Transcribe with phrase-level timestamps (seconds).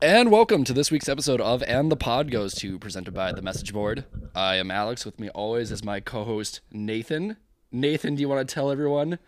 [0.00, 3.42] And welcome to this week's episode of And the Pod Goes To, presented by The
[3.42, 4.04] Message Board.
[4.34, 5.04] I am Alex.
[5.04, 7.36] With me always is my co host, Nathan.
[7.72, 9.18] Nathan, do you want to tell everyone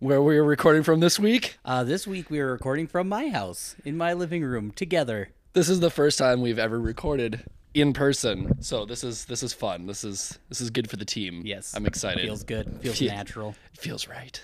[0.00, 1.58] where we are recording from this week?
[1.64, 5.30] Uh, this week we are recording from my house in my living room together.
[5.54, 9.54] This is the first time we've ever recorded in person, so this is this is
[9.54, 9.86] fun.
[9.86, 11.42] This is this is good for the team.
[11.44, 12.24] Yes, I'm excited.
[12.24, 12.78] Feels good.
[12.82, 13.54] Feels Fe- natural.
[13.72, 14.42] Feels right.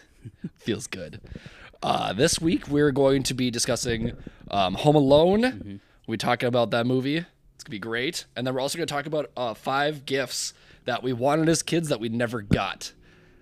[0.59, 1.21] Feels good.
[1.85, 4.13] Uh, this week we're going to be discussing
[4.51, 5.43] um, Home Alone.
[5.43, 5.77] Mm-hmm.
[6.07, 7.19] We're talking about that movie.
[7.19, 10.55] It's gonna be great, and then we're also gonna talk about uh, five gifts
[10.87, 12.95] that we wanted as kids that we never got.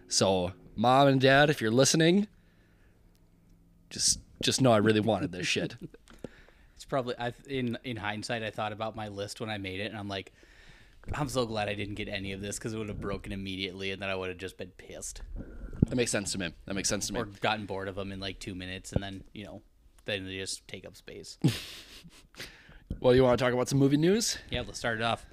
[0.08, 2.26] So, mom and dad, if you're listening,
[3.90, 5.76] just just know I really wanted this shit.
[6.74, 9.92] It's probably I in in hindsight I thought about my list when I made it
[9.92, 10.32] and I'm like
[11.14, 13.90] I'm so glad I didn't get any of this because it would have broken immediately
[13.90, 15.22] and then I would have just been pissed
[15.88, 16.52] That makes sense to me.
[16.66, 17.20] That makes sense to me.
[17.20, 19.62] or gotten bored of them in like two minutes and then you know
[20.04, 21.38] then they just take up space.
[23.00, 24.36] Well, you want to talk about some movie news?
[24.50, 25.24] Yeah, let's start it off.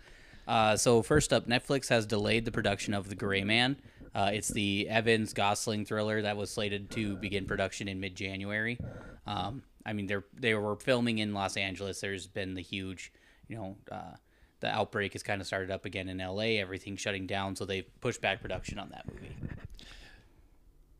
[0.47, 3.77] Uh, so first up, Netflix has delayed the production of The Gray Man.
[4.15, 8.79] Uh, it's the Evans Gosling thriller that was slated to begin production in mid-January.
[9.27, 11.99] Um, I mean, they're they were filming in Los Angeles.
[11.99, 13.11] There's been the huge,
[13.47, 14.15] you know, uh,
[14.59, 16.59] the outbreak has kind of started up again in L.A.
[16.59, 19.35] Everything's shutting down, so they've pushed back production on that movie.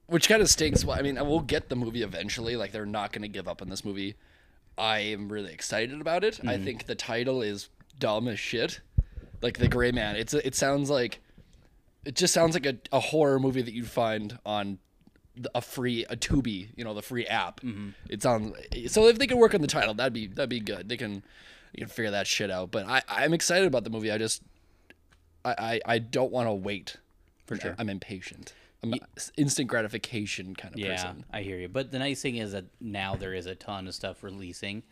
[0.08, 0.86] which kind of stinks.
[0.86, 2.56] Well, I mean, we'll get the movie eventually.
[2.56, 4.16] Like they're not going to give up on this movie.
[4.78, 6.40] I am really excited about it.
[6.42, 6.64] I mm-hmm.
[6.64, 8.80] think the title is dumb as shit.
[9.42, 10.16] Like the Gray Man.
[10.16, 11.20] It's a, it sounds like
[12.06, 14.80] it just sounds like a, a horror movie that you'd find on
[15.54, 17.62] a free a Tubi, you know, the free app.
[17.62, 17.90] Mm-hmm.
[18.10, 18.56] It sounds
[18.88, 20.90] so if they can work on the title, that'd be that'd be good.
[20.90, 21.23] They can
[21.73, 22.72] you can figure that shit out.
[22.72, 24.12] But I I'm excited about the movie.
[24.12, 24.42] I just
[25.45, 26.98] I I, I don't want to wait.
[27.45, 27.76] For sure.
[27.80, 28.53] I'm impatient.
[28.81, 28.94] I'm
[29.36, 31.26] instant gratification kind of Yeah, person.
[31.34, 31.67] I hear you.
[31.67, 34.84] But the nice thing is that now there is a ton of stuff releasing.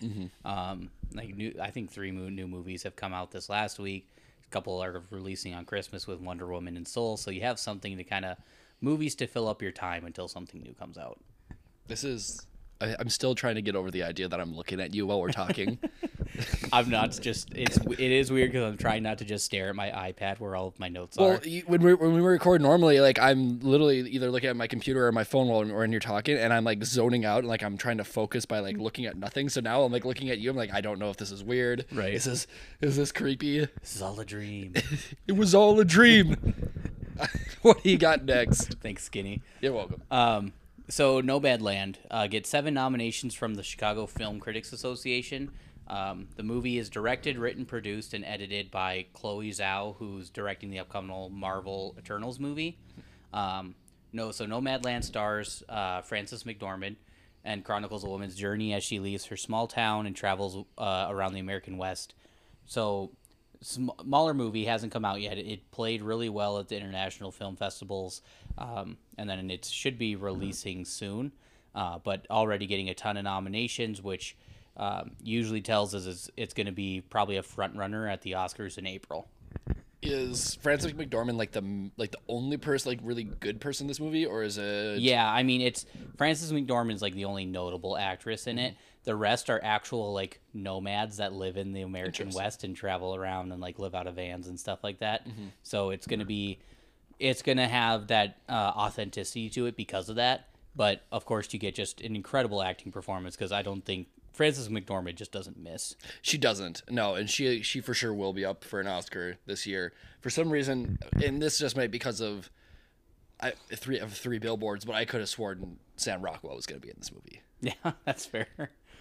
[0.43, 4.09] Um, like new, I think three new movies have come out this last week.
[4.45, 7.15] A couple are releasing on Christmas with Wonder Woman and Soul.
[7.15, 8.37] So you have something to kind of
[8.81, 11.19] movies to fill up your time until something new comes out.
[11.87, 12.45] This is.
[12.81, 15.21] I, I'm still trying to get over the idea that I'm looking at you while
[15.21, 15.79] we're talking.
[16.71, 19.75] I'm not just it's it is weird because I'm trying not to just stare at
[19.75, 21.41] my iPad where all of my notes well, are.
[21.43, 25.07] Well, when we when we record normally, like I'm literally either looking at my computer
[25.07, 27.77] or my phone while when you're talking, and I'm like zoning out, and like I'm
[27.77, 29.49] trying to focus by like looking at nothing.
[29.49, 30.49] So now I'm like looking at you.
[30.49, 31.85] I'm like, I don't know if this is weird.
[31.91, 32.13] Right.
[32.13, 32.47] Is this
[32.81, 33.59] is this creepy?
[33.59, 34.73] This is all a dream.
[35.27, 36.35] It was all a dream.
[37.61, 38.75] what do you got next?
[38.75, 39.41] Thanks, Skinny.
[39.61, 40.01] You're welcome.
[40.09, 40.53] Um,
[40.89, 45.51] so Nomadland uh, gets seven nominations from the Chicago Film Critics Association.
[45.89, 50.79] Um, the movie is directed, written, produced, and edited by Chloe Zhao, who's directing the
[50.79, 52.77] upcoming Marvel Eternals movie.
[53.33, 53.75] Um,
[54.11, 56.95] no, so Nomadland stars uh, Frances McDormand
[57.43, 61.33] and chronicles a woman's journey as she leaves her small town and travels uh, around
[61.33, 62.13] the American West.
[62.65, 63.11] So,
[63.61, 65.37] sm- smaller movie hasn't come out yet.
[65.37, 68.21] It played really well at the international film festivals,
[68.57, 71.31] um, and then it should be releasing soon.
[71.73, 74.35] Uh, but already getting a ton of nominations, which
[74.77, 78.33] um, usually tells us it's, it's going to be probably a front runner at the
[78.33, 79.27] Oscars in April.
[80.03, 83.99] Is Frances McDormand like the like the only person like really good person in this
[83.99, 84.99] movie, or is it?
[84.99, 88.75] Yeah, I mean it's Frances McDormand's like the only notable actress in it.
[89.05, 93.51] The rest are actual like nomads that live in the American West and travel around
[93.51, 95.25] and like live out of vans and stuff like that.
[95.63, 96.59] So it's gonna be,
[97.17, 100.49] it's gonna have that uh, authenticity to it because of that.
[100.75, 104.69] But of course, you get just an incredible acting performance because I don't think Frances
[104.69, 105.95] McDormand just doesn't miss.
[106.21, 106.83] She doesn't.
[106.91, 109.93] No, and she she for sure will be up for an Oscar this year.
[110.21, 112.51] For some reason, and this just might be because of
[113.41, 116.85] I three of three billboards, but I could have sworn Sam Rockwell was going to
[116.85, 117.41] be in this movie.
[117.59, 118.45] Yeah, that's fair.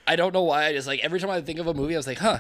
[0.07, 0.65] I don't know why.
[0.65, 2.39] I just like every time I think of a movie, I was like, huh,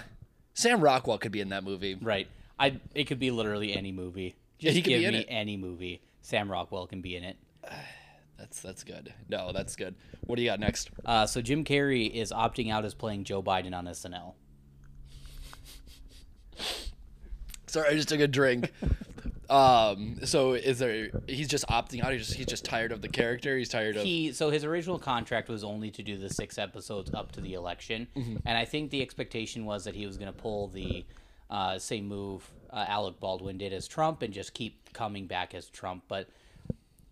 [0.54, 1.98] Sam Rockwell could be in that movie.
[2.00, 2.26] Right.
[2.58, 4.34] I it could be literally any movie.
[4.58, 6.00] Just he could give be in me any movie.
[6.22, 7.36] Sam Rockwell can be in it.
[8.38, 9.14] That's that's good.
[9.28, 9.94] No, that's good.
[10.22, 10.90] What do you got next?
[11.04, 14.34] Uh, so Jim Carrey is opting out as playing Joe Biden on SNL.
[17.66, 18.72] Sorry, I just took a drink.
[19.50, 21.10] um, so is there?
[21.26, 22.12] He's just opting out.
[22.12, 23.56] He's just he's just tired of the character.
[23.56, 24.02] He's tired of.
[24.02, 27.54] He so his original contract was only to do the six episodes up to the
[27.54, 31.04] election, and I think the expectation was that he was going to pull the
[31.50, 35.68] uh, same move uh, Alec Baldwin did as Trump and just keep coming back as
[35.68, 36.04] Trump.
[36.08, 36.28] But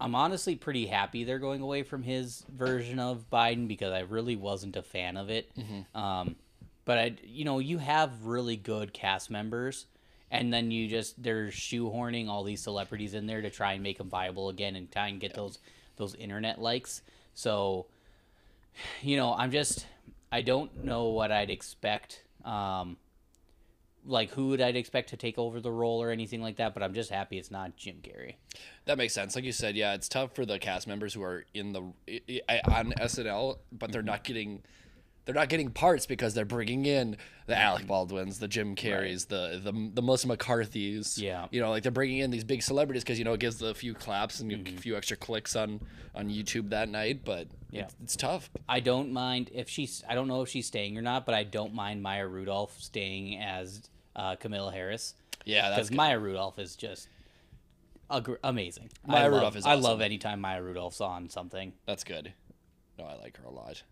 [0.01, 4.37] I'm honestly pretty happy they're going away from his version of Biden because I really
[4.37, 5.51] wasn't a fan of it.
[5.95, 6.37] Um,
[6.85, 9.87] but I, you know, you have really good cast members,
[10.31, 13.99] and then you just they're shoehorning all these celebrities in there to try and make
[13.99, 15.59] them viable again and try and get those
[15.97, 17.01] those internet likes.
[17.35, 17.87] So,
[19.01, 19.87] you know, I'm just
[20.33, 22.97] I don't know what I'd expect um,
[24.07, 26.75] like who would I'd expect to take over the role or anything like that.
[26.75, 28.35] But I'm just happy it's not Jim Carrey.
[28.85, 29.35] That makes sense.
[29.35, 31.81] Like you said, yeah, it's tough for the cast members who are in the
[32.69, 34.63] on SNL, but they're not getting
[35.25, 37.17] they're not getting parts because they're bringing in
[37.47, 41.17] the Alec Baldwins, the Jim Carreys, the the the Melissa McCarthy's.
[41.19, 41.47] Yeah.
[41.51, 43.75] you know, like they're bringing in these big celebrities because you know it gives a
[43.75, 44.77] few claps and Mm-hmm.
[44.77, 45.81] a few extra clicks on
[46.15, 47.25] on YouTube that night.
[47.25, 47.85] But Yeah.
[47.85, 48.51] it's, it's tough.
[48.69, 50.05] I don't mind if she's.
[50.07, 53.39] I don't know if she's staying or not, but I don't mind Maya Rudolph staying
[53.41, 53.81] as
[54.17, 55.15] uh, Kamala Harris
[55.45, 55.91] Yeah, because.
[55.91, 57.09] Maya Rudolph is just
[58.11, 58.91] agr amazing.
[59.07, 61.73] Maya I love, Rudolph is I love anytime Maya Rudolph's on something.
[61.87, 62.33] that's good.
[62.99, 63.83] No, I like her a lot.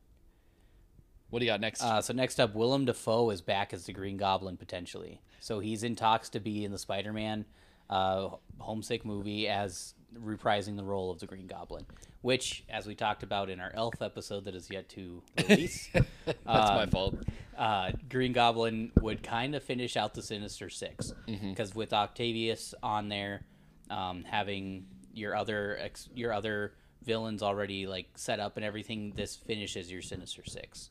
[1.30, 1.82] What do you got next?
[1.82, 5.22] Uh, so next up, Willem Dafoe is back as the Green Goblin potentially.
[5.40, 7.46] So he's in talks to be in the Spider-Man
[7.88, 8.28] uh,
[8.58, 11.86] homesick movie as reprising the role of the Green Goblin,
[12.20, 15.88] which, as we talked about in our Elf episode that is yet to release,
[16.24, 17.14] that's my um, fault.
[17.56, 23.08] uh, Green Goblin would kind of finish out the Sinister Six because with Octavius on
[23.08, 23.44] there,
[23.90, 26.72] um, having your other ex- your other
[27.04, 30.90] villains already like set up and everything, this finishes your Sinister Six.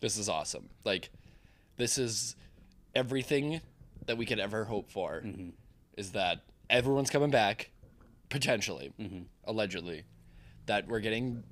[0.00, 0.68] This is awesome.
[0.84, 1.10] Like,
[1.76, 2.36] this is
[2.94, 3.60] everything
[4.06, 5.22] that we could ever hope for.
[5.24, 5.50] Mm-hmm.
[5.96, 7.70] Is that everyone's coming back,
[8.28, 9.22] potentially, Mm-hmm.
[9.44, 10.04] allegedly.
[10.66, 11.44] That we're getting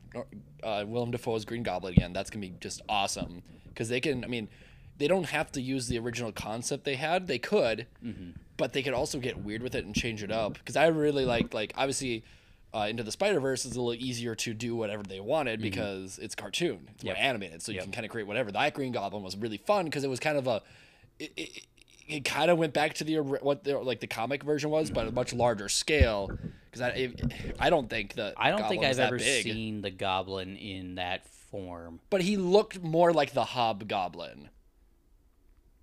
[0.62, 2.12] uh, Willem Dafoe's Green Goblin again.
[2.12, 4.22] That's gonna be just awesome because they can.
[4.24, 4.48] I mean,
[4.98, 7.26] they don't have to use the original concept they had.
[7.26, 8.30] They could, Mm-hmm.
[8.58, 10.54] but they could also get weird with it and change it up.
[10.54, 12.24] Because I really like like obviously.
[12.74, 16.18] Uh, into the Spider Verse is a little easier to do whatever they wanted because
[16.18, 17.22] it's cartoon, it's more Mm-hmm.
[17.22, 17.28] Yep.
[17.30, 17.84] animated, so you Yep.
[17.84, 18.52] can kind of create whatever.
[18.52, 20.60] That Green Goblin was really fun because it was kind of a,
[21.18, 21.66] it, it,
[22.08, 25.06] it kind of went back to the what the, like the comic version was, but
[25.06, 26.30] a much larger scale.
[26.66, 29.44] Because I, it, I don't think that I don't think I've ever big.
[29.44, 32.00] seen the Goblin in that form.
[32.10, 34.48] but he looked more like the Hobgoblin.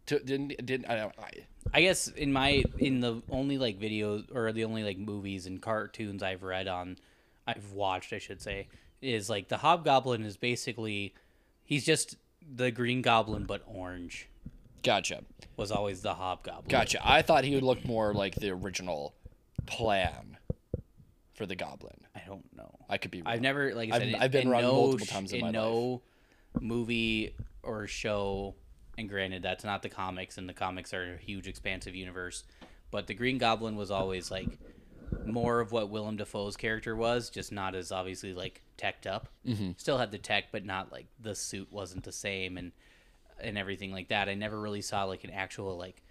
[0.08, 1.32] To, didn't didn't I, don't- I
[1.74, 5.62] I guess in my in the only like videos or the only like movies and
[5.62, 6.98] cartoons I've read on,
[7.48, 8.68] I've watched I should say
[9.02, 11.14] is like the Hobgoblin is basically,
[11.64, 12.16] he's just
[12.56, 14.30] the Green Goblin but orange
[14.84, 15.24] gotcha,
[15.58, 16.66] was always the Hobgoblin.
[16.70, 17.00] gotcha.
[17.04, 19.14] I thought he would look more like the original
[19.66, 20.38] plan
[21.34, 21.96] for the Goblin.
[22.16, 22.70] I don't know.
[22.90, 23.22] I could be.
[23.22, 23.34] Wrong.
[23.34, 25.48] I've never like I I've- said, in- I've been wrong no multiple times in my
[25.48, 25.56] life.
[25.56, 26.02] in my no
[26.60, 28.56] movie or show.
[28.98, 32.44] And granted, that's not the comics, and the comics are a huge, expansive universe.
[32.92, 34.60] But the Green Goblin was always like
[35.26, 39.30] more of what Willem Dafoe's character was, just not as obviously like teched up.
[39.48, 39.72] Mm-hmm.
[39.78, 42.72] Still had the tech, but not like the suit wasn't the same, and
[43.44, 44.30] and everything like that.
[44.30, 46.02] I never really saw like an actual like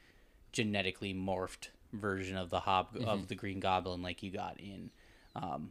[0.52, 4.90] genetically morphed version of the hob of the Green Goblin like you got in,
[5.36, 5.70] um,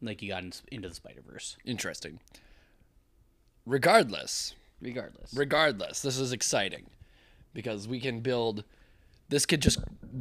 [0.00, 1.56] like you got in, into the Spider Verse.
[1.64, 2.20] Interesting.
[3.66, 6.86] Regardless, Regardless, regardless, this is exciting
[7.52, 8.64] because we can build.
[9.28, 9.78] This could just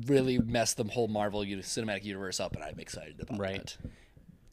[0.07, 3.41] really mess the whole Marvel uni- cinematic universe up, and I'm excited about it.
[3.41, 3.77] Right.
[3.81, 3.91] that.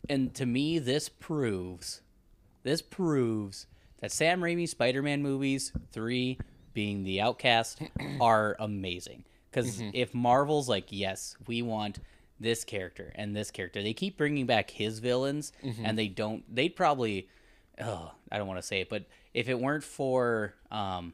[0.08, 2.02] and to me, this proves,
[2.62, 3.66] this proves
[4.00, 6.38] that Sam Raimi's Spider-Man movies, three
[6.72, 7.80] being the Outcast,
[8.20, 9.24] are amazing.
[9.50, 12.00] Because if Marvel's like, yes, we want
[12.40, 15.52] this character and this character, they keep bringing back his villains,
[15.82, 16.42] and they don't.
[16.52, 17.28] They'd probably,
[17.80, 21.12] oh, I don't want to say it, but if it weren't for, um,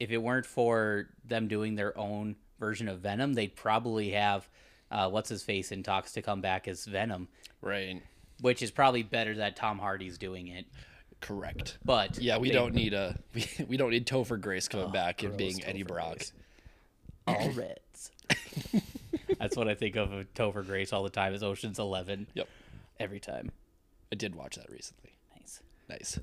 [0.00, 4.48] if it weren't for them doing their own version of Venom, they'd probably have.
[4.90, 7.26] Uh, what's his face in talks to come back as Venom,
[7.60, 8.00] Right.
[8.40, 10.66] which is probably better that Tom Hardy's doing it.
[11.20, 11.78] Correct.
[11.84, 14.90] But Yeah, we they- don't need a we, we don't need Topher Grace coming Oh,
[14.90, 16.16] back and gross, being Eddie Brock.
[16.16, 16.32] Grace.
[17.26, 18.10] all Reds.
[19.38, 21.34] That's what I think of of Topher Grace all the time.
[21.34, 22.48] Is Ocean's Eleven Yep.
[23.00, 23.50] every time.
[24.12, 25.12] I did watch that recently.
[25.38, 25.60] Nice.
[25.88, 26.18] Nice.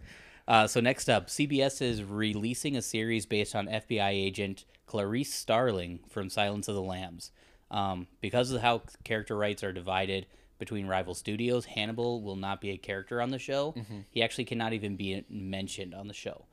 [0.48, 6.00] Uh, so next up, CBS is releasing a series based on FBI agent Clarice Starling
[6.10, 7.32] from Silence of the Lambs.
[7.72, 10.28] Um, because of how character rights are divided
[10.63, 13.74] between rival studios, Hannibal will not be a character on the show.
[14.10, 16.46] He actually cannot even be mentioned on the show.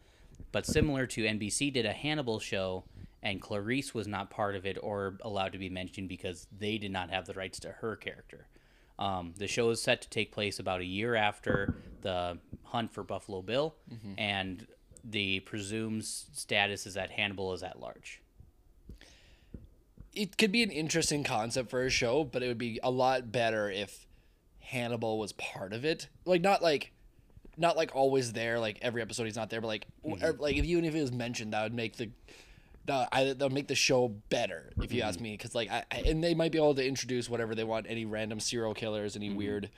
[0.51, 2.83] But similar to NBC did a Hannibal show,
[3.23, 6.91] and Clarice was not part of it or allowed to be mentioned because they did
[6.91, 8.49] not have the rights to her character.
[8.99, 13.05] Um, the show is set to take place about a year after the hunt for
[13.05, 13.77] Buffalo Bill,
[14.19, 14.67] and
[15.05, 18.21] the presumed status is that Hannibal is at large.
[20.13, 23.31] It could be an interesting concept for a show, but it would be a lot
[23.31, 24.07] better if
[24.59, 26.09] Hannibal was part of it.
[26.25, 26.93] Like not like
[27.57, 30.25] not like always there, like every episode he's not there, but like or, mm-hmm.
[30.25, 32.11] er, like if even if it was mentioned, that would make the
[32.87, 35.09] the I, that would make the show better if you mm-hmm.
[35.09, 37.65] ask me because like I, I and they might be able to introduce whatever they
[37.65, 39.39] want any random serial killers any mm-hmm.
[39.39, 39.71] weird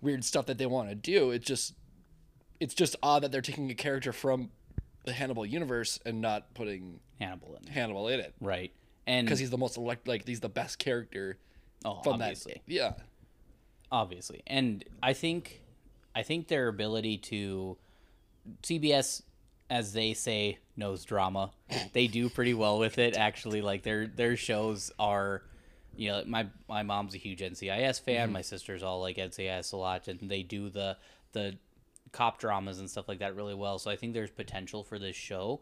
[0.00, 1.74] weird stuff that they want to do it's just
[2.60, 4.50] it's just odd that they're taking a character from
[5.04, 7.72] the Hannibal universe and not putting Hannibal in.
[7.72, 8.72] Hannibal in it Right.
[9.06, 11.38] And because he's the most elect like he's the best character
[11.84, 12.62] oh, from obviously.
[12.66, 12.72] that.
[12.72, 12.92] Yeah.
[13.90, 15.60] obviously and i think
[16.14, 17.76] i think their ability to
[18.62, 19.22] cbs
[19.70, 21.50] as they say knows drama
[21.92, 25.42] they do pretty well with it actually like their their shows are
[25.96, 29.76] you know my my mom's a huge ncis fan my sister's all like ncis a
[29.76, 30.96] lot and they do the
[31.32, 31.56] the
[32.12, 35.16] cop dramas and stuff like that really well so i think there's potential for this
[35.16, 35.60] show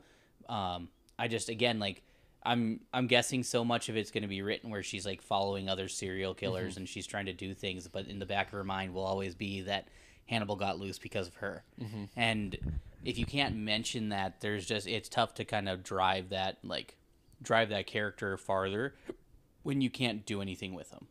[0.49, 2.03] um i just again like
[2.45, 5.69] i'm i'm guessing so much of it's going to be written where she's like following
[5.69, 6.81] other serial killers mm-hmm.
[6.81, 9.35] and she's trying to do things but in the back of her mind will always
[9.35, 9.89] be that
[10.27, 12.05] hannibal got loose because of her mm-hmm.
[12.17, 12.57] and
[13.05, 16.97] if you can't mention that there's just it's tough to kind of drive that like
[17.43, 18.95] drive that character farther
[19.63, 21.07] when you can't do anything with them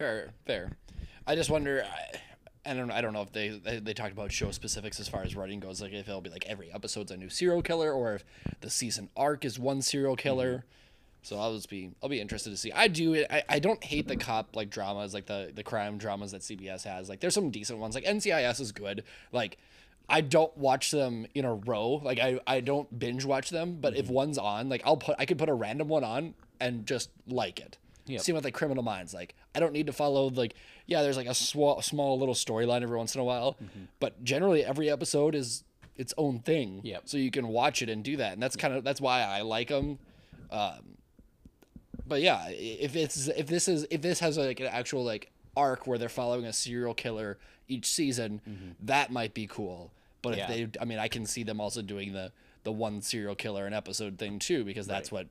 [0.00, 0.78] Fair, fair.
[1.26, 1.84] I just wonder.
[1.84, 2.18] I,
[2.64, 2.90] I don't.
[2.90, 5.60] I don't know if they, they they talked about show specifics as far as writing
[5.60, 5.80] goes.
[5.80, 8.24] Like if it'll be like every episode's a new serial killer, or if
[8.60, 10.58] the season arc is one serial killer.
[10.58, 10.66] Mm-hmm.
[11.22, 12.72] So I'll just be I'll be interested to see.
[12.72, 16.32] I do I, I don't hate the cop like dramas like the the crime dramas
[16.32, 17.08] that CBS has.
[17.08, 17.94] Like there's some decent ones.
[17.94, 19.04] Like NCIS is good.
[19.32, 19.58] Like
[20.08, 22.00] I don't watch them in a row.
[22.02, 24.14] Like I, I don't binge watch them, but if mm-hmm.
[24.14, 27.60] one's on, like I'll put I could put a random one on and just like
[27.60, 27.78] it.
[28.06, 28.20] Yep.
[28.22, 29.34] See what like Criminal Minds like.
[29.54, 30.54] I don't need to follow like
[30.86, 33.56] yeah, there's like a small small little storyline every once in a while,
[34.00, 35.64] but generally every episode is
[35.96, 36.80] its own thing.
[36.82, 37.02] Yep.
[37.04, 39.42] So you can watch it and do that, and that's kind of that's why I
[39.42, 39.98] like them.
[40.50, 40.96] Um,
[42.06, 45.86] but yeah, if it's if this is if this has like an actual like arc
[45.86, 47.38] where they're following a serial killer
[47.68, 48.40] each season,
[48.82, 49.92] that might be cool.
[50.22, 50.50] But Yeah.
[50.50, 52.32] if they, I mean, I can see them also doing the
[52.64, 55.30] the one serial killer an episode thing too, because that's what pe-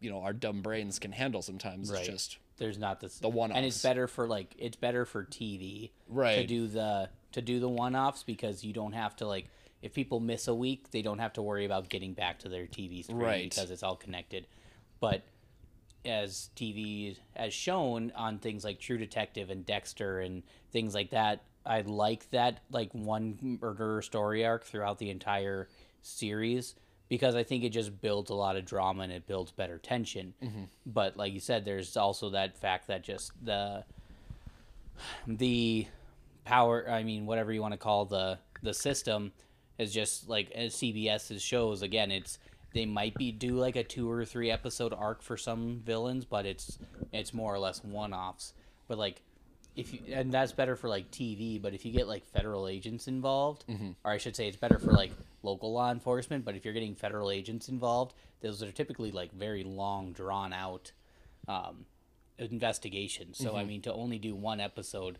[0.00, 1.90] you know our dumb brains can handle sometimes.
[1.90, 3.56] It's just there's not this The one-offs.
[3.56, 7.60] and it's better for like it's better for TV right to do the to do
[7.60, 9.48] the one offs because you don't have to like
[9.80, 12.66] if people miss a week they don't have to worry about getting back to their
[12.66, 13.50] TV screen Right.
[13.50, 14.46] because it's all connected.
[15.00, 15.22] But
[16.04, 21.42] as TV has shown on things like True Detective and Dexter and things like that,
[21.64, 25.68] I like that like one murder story arc throughout the entire
[26.02, 26.74] series
[27.12, 30.32] because I think it just builds a lot of drama and it builds better tension.
[30.42, 30.62] Mm-hmm.
[30.86, 33.84] But like you said, there's also that fact that just the
[35.26, 35.86] the
[36.44, 39.32] power i mean whatever you want to call the the system
[39.78, 42.38] is just like as cbs's shows again it's
[42.74, 46.44] they might be do like a two or three episode arc for some villains but
[46.44, 46.78] it's
[47.12, 48.52] it's more or less one-offs.
[48.86, 49.22] But like
[49.74, 53.08] if you and that's better for like tv but if you get like federal agents
[53.08, 53.90] involved mm-hmm.
[54.04, 56.94] or i should say it's better for like local law enforcement but if you're getting
[56.94, 60.92] federal agents involved those are typically like very long drawn out
[61.48, 61.84] um,
[62.38, 65.18] investigations so i mean to only do one episode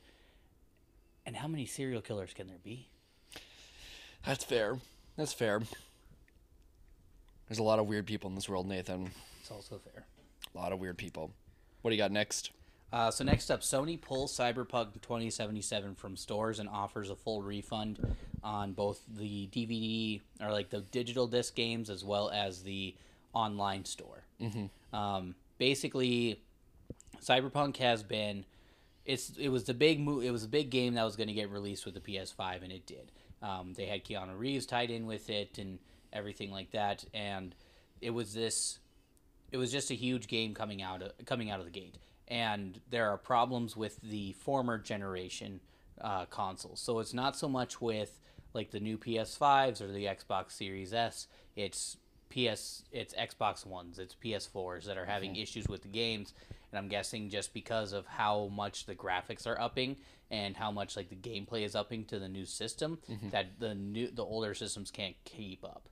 [1.27, 2.89] and how many serial killers can there be?
[4.27, 4.79] that's fair.
[5.17, 5.61] That's fair.
[7.49, 9.11] There's a lot of weird people in this world, Nathan.
[9.41, 10.05] It's also fair.
[10.55, 11.33] A lot of weird people.
[11.83, 12.51] What do you got next?
[12.93, 18.15] Uh, so next up, Sony pulls Cyberpunk 2077 from stores and offers a full refund
[18.45, 22.95] on both the DVD or like the digital disc games as well as the
[23.33, 24.25] online store.
[24.41, 24.97] Mm-hmm.
[24.97, 26.43] Um, basically,
[27.23, 28.45] Cyberpunk has been
[29.05, 31.35] it's it was the big mo- it was a big game that was going to
[31.35, 33.11] get released with the PS5 and it did.
[33.43, 35.79] Um, they had Keanu Reeves tied in with it and
[36.13, 37.55] everything like that, and
[38.01, 38.79] it was this
[39.51, 41.97] it was just a huge game coming out of, coming out of the gate.
[42.33, 45.61] And there are problems with the former generation
[46.01, 46.81] uh, consoles.
[46.81, 48.19] So it's not so much with
[48.55, 51.27] like the new PS5s or the Xbox Series S.
[51.57, 51.99] It's
[52.31, 55.43] PS, it's Xbox Ones, it's PS4s that are having mm-hmm.
[55.43, 56.33] issues with the games.
[56.71, 59.99] And I'm guessing just because of how much the graphics are upping
[60.31, 63.29] and how much like the gameplay is upping to the new system, mm-hmm.
[63.29, 65.91] that the new the older systems can't keep up.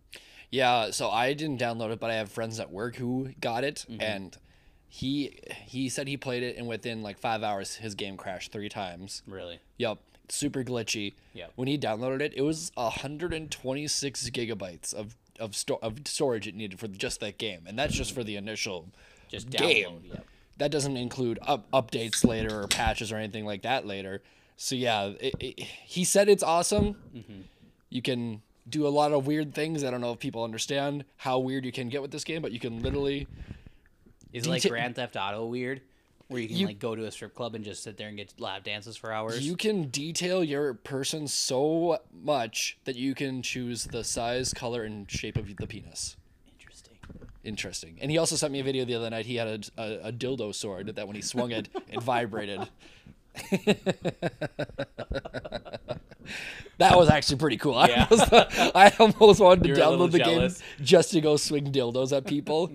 [0.50, 3.84] Yeah, so I didn't download it, but I have friends at work who got it,
[3.90, 4.00] mm-hmm.
[4.00, 4.38] and
[4.92, 8.68] he he said he played it, and within like five hours, his game crashed three
[8.68, 9.22] times.
[9.26, 9.60] Really.
[9.78, 11.14] Yep, super glitchy.
[11.32, 11.46] Yeah.
[11.54, 16.78] When he downloaded it, it was 126 gigabytes of of, sto- of storage it needed
[16.78, 18.88] for just that game, and that's just for the initial
[19.28, 19.86] Just game.
[19.86, 20.08] download.
[20.08, 20.26] Yep.
[20.58, 24.20] That doesn't include up- updates later or patches or anything like that later.
[24.58, 26.96] So yeah, it, it, he said it's awesome.
[27.16, 27.40] Mm-hmm.
[27.88, 29.82] You can do a lot of weird things.
[29.82, 32.52] I don't know if people understand how weird you can get with this game, but
[32.52, 33.26] you can literally
[34.32, 35.80] Is it like Grand Theft Auto weird?
[36.28, 38.16] Where you can You- like go to a strip club and just sit there and
[38.16, 39.44] get lap dances for hours?
[39.44, 45.10] you can detail your person so much that you can choose the size, color, and
[45.10, 46.16] shape of the penis.
[46.60, 46.94] Interesting.
[47.42, 47.98] Interesting.
[48.00, 49.26] And he also sent me a video the other night.
[49.26, 52.68] He had a, a, a dildo sword that when he swung it, it vibrated.
[56.78, 57.74] That was actually pretty cool.
[57.74, 58.06] I, Yeah.
[58.10, 60.58] almost, I almost wanted to You were a little download the jealous.
[60.60, 62.72] game just to go swing dildos at people.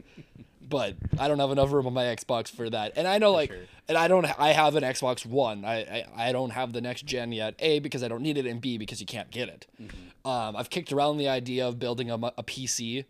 [0.67, 2.93] But I don't have enough room on my Xbox for that.
[2.95, 3.61] And I know like sure.
[3.87, 5.65] and I don't I have an Xbox 1.
[5.65, 7.55] I, I I don't have the next gen yet.
[7.59, 9.67] A because I don't need it and B because you can't get it.
[9.81, 10.27] Mm-hmm.
[10.27, 13.05] Um I've kicked around the idea of building a, a PC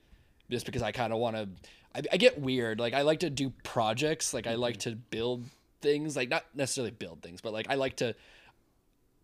[0.49, 1.49] just because I kind of want to
[1.95, 2.79] I, I get weird.
[2.79, 5.45] Like I like to do projects, like I like to build
[5.81, 8.15] things, like not necessarily build things, but like I like to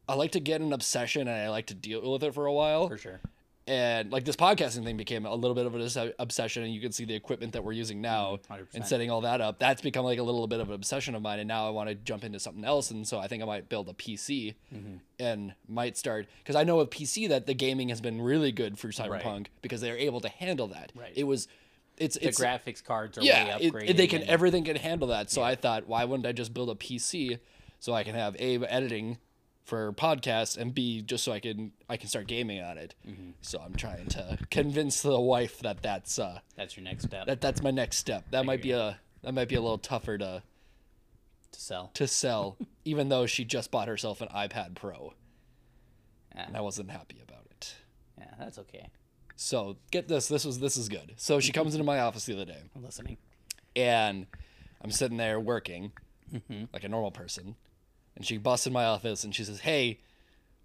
[0.08, 2.54] I like to get an obsession and I like to deal with it for a
[2.54, 3.20] while For sure.
[3.68, 6.82] And like this podcasting thing became a little bit of an obs- obsession and you
[6.82, 8.68] can see the equipment that we're using now 100%.
[8.74, 11.22] and setting all that up that's become like a little bit of an obsession of
[11.22, 13.46] mine and now i want to jump into something else and so i think i
[13.46, 14.96] might build a pc Mm-hmm.
[15.20, 18.80] and might start because i know with pc that the gaming has been really good
[18.80, 21.14] for cyberpunk because they're able to handle that Right.
[21.16, 21.48] it was
[21.98, 23.90] it's The it's graphics cards are yeah way upgraded.
[23.92, 26.70] it- they can everything can handle that so i thought why wouldn't i just build
[26.72, 27.38] a pc
[27.80, 29.20] so i can have a editing
[29.64, 32.96] for podcasts and b just so i can i can start gaming on it.
[33.08, 33.32] Mm-hmm.
[33.42, 37.28] so i'm trying to convince the wife that that's uh That's your next step.
[37.28, 38.26] that that's my next step.
[38.32, 40.44] That might be a that might be a little tougher to
[41.52, 41.92] to sell.
[41.94, 45.14] to sell even though she just bought herself an ipad pro.
[46.32, 47.76] And i wasn't happy about it.
[48.18, 48.90] Yeah, that's okay.
[49.36, 51.14] so get this this was this is good.
[51.18, 52.62] So she comes into my office the other day.
[52.76, 53.18] I'm listening.
[53.76, 54.26] and
[54.82, 55.92] I'm sitting there working
[56.34, 56.64] Mm-hmm.
[56.72, 57.56] like a normal person,
[58.16, 60.00] and she busts in my office and she says, "Hey,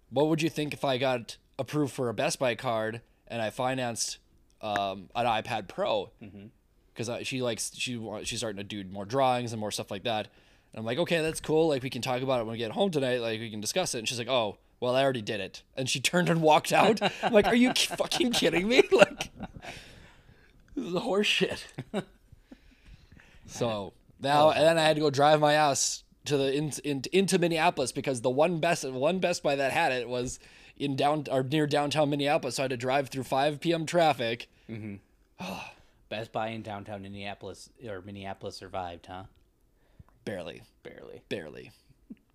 [0.09, 3.49] what would you think if I got approved for a Best Buy card and I
[3.49, 4.17] financed
[4.61, 6.11] um, an iPad Pro?"
[6.93, 10.27] Because she likes she she's starting to do more drawings and more stuff like that.
[10.73, 11.67] And I'm like, "Okay, that's cool.
[11.69, 13.19] Like we can talk about it when we get home tonight.
[13.21, 15.89] Like we can discuss it." And she's like, "Oh." Well, I already did it, and
[15.89, 17.01] she turned and walked out.
[17.23, 18.83] I'm like, "Are you ki- fucking kidding me?
[18.91, 19.31] Like,
[20.75, 21.65] this is horse shit."
[23.47, 27.03] So now, and then I had to go drive my ass to the in, in,
[27.11, 30.39] into Minneapolis because the one best one Best Buy that had it was
[30.77, 32.55] in down or near downtown Minneapolis.
[32.55, 33.85] So I had to drive through 5 p.m.
[33.85, 34.47] traffic.
[34.69, 34.95] Mm-hmm.
[36.09, 39.23] Best Buy in downtown Minneapolis or Minneapolis survived, huh?
[40.23, 41.21] Barely, Barely.
[41.29, 41.71] barely,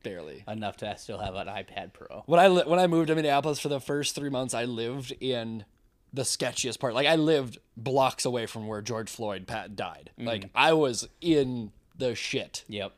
[0.02, 0.44] barely.
[0.48, 2.22] Enough to still have an iPad Pro.
[2.26, 5.14] When I li- when I moved to Minneapolis for the first three months, I lived
[5.20, 5.64] in
[6.12, 6.94] the sketchiest part.
[6.94, 10.10] Like I lived blocks away from where George Floyd Pat died.
[10.18, 10.56] Like mm-hmm.
[10.56, 12.64] I was in the shit.
[12.68, 12.92] Yep.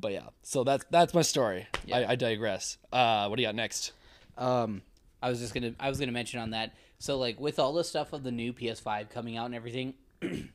[0.00, 1.66] But yeah, so that's that's my story.
[1.92, 2.78] I, I digress.
[2.92, 3.92] Uh, what do you got next?
[4.38, 4.82] Um,
[5.22, 6.74] I was just gonna I was gonna mention on that.
[6.98, 9.94] So like with all the stuff of the new PS5 coming out and everything,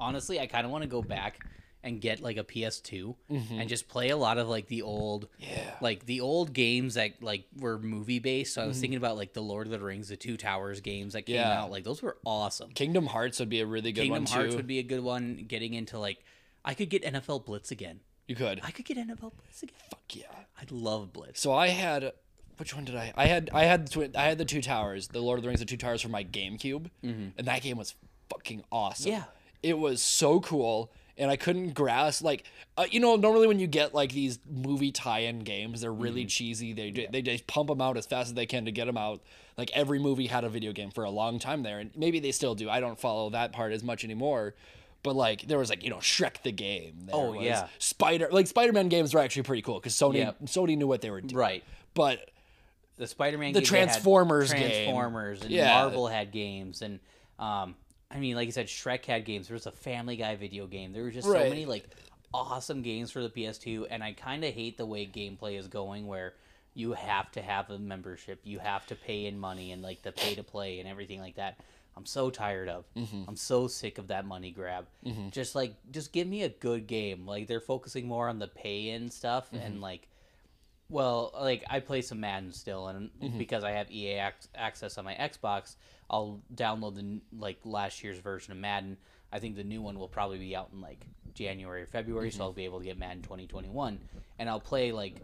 [0.00, 1.40] honestly, I kind of want to go back
[1.82, 5.76] and get like a PS2 and just play a lot of like the old, Yeah.
[5.80, 8.52] like the old games that like were movie based.
[8.54, 11.14] So I was thinking about like the Lord of the Rings, the Two Towers games
[11.14, 11.62] that came Yeah.
[11.62, 11.70] out.
[11.70, 12.70] Like those were awesome.
[12.72, 14.56] Kingdom Hearts would be a really good Kingdom one Kingdom Hearts too.
[14.58, 15.44] would be a good one.
[15.48, 16.18] Getting into like,
[16.66, 18.00] I could get NFL Blitz again.
[18.30, 18.60] You could.
[18.64, 19.74] I could get NFL Blitz again.
[19.90, 20.24] Fuck yeah.
[20.60, 21.40] I'd love Blitz.
[21.40, 22.12] So I had
[22.58, 23.12] which one did I?
[23.16, 25.48] I had I had the twin, I had the Two Towers, the Lord of the
[25.48, 27.94] Rings, the Two Towers for my GameCube, and that game was
[28.30, 29.10] fucking awesome.
[29.12, 29.24] Yeah.
[29.62, 32.44] it was so cool, and I couldn't grasp like
[32.76, 36.72] uh, you know normally when you get like these movie tie-in games, they're really cheesy.
[36.72, 38.96] They ju- they just pump them out as fast as they can to get them
[38.98, 39.22] out.
[39.56, 42.30] Like every movie had a video game for a long time there, and maybe they
[42.32, 42.68] still do.
[42.70, 44.54] I don't follow that part as much anymore.
[45.02, 47.06] But like there was like you know Shrek the game.
[47.06, 47.68] There Oh, was yeah.
[47.78, 50.40] Spider like Spider Man games were actually pretty cool because Sony Yep.
[50.44, 51.36] Sony knew what they were doing.
[51.38, 51.64] Right.
[51.94, 52.30] But
[52.96, 54.60] the Spider-Man, The games, they had Transformers game.
[54.70, 55.72] Transformers, and Yeah.
[55.80, 57.00] Marvel had games, and
[57.38, 57.74] um,
[58.10, 59.48] I mean, like you said, Shrek had games.
[59.48, 60.92] There was a Family Guy video game.
[60.92, 61.44] There were just Right.
[61.44, 61.88] so many like
[62.34, 66.06] awesome games for the PS2, and I kind of hate the way gameplay is going,
[66.06, 66.34] where
[66.74, 70.12] you have to have a membership, you have to pay in money, and like the
[70.12, 71.58] pay to play and everything like that.
[71.96, 72.84] I'm so tired of.
[72.96, 73.24] Mm-hmm.
[73.28, 74.86] I'm so sick of that money grab.
[75.30, 77.26] Just like, just give me a good game.
[77.26, 79.64] Like they're focusing more on the pay in stuff Mm-hmm.
[79.66, 80.08] and like
[80.88, 83.38] well, like I play some Madden still, and Mm-hmm.
[83.38, 85.76] because I have EA ac- access on my Xbox,
[86.08, 88.96] I'll download the like last year's version of Madden.
[89.32, 92.38] I think the new one will probably be out in like January or February, Mm-hmm.
[92.38, 94.00] so I'll be able to get Madden 2021,
[94.40, 95.16] and I'll play like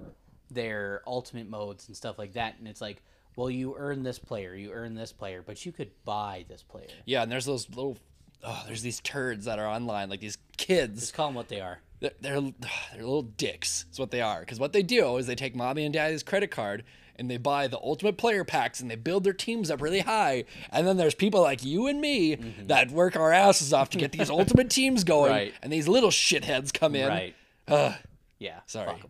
[0.51, 2.55] their ultimate modes and stuff like that.
[2.61, 3.03] And it's like,
[3.37, 6.89] well, you earn this player, you earn this player, but you could buy this player.
[7.05, 7.97] yeah, and there's those little
[8.43, 11.01] oh, there's these turds that are online, like these kids.
[11.01, 11.81] Just call them what they are.
[12.01, 12.53] They're they're, they're
[12.97, 13.87] little dicks.
[13.93, 14.41] Is what they are.
[14.41, 16.85] Because what they do is they take mommy and daddy's credit card
[17.19, 20.45] and they buy the ultimate player packs and they build their teams up really high.
[20.71, 22.67] And then there's people like you and me mm-hmm.
[22.67, 25.33] that work our asses off to get these ultimate teams going.
[25.33, 25.55] Right.
[25.63, 27.09] And these little shitheads come in.
[27.09, 27.35] Right.
[27.69, 27.95] Ugh.
[28.39, 28.61] Yeah.
[28.67, 29.03] Sorry.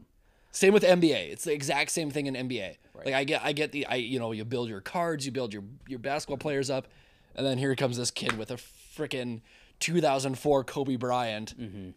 [0.57, 1.31] Same with NBA.
[1.33, 2.77] It's the exact same thing in NBA.
[3.05, 5.53] Like I get I get the I you know, you build your cards, you build
[5.53, 6.89] your your basketball players up,
[7.35, 9.43] and then here comes this kid with a freaking
[9.81, 11.91] 2004 Kobe Bryant Mm-hmm.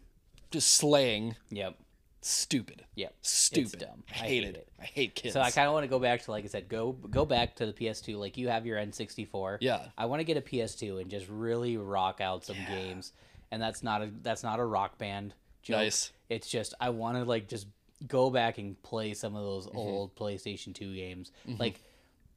[0.51, 1.77] just slaying Yep.
[2.21, 2.83] Stupid.
[2.95, 3.15] Yep.
[3.21, 3.79] Stupid.
[3.79, 4.03] dumb.
[4.11, 4.55] I I hate, hate it.
[4.57, 4.67] it.
[4.81, 5.33] I hate kids.
[5.35, 7.55] So I kind of want to go back to like I said, go go back
[7.55, 8.17] to the PS2.
[8.17, 9.59] Like you have your N64.
[9.61, 9.85] Yeah.
[9.97, 13.13] I want to get a PS2 and just really rock out some games.
[13.51, 15.33] And that's not a that's not a rock band.
[15.63, 15.77] Joke.
[15.77, 16.11] Nice.
[16.27, 17.67] It's just I want to like just
[18.07, 19.49] go back and play some of Mm-hmm.
[19.49, 21.31] those old PlayStation 2 games.
[21.57, 21.81] Like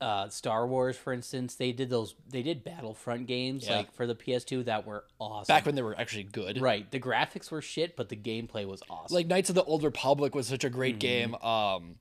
[0.01, 2.17] uh, Star Wars, for instance, they did those.
[2.29, 3.77] They did Battlefront games Yeah.
[3.77, 5.53] like for the PS2 that were awesome.
[5.55, 6.61] Back when they were actually good.
[6.61, 9.15] right, the graphics were shit, but the gameplay was awesome.
[9.15, 11.33] Like Knights of the Old Republic was such a great Mm-hmm.
[11.33, 11.35] game.
[11.37, 11.95] Um,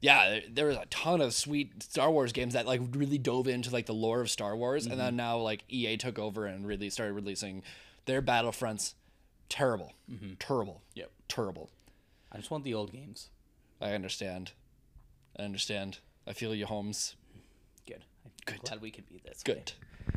[0.00, 3.70] yeah, there, was a ton of sweet Star Wars games that like really dove into
[3.70, 5.00] like the lore of Star Wars, and Mm-hmm.
[5.00, 7.64] then now like EA took over and really started releasing
[8.06, 8.94] their Battlefronts.
[9.48, 9.92] Terrible,
[10.38, 10.98] terrible, Mm-hmm.
[11.00, 11.10] Yep.
[11.26, 11.70] terrible.
[12.32, 13.30] I just want the old games.
[13.80, 14.52] I understand.
[15.38, 15.98] I understand.
[16.26, 17.16] I feel you, Holmes.
[17.86, 18.04] Good.
[18.24, 18.60] I'm Good.
[18.62, 19.42] glad we can be this.
[19.42, 19.72] Good.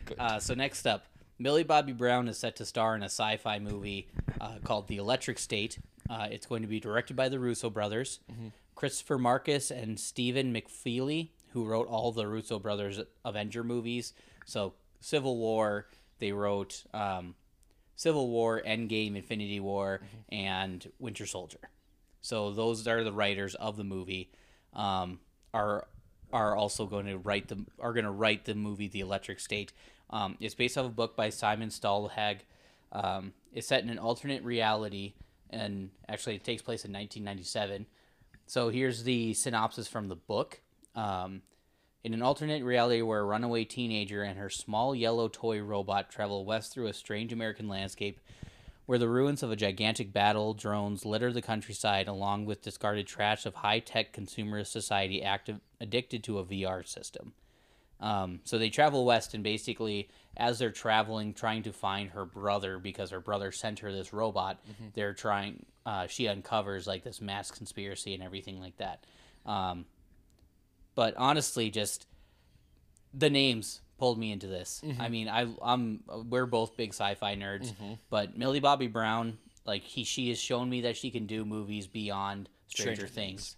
[0.05, 0.19] Good.
[0.19, 1.05] Uh, so next up,
[1.39, 4.07] Millie Bobby Brown is set to star in a sci-fi movie
[4.39, 5.79] uh, called The Electric State.
[6.09, 8.19] Uh, it's going to be directed by the Russo brothers,
[8.75, 14.13] Christopher Markus and Stephen McFeely, who wrote all the Russo brothers Avenger movies.
[14.45, 15.87] So Civil War,
[16.19, 17.35] they wrote um,
[17.95, 21.59] Civil War, Endgame, Infinity War, and Winter Soldier.
[22.23, 24.31] So those are the writers of the movie.
[24.73, 25.19] Um,
[25.53, 25.85] are
[26.31, 29.71] are also going to write the are going to write the movie The Electric State.
[30.09, 32.39] Um, it's based off a book by Simon Stålenhag.
[32.91, 35.13] Um, it's set in an alternate reality,
[35.49, 37.85] and actually it takes place in 1997.
[38.47, 40.61] So here's the synopsis from the book.
[40.95, 41.41] Um,
[42.03, 46.45] in an alternate reality where a runaway teenager and her small yellow toy robot travel
[46.45, 48.19] west through a strange American landscape
[48.85, 53.45] where the ruins of a gigantic battle drones litter the countryside along with discarded trash
[53.45, 57.33] of high-tech consumerist society active, addicted to a VR system.
[57.99, 62.77] Um, so they travel west and basically as they're traveling trying to find her brother
[62.77, 64.59] because her brother sent her this robot
[64.93, 69.05] they're trying uh, she uncovers like this mass conspiracy and everything like that
[69.45, 69.85] um,
[70.95, 72.07] but honestly just
[73.13, 74.81] the names pulled me into this.
[74.83, 75.11] I mm-hmm.
[75.11, 77.93] mean I, i'm we're both big sci-fi nerds mm-hmm.
[78.09, 81.87] but millie bobby brown like he she has shown me that she can do movies
[81.87, 83.55] beyond stranger, Stranger things.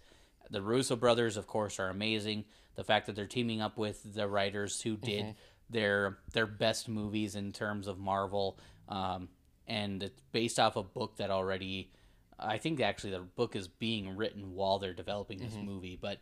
[0.49, 2.45] the russo brothers of course are amazing.
[2.75, 5.31] The fact that they're teaming up with the writers who did mm-hmm.
[5.69, 9.29] their their best movies in terms of marvel um,
[9.67, 11.89] and it's based off a book that already
[12.37, 16.19] i think actually the book is being written while they're developing this movie but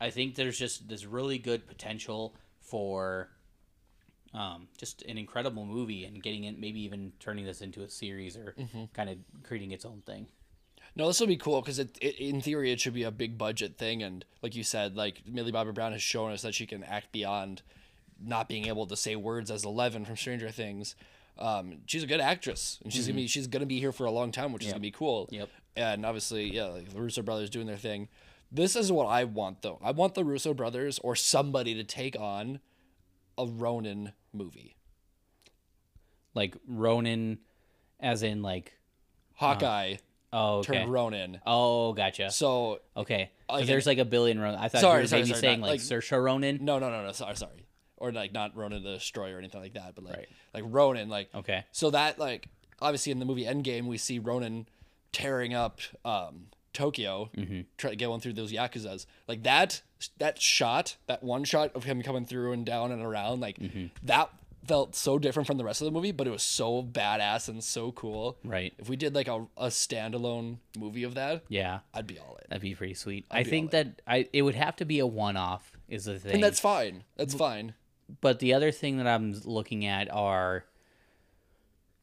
[0.00, 3.30] I think there's just this really good potential for
[4.34, 8.36] um, just an incredible movie and getting it, maybe even turning this into a series
[8.36, 8.54] or
[8.94, 10.26] kind of creating its own thing.
[10.96, 13.38] No, this will be cool because it, it, in theory, it should be a big
[13.38, 14.02] budget thing.
[14.02, 17.12] And like you said, like Millie Bobby Brown has shown us that she can act
[17.12, 17.62] beyond
[18.20, 20.96] not being able to say words as Eleven from Stranger Things.
[21.38, 24.10] Um, she's a good actress, and she's gonna be she's gonna be here for a
[24.10, 25.28] long time, which is gonna be cool.
[25.30, 25.48] Yep.
[25.76, 28.08] And obviously, yeah, like the Russo brothers doing their thing.
[28.50, 29.78] This is what I want, though.
[29.82, 32.58] I want the Russo brothers or somebody to take on
[33.36, 34.76] a Ronin movie.
[36.34, 37.38] Like Ronin,
[38.00, 38.72] as in like
[39.34, 39.96] Hawkeye
[40.32, 40.74] oh okay.
[40.78, 41.40] turned Ronin.
[41.46, 42.30] Oh, gotcha.
[42.30, 44.58] So Okay, Like, there's like a billion Ronin.
[44.58, 46.58] I thought Sorry, you were sorry, maybe sorry, saying not- like, like- Saoirse Ronan.
[46.64, 47.12] No, no, no, no.
[47.12, 47.66] Sorry, sorry.
[47.96, 50.28] Or like not Ronan the Destroyer or anything like that, but like Right.
[50.54, 51.64] like Ronan, like Okay.
[51.72, 52.48] So that like
[52.80, 54.68] obviously in the movie Endgame we see Ronan
[55.10, 57.60] tearing up um, Tokyo, Mm-hmm.
[57.76, 59.06] try going through those yakuza's.
[59.26, 59.82] Like that
[60.18, 63.86] that shot, that one shot of him coming through and down and around, like Mm-hmm.
[64.04, 64.30] that
[64.66, 67.64] felt so different from the rest of the movie, but it was so badass and
[67.64, 68.36] so cool.
[68.44, 68.74] Right.
[68.78, 72.44] If we did like a, a standalone movie of that, Yeah, I'd be all in.
[72.50, 73.24] that'd be pretty sweet.
[73.30, 76.34] I be think that I it would have to be a one-off is the thing.
[76.34, 77.04] And that's fine.
[77.16, 77.74] That's fine.
[78.20, 80.64] but the other thing that I'm looking at are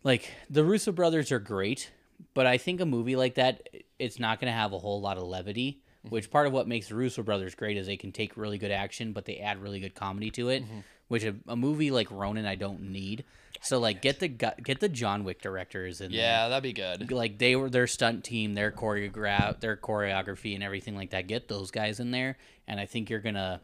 [0.04, 1.92] like the Russo brothers are great,
[2.34, 3.68] but I think a movie like that
[4.00, 5.82] it's not going to have a whole lot of levity.
[6.10, 8.70] Which part of what makes the Russo brothers great is they can take really good
[8.70, 10.64] action, but they add really good comedy to it.
[11.08, 13.24] Which a, a movie like Ronin I don't need.
[13.62, 17.12] So like get the get the John Wick directors in there Yeah, that'd be good.
[17.12, 21.26] like they were their stunt team, their choreograph, their choreography, and everything like that.
[21.26, 23.62] Get those guys in there, and I think you're gonna.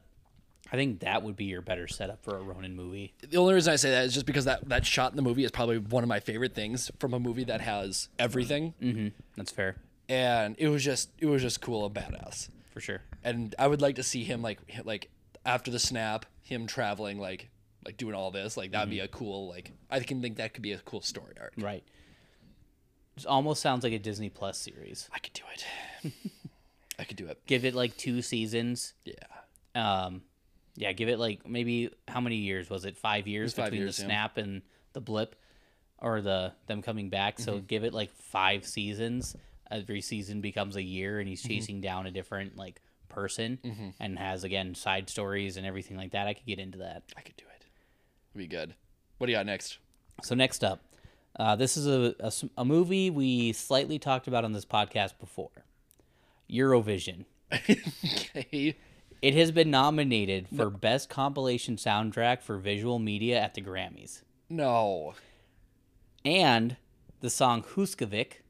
[0.72, 3.14] I think that would be your better setup for a Ronin movie.
[3.30, 5.44] the only reason I say that is just because that that shot in the movie
[5.44, 9.08] is probably one of my favorite things from a movie that has everything, Mm-hmm.
[9.36, 9.76] That's fair,
[10.12, 12.50] and it was just it was just cool and badass.
[12.74, 13.02] for sure.
[13.24, 15.10] And I would like to see him like like
[15.46, 17.50] after the snap, him traveling like
[17.86, 20.64] like doing all this like that'd be a cool like I can think that could
[20.64, 21.54] be a cool story arc.
[21.58, 21.84] Right.
[23.18, 25.10] It almost sounds like a Disney Plus series.
[25.14, 26.12] I could do it.
[27.00, 27.42] I could do it.
[27.46, 28.94] Give it like two seasons.
[29.06, 29.16] Yeah.
[29.76, 30.22] Um,
[30.76, 32.98] yeah, give it like maybe how many years was it?
[32.98, 34.08] Five years five between years, the yeah.
[34.08, 34.62] snap and
[34.94, 35.36] the blip,
[36.00, 37.40] or the them coming back.
[37.40, 37.66] So Mm-hmm.
[37.66, 39.36] give it like five seasons,
[39.72, 43.60] every season becomes a year and he's chasing down a different like person
[44.00, 46.28] and has again side stories and everything like that.
[46.28, 47.04] I could get into that.
[47.18, 47.66] I could do it.
[48.36, 48.76] Be good.
[49.18, 49.78] What do you got next?
[50.24, 50.84] So next up,
[51.38, 55.66] uh, this is a a movie we slightly talked about on this podcast before.
[56.50, 57.26] Eurovision.
[57.54, 58.76] okay.
[59.22, 64.24] It has been nominated for Best Compilation Soundtrack for Visual Media at the Grammys.
[64.50, 65.14] No.
[66.26, 66.78] And
[67.20, 68.41] the song Husavik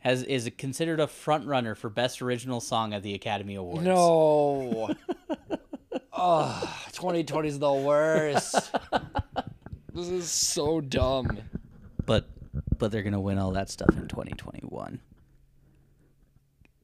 [0.00, 3.84] has is considered a frontrunner for Best Original Song at the Academy Awards.
[3.84, 4.94] No.
[6.12, 8.72] oh, 2020 is the worst.
[9.94, 11.38] this is so dumb.
[12.04, 12.28] But
[12.78, 15.00] but they're gonna win all that stuff in 2021.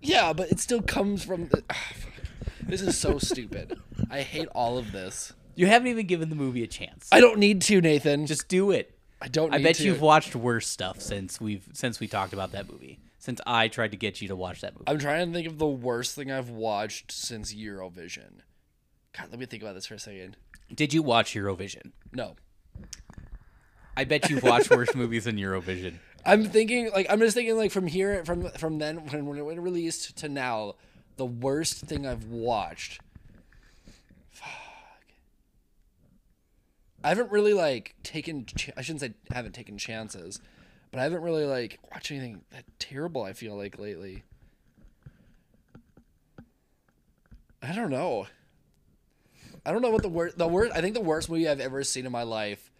[0.01, 1.49] Yeah, but it still comes from.
[1.49, 2.13] The, fuck.
[2.61, 3.79] This is so stupid.
[4.11, 5.33] I hate all of this.
[5.55, 7.09] You haven't even given the movie a chance.
[7.11, 8.27] I don't need to, Nathan.
[8.27, 8.97] Just Just do it.
[9.23, 9.55] I don't.
[9.55, 9.85] I bet to.
[9.85, 12.99] you've watched worse stuff since we've since we talked about that movie.
[13.27, 14.85] Since I tried to get you to watch that movie.
[14.87, 18.43] I'm trying to think of the worst thing I've watched since Eurovision.
[19.19, 20.37] God, let me think about this for a second.
[20.73, 21.91] Did you watch Eurovision?
[22.13, 22.37] No,
[23.97, 25.95] I bet you've watched worse movies than Eurovision.
[26.25, 29.61] I'm thinking like I'm just thinking like from here from from then when when it
[29.61, 30.75] released to now,
[31.17, 33.01] the worst thing I've watched.
[34.31, 34.47] Fuck.
[37.03, 38.47] I haven't really like taken.
[38.47, 40.41] Ch- I shouldn't say haven't taken chances,
[40.97, 43.23] but I haven't really like watched anything that terrible.
[43.23, 44.25] I feel like lately.
[47.63, 48.29] I don't know.
[49.67, 50.39] I don't know what the worst.
[50.39, 50.75] The worst.
[50.75, 52.71] I think the worst movie I've ever seen in my life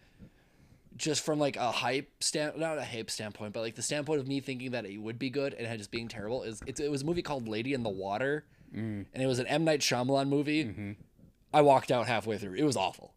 [0.95, 4.27] just from like a hype stand not a hype standpoint but like the standpoint of
[4.27, 6.89] me thinking that it would be good and it just being terrible is it's, it
[6.89, 9.05] was a movie called lady in the water mm.
[9.13, 10.91] and it was an m night Shyamalan movie mm-hmm.
[11.53, 13.13] i walked out halfway through it was awful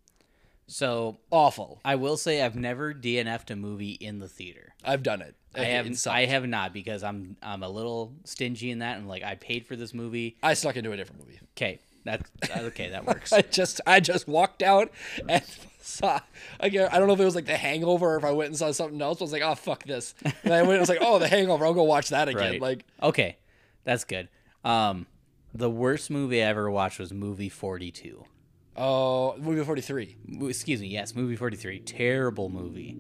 [0.70, 4.74] So awful I will say I've never DNF'd a movie in the theater.
[4.85, 5.88] i've done it I have.
[6.06, 9.66] I have not because I'm I'm a little stingy in that and like I paid
[9.66, 10.37] for this movie.
[10.44, 12.90] I snuck into a different movie Okay, that's okay.
[12.90, 13.33] That works.
[13.33, 14.92] i just i just walked out
[15.28, 15.42] and
[15.80, 16.20] saw
[16.61, 18.56] again i don't know if it was like the hangover or if i went and
[18.56, 20.98] saw something else i was like oh fuck this and i went and was like
[21.00, 22.61] oh the hangover i'll go watch that again Right.
[22.61, 23.38] like Okay,
[23.85, 24.28] that's good.
[24.62, 25.06] Um,
[25.54, 28.24] the worst movie I ever watched was movie 42.
[28.76, 31.80] Oh movie 43 Excuse me, yes, movie 43.
[31.80, 32.96] Terrible movie.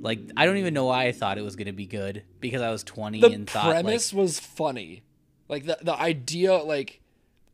[0.00, 2.70] Like I don't even know why I thought it was gonna be good because I
[2.70, 5.02] was 20 the and thought like, premise was funny.
[5.48, 7.00] Like the the idea like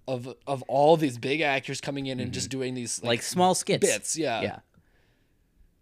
[0.06, 3.06] of of all these big actors coming in and just doing these Mm-hmm.
[3.08, 3.86] like small skits.
[3.86, 4.40] bits yeah.
[4.40, 4.58] Yeah.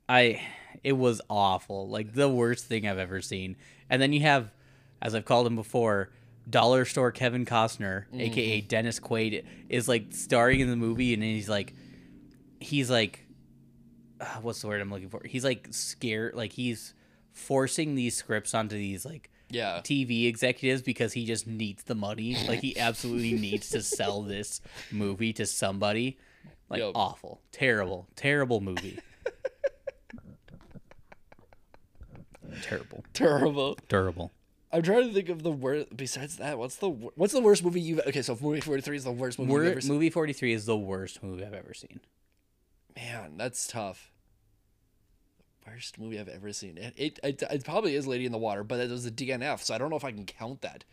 [0.08, 0.40] I
[0.82, 1.88] it was awful.
[1.88, 3.56] Like the worst thing i've ever seen.
[3.88, 4.50] And then you have
[5.00, 6.10] as i've called him before
[6.48, 11.48] dollar store kevin costner aka dennis quaid is like starring in the movie and he's
[11.48, 11.74] like
[12.60, 13.26] he's like
[14.20, 16.94] uh, what's the word i'm looking for he's like scared like he's
[17.32, 22.36] forcing these scripts onto these like yeah TV executives because he just needs the money.
[22.48, 26.18] Like he absolutely needs to sell this movie to somebody.
[26.68, 28.98] Like awful, terrible, terrible movie.
[32.62, 34.32] terrible, terrible terrible.
[34.72, 37.64] I'm trying to think of the worst besides that what's the wor- what's the worst
[37.64, 39.92] movie you've okay so movie 43 is the worst movie you've ever seen?
[39.92, 42.00] Movie forty three is the worst movie I've ever seen.
[42.96, 44.10] man that's tough.
[45.66, 46.78] Worst movie i've ever seen.
[46.78, 49.60] It, it, it, it probably is lady in the water but it was a dnf
[49.62, 50.84] so i don't know if i can count that.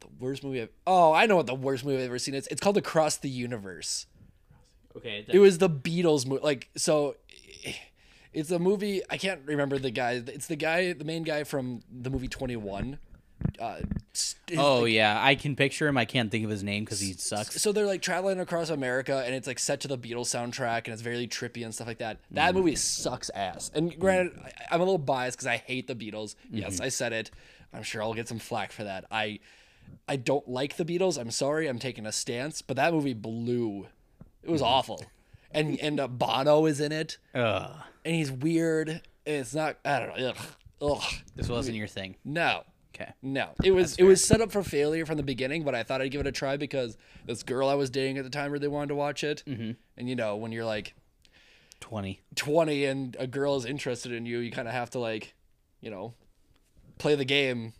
[0.00, 2.46] The worst movie I've, oh i know what the worst movie i've ever seen is.
[2.48, 4.06] It's called across the universe.
[4.96, 6.42] Okay, It was the Beatles movie.
[6.42, 7.16] Like, so
[8.36, 9.00] it's a movie.
[9.08, 10.22] I can't remember the guy.
[10.26, 12.98] It's the guy, the main guy from the movie 21.
[13.58, 13.76] Uh,
[14.12, 15.96] st- oh like, yeah, I can picture him.
[15.96, 17.60] I can't think of his name because he sucks.
[17.62, 20.88] So they're like traveling across America and it's like set to the Beatles soundtrack and
[20.88, 22.18] it's very trippy and stuff like that.
[22.32, 22.58] That mm-hmm.
[22.58, 23.70] movie sucks ass.
[23.74, 24.46] And granted, mm-hmm.
[24.46, 26.34] I, I'm a little biased because I hate the Beatles.
[26.50, 26.84] Yes, mm-hmm.
[26.84, 27.30] I said it.
[27.72, 29.06] I'm sure I'll get some flack for that.
[29.10, 29.40] I
[30.06, 31.18] I don't like the Beatles.
[31.18, 31.68] I'm sorry.
[31.68, 32.60] I'm taking a stance.
[32.60, 33.86] But that movie blew.
[34.42, 35.02] It was awful.
[35.50, 37.18] And and uh, Bono is in it.
[37.34, 37.70] Ugh,
[38.04, 39.02] and he's weird.
[39.24, 39.78] It's not.
[39.84, 40.28] I don't know.
[40.28, 40.36] Ugh.
[40.82, 41.02] Ugh.
[41.34, 42.16] this wasn't your thing.
[42.24, 42.62] No.
[42.94, 43.12] Okay.
[43.22, 43.50] No.
[43.62, 46.10] It was it was set up for failure from the beginning, but I thought I'd
[46.10, 48.88] give it a try because this girl I was dating at the time really wanted
[48.88, 49.42] to watch it.
[49.46, 49.72] Mm-hmm.
[49.98, 50.94] And you know, when you're like
[51.80, 52.20] Twenty.
[52.36, 55.34] 20 and a girl is interested in you, you kind of have to like,
[55.80, 56.14] you know,
[56.98, 57.74] play the game.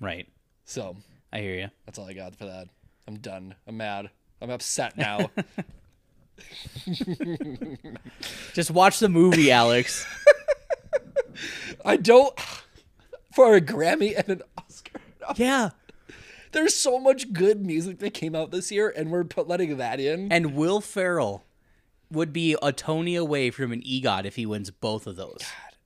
[0.00, 0.26] Right.
[0.64, 0.96] So
[1.32, 1.68] I hear you.
[1.84, 2.68] that's all I got for that.
[3.06, 3.54] I'm done.
[3.66, 4.10] I'm mad.
[4.40, 5.30] I'm upset now.
[8.54, 10.06] Just watch the movie, Alex.
[11.84, 12.38] I don't.
[13.34, 15.00] For a Grammy and an Oscar.
[15.36, 15.70] yeah.
[16.52, 20.30] There's so much good music that came out this year, and we're letting that in.
[20.30, 21.44] And Will Ferrell
[22.10, 25.38] would be a Tony away from an EGOT if he wins both of those.
[25.40, 25.76] God.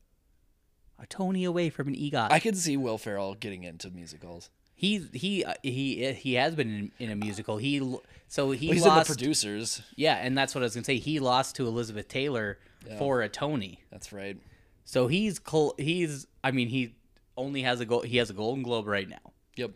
[1.04, 2.32] a Tony away from an EGOT.
[2.32, 4.50] I could see Will Ferrell getting into musicals.
[4.78, 7.56] He he uh, he he has been in, in a musical.
[7.56, 9.08] He l- so he he's in the lost.
[9.08, 9.80] producers.
[9.96, 10.98] yeah, and that's what I was gonna say.
[10.98, 12.58] He lost to Elizabeth Taylor
[12.98, 13.80] for a Tony.
[13.90, 14.36] That's right.
[14.84, 16.26] So he's col- he's.
[16.44, 16.94] I mean, he
[17.38, 18.04] only has a gold.
[18.04, 19.32] He has a Golden Globe right now.
[19.56, 19.70] Yep.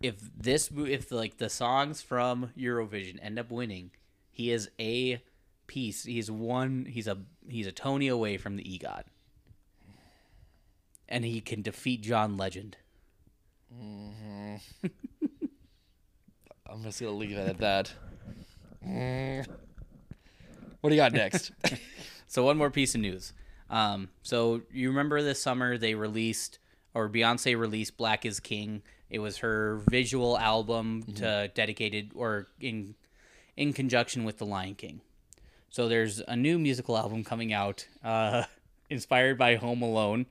[0.00, 3.90] If this mo- if like the songs from Eurovision end up winning,
[4.30, 5.22] he is a
[5.66, 6.04] piece.
[6.04, 6.86] He's one.
[6.88, 9.02] He's a he's a Tony away from the EGOT,
[11.08, 12.78] and he can defeat John Legend.
[16.68, 17.92] I'm just gonna leave it at that.
[18.86, 19.46] Mm.
[20.80, 21.52] What do you got next?
[22.32, 23.34] So one more piece of news.
[23.68, 26.58] Um, so you remember this summer they released
[26.94, 28.80] or Beyonce released Black is King.
[29.10, 32.94] It was her visual album to dedicated or in
[33.54, 35.02] in conjunction with The Lion King.
[35.68, 38.44] So there's a new musical album coming out, uh,
[38.88, 40.24] inspired by Home Alone.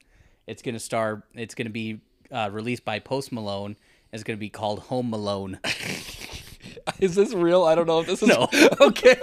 [0.47, 1.21] It's gonna star.
[1.35, 2.01] It's gonna be
[2.31, 3.75] uh, released by Post Malone.
[4.11, 5.59] is gonna be called Home Malone.
[6.99, 7.63] is this real?
[7.63, 8.47] I don't know if this is No.
[8.81, 9.15] okay.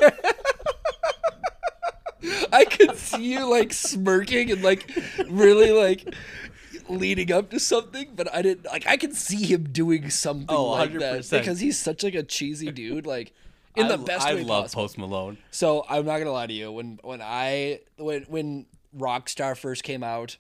[2.53, 4.91] I could see you like smirking and like
[5.29, 6.15] really like
[6.89, 10.71] leading up to something, but I didn't like I could see him doing something Oh,
[10.71, 11.31] like that 100%.
[11.39, 13.33] because he's such like a cheesy dude, like
[13.77, 14.83] in the I, best I way love possible.
[14.83, 15.39] Post Malone.
[15.51, 16.73] So I'm not gonna lie to you.
[16.73, 18.67] When when I when when
[18.97, 20.39] Rockstar first came out,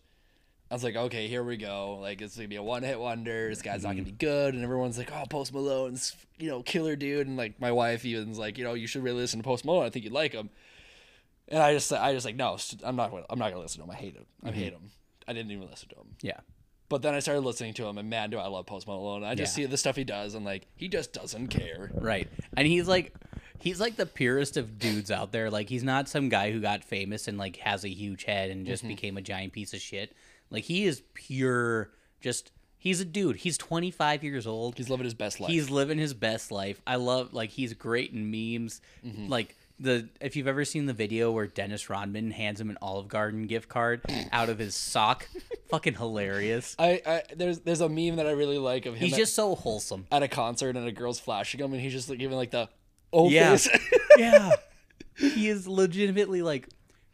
[0.70, 1.98] I was like, okay, here we go.
[2.00, 3.48] Like it's gonna be a one hit wonder.
[3.48, 4.10] This guy's not gonna mm-hmm.
[4.10, 7.72] be good, and everyone's like, oh, Post Malone's you know killer dude, and like my
[7.72, 9.86] wife even's like, you know, you should really listen to Post Malone.
[9.86, 10.50] I think you'd like him.
[11.48, 13.84] And I just I just like no, I'm not gonna- I'm not gonna listen to
[13.84, 13.90] him.
[13.90, 14.26] I hate him.
[14.42, 14.58] I mm-hmm.
[14.58, 14.90] hate him.
[15.26, 16.16] I didn't even listen to him.
[16.20, 16.40] Yeah.
[16.90, 19.24] But then I started listening to him, and man, do I love Post Malone.
[19.24, 19.64] I just Yeah.
[19.64, 21.90] see the stuff he does, and like he just doesn't care.
[21.94, 22.28] Right.
[22.56, 23.14] And he's like
[23.58, 25.50] he's like the purest of dudes out there.
[25.50, 28.66] Like he's not some guy who got famous and like has a huge head and
[28.66, 28.90] just mm-hmm.
[28.90, 30.14] became a giant piece of shit.
[30.50, 33.36] Like he is pure just he's a dude.
[33.36, 34.76] He's 25 years old.
[34.76, 35.50] He's living his best life.
[35.50, 36.80] He's living his best life.
[36.86, 38.80] I love like he's great in memes.
[39.04, 39.28] Mm-hmm.
[39.28, 43.06] Like the if you've ever seen the video where Dennis Rodman hands him an Olive
[43.08, 45.28] Garden gift card out of his sock,
[45.70, 46.74] fucking hilarious.
[46.78, 49.00] I, I there's there's a meme that I really like of him.
[49.04, 50.06] He's at- just so wholesome.
[50.10, 52.68] at a concert and a girl's flashing him and he's just like giving like the
[53.12, 53.56] oh Yeah.
[54.16, 54.50] yeah.
[55.16, 56.68] He is legitimately like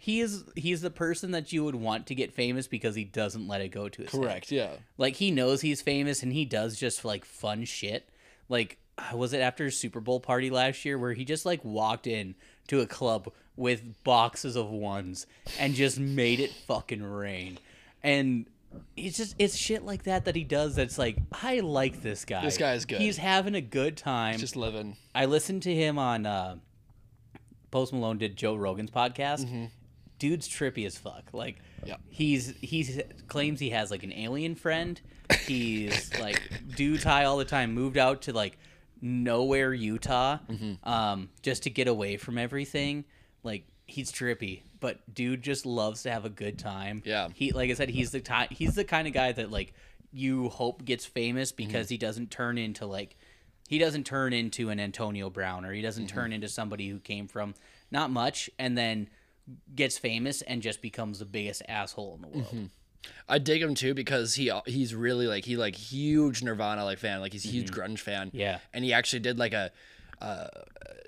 [0.05, 3.49] he is he's the person that you would want to get famous because he doesn't
[3.49, 4.21] let it go to his head.
[4.21, 4.73] Correct, yeah.
[4.99, 8.11] Like he knows he's famous and he does just like fun shit.
[8.51, 11.65] Like uh, was it after his Super Bowl party last year where he just like
[11.65, 12.35] walked in
[12.69, 15.27] to a club with boxes of ones
[15.59, 17.59] and just made it fucking rain.
[18.03, 18.45] And
[18.99, 22.45] it's just it's shit like that that he does that's like I like this guy.
[22.45, 23.01] This guy is good.
[23.01, 24.37] He's having a good time.
[24.37, 24.99] Just living.
[25.15, 26.57] I listened to him on uh,
[27.71, 29.71] Post Malone did Joe Rogan's podcast.
[30.19, 31.31] Dude's trippy as fuck.
[31.33, 31.97] Like, Yeah.
[32.09, 35.01] he's he's claims he has like an alien friend.
[35.47, 36.41] He's like
[36.77, 37.75] dudes high all the time.
[37.75, 38.59] Moved out to like
[39.01, 40.89] nowhere Utah, mm-hmm.
[40.89, 43.05] um, just to get away from everything.
[43.43, 47.03] Like he's trippy, but dude just loves to have a good time.
[47.05, 47.29] Yeah.
[47.35, 49.75] He like I said, he's the ti- he's the kind of guy that like
[50.13, 51.67] you hope gets famous mm-hmm.
[51.67, 53.17] because he doesn't turn into like
[53.69, 56.17] he doesn't turn into an Antonio Brown or he doesn't mm-hmm.
[56.17, 57.55] turn into somebody who came from
[57.91, 59.09] not much and then
[59.75, 62.71] gets famous and just becomes the biggest asshole in the world.
[63.29, 67.21] I dig him too because he he's really like he like huge Nirvana like fan,
[67.21, 68.31] like he's a huge grunge fan.
[68.33, 68.59] Yeah.
[68.73, 69.71] And he actually did like a
[70.23, 70.47] uh,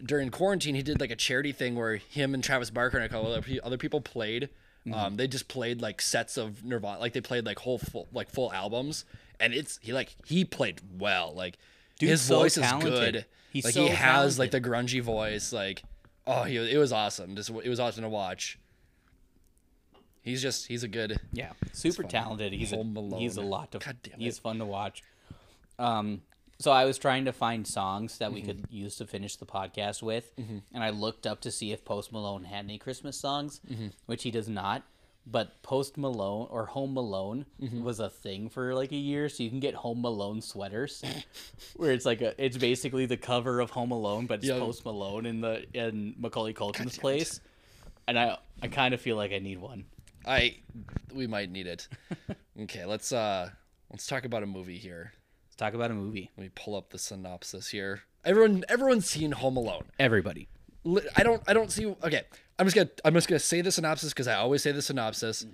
[0.05, 3.09] during quarantine he did like a charity thing where him and Travis Barker and a
[3.09, 4.51] couple other, other people played.
[4.93, 8.31] Um, they just played like sets of Nirvana, like they played like whole full like
[8.31, 9.05] full albums,
[9.41, 11.33] and it's he like he played well.
[11.35, 11.59] Like
[11.99, 12.93] Dude's his so voice talented.
[12.93, 13.25] is good.
[13.53, 15.53] He's like so he has like the grungy voice.
[15.53, 15.83] Like
[16.27, 17.37] oh, he it was awesome.
[17.37, 18.59] Just it was awesome to watch.
[20.23, 22.53] He's just he's a good Yeah, super talented.
[22.53, 23.21] He's a, Home Alone.
[23.21, 23.81] he's a lot to.
[24.19, 25.03] He's fun to watch.
[25.79, 26.23] Um,
[26.59, 28.47] so I was trying to find songs that we Mm-hmm.
[28.63, 32.13] could use to finish the podcast with, and I looked up to see if Post
[32.13, 33.89] Malone had any Christmas songs, Mm-hmm.
[34.07, 34.83] which he does not.
[35.29, 37.83] But Post Malone or Home Malone Mm-hmm.
[37.83, 41.03] was a thing for like a year, so you can get Home Malone sweaters,
[41.77, 44.57] where it's like a it's basically the cover of Home Alone, but it's.
[44.59, 47.41] Post Malone in the in Macaulay Culkin's place,
[48.07, 49.87] and I I kind of feel like I need one.
[50.25, 50.59] I
[51.13, 51.89] we might need it.
[52.63, 53.51] okay, let's uh
[53.91, 55.13] let's talk about a movie here.
[55.47, 56.31] Let's talk about a movie.
[56.37, 58.03] Let me pull up the synopsis here.
[58.25, 59.85] Everyone everyone's seen Home Alone.
[59.99, 60.49] Everybody.
[61.17, 62.23] I don't I don't see okay.
[62.59, 65.47] I'm just gonna I'm just gonna say the synopsis because I always say the synopsis.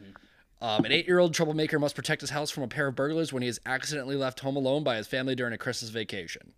[0.60, 3.48] Um, an eight-year-old troublemaker must protect his house from a pair of burglars when he
[3.48, 6.52] is accidentally left home alone by his family during a Christmas vacation.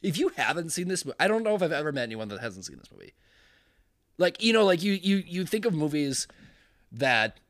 [0.00, 2.40] If you haven't seen this, movie, I don't know if I've ever met anyone that
[2.40, 3.14] hasn't seen this movie.
[4.18, 6.28] Like you know, like you you you think of movies
[6.92, 7.40] that,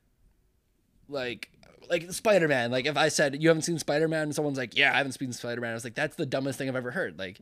[1.09, 1.51] like
[1.91, 2.71] like Spider Man.
[2.71, 5.33] Like if I said you haven't seen Spider Man, someone's like, yeah, I haven't seen
[5.33, 5.73] Spider Man.
[5.73, 7.19] I was like, that's the dumbest thing I've ever heard.
[7.19, 7.39] Like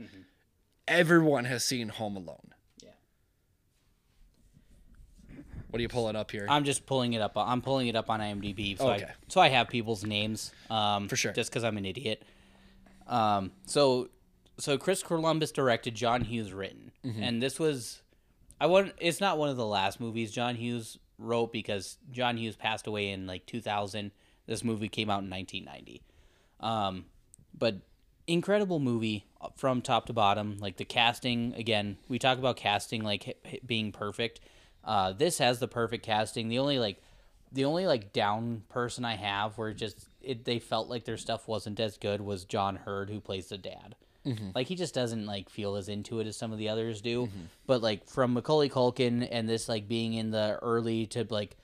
[0.88, 2.52] everyone has seen Home Alone.
[2.82, 2.90] Yeah.
[5.74, 6.46] What are you pulling up here?
[6.48, 7.32] I'm just pulling it up.
[7.34, 9.06] I'm pulling it up on IMDb, so Okay.
[9.06, 10.52] I so I have people's names.
[10.70, 11.32] Um, For sure.
[11.32, 12.22] Just because I'm an idiot.
[13.08, 13.50] Um.
[13.66, 14.08] So,
[14.56, 17.20] so Chris Columbus directed, John Hughes written, Mm-hmm.
[17.24, 18.02] and this was,
[18.60, 18.92] I want.
[19.00, 23.08] It's not one of the last movies John Hughes wrote because John Hughes passed away
[23.10, 24.12] in like 2000.
[24.46, 26.02] This movie came out in 1990.
[26.60, 27.06] Um,
[27.52, 27.78] but
[28.28, 30.56] incredible movie from top to bottom.
[30.60, 34.38] Like the casting, again, we talk about casting like being perfect.
[34.84, 36.48] Uh, this has the perfect casting.
[36.48, 37.00] The only like,
[37.52, 41.46] the only like down person I have where just it they felt like their stuff
[41.48, 43.94] wasn't as good was John Heard who plays the dad.
[44.54, 47.28] Like he just doesn't like feel as into it as some of the others do.
[47.66, 51.56] But like from Macaulay Culkin and this like being in the early to like,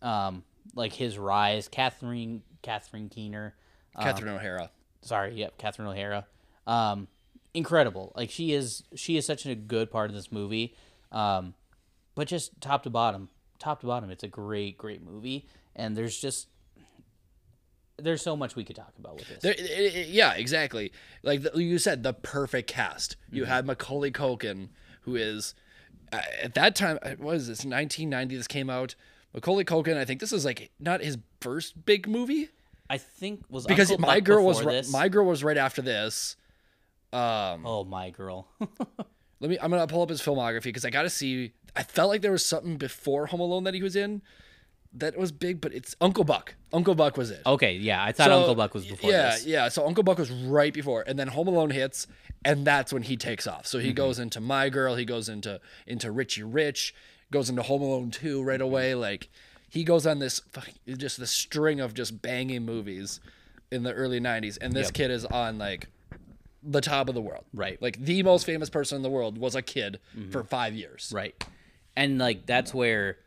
[0.00, 0.42] um,
[0.74, 3.54] like his rise, Catherine Catherine Keener,
[4.00, 4.70] Catherine O'Hara.
[5.02, 6.26] sorry, yep, Catherine O'Hara.
[6.66, 7.08] Um,
[7.54, 8.12] incredible.
[8.16, 10.74] Like she is, she is such a good part of this movie.
[11.12, 11.54] Um,
[12.18, 13.28] but just top to bottom,
[13.60, 15.46] top to bottom, it's a great, great movie.
[15.76, 16.48] And there's just
[17.96, 19.42] there's so much we could talk about with this.
[19.42, 20.92] There, i- i- yeah, exactly.
[21.22, 23.16] Like the, you said, the perfect cast.
[23.30, 23.50] You Mm-hmm.
[23.52, 24.68] had Macaulay Culkin,
[25.02, 25.54] who is
[26.12, 26.98] uh, at that time.
[27.02, 27.58] uh, What is this?
[27.64, 28.36] 1990.
[28.36, 28.94] This came out.
[29.34, 29.96] Macaulay Culkin.
[29.96, 32.48] I think this is like not his first big movie
[32.90, 34.90] I think was because Uncle my Buck girl was this?
[34.92, 36.36] my girl was right after this.
[37.12, 38.48] Um, oh my girl.
[39.40, 39.58] let me.
[39.60, 41.52] I'm gonna pull up his filmography because I got to see.
[41.78, 44.20] I felt like there was something before Home Alone that he was in
[44.92, 46.54] that was big, but it's Uncle Buck.
[46.72, 47.42] Uncle Buck was it.
[47.46, 49.46] okay, yeah, I thought So, Uncle Buck was before yeah, this.
[49.46, 49.68] Yeah, yeah.
[49.68, 52.06] So Uncle Buck was right before, and then Home Alone hits,
[52.44, 53.66] and that's when he takes off.
[53.66, 53.94] So he Mm-hmm.
[53.96, 56.94] goes into My Girl, he goes into into Richie Rich,
[57.30, 58.92] goes into Home Alone two right away.
[58.92, 59.00] Mm-hmm.
[59.00, 59.28] Like
[59.68, 60.40] he goes on this
[60.86, 63.20] just this string of just banging movies
[63.70, 64.94] in the early '90s, and this Yep.
[64.94, 65.86] kid is on like
[66.62, 67.44] the top of the world.
[67.54, 67.74] Right.
[67.74, 67.84] Mm-hmm.
[67.84, 70.00] Like the most famous person in the world was a kid
[70.30, 71.12] for five years.
[71.14, 71.34] Right.
[71.98, 73.18] And like that's where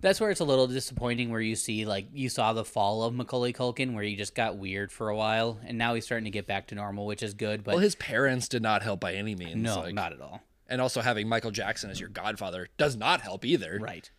[0.00, 3.14] that's where it's a little disappointing where you see like you saw the fall of
[3.14, 6.30] Macaulay Culkin where he just got weird for a while and now he's starting to
[6.30, 9.14] get back to normal, which is good, but Well, his parents did not help by
[9.14, 9.56] any means.
[9.56, 10.42] no, like- not at all.
[10.68, 13.78] And also having Michael Jackson as your godfather does not help either.
[13.80, 14.10] Right.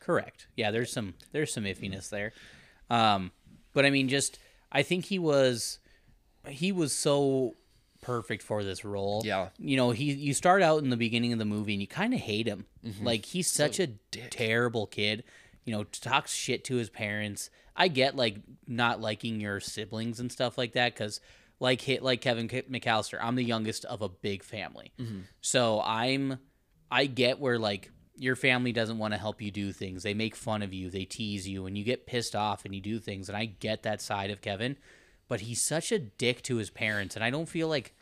[0.00, 0.46] Correct.
[0.56, 2.32] Yeah, there's some there's some iffiness there.
[2.90, 3.32] Um
[3.72, 4.38] but I mean just
[4.72, 5.78] I think he was
[6.48, 7.54] he was so
[8.00, 9.22] perfect for this role.
[9.24, 9.48] Yeah.
[9.58, 12.14] You know, he you start out in the beginning of the movie and you kind
[12.14, 12.66] of hate him.
[13.02, 13.88] Like he's such a
[14.30, 15.24] terrible kid.
[15.64, 17.50] You know, talks shit to his parents.
[17.76, 18.36] I get like
[18.66, 21.20] not liking your siblings and stuff like that cuz
[21.60, 24.92] like hit like Kevin McAllister, I'm the youngest of a big family.
[25.40, 26.38] So I'm
[26.90, 30.02] I get where like your family doesn't want to help you do things.
[30.02, 32.80] They make fun of you, they tease you, and you get pissed off and you
[32.80, 33.28] do things.
[33.28, 34.76] And I get that side of Kevin,
[35.30, 37.94] but he's such a dick to his parents, and I don't feel like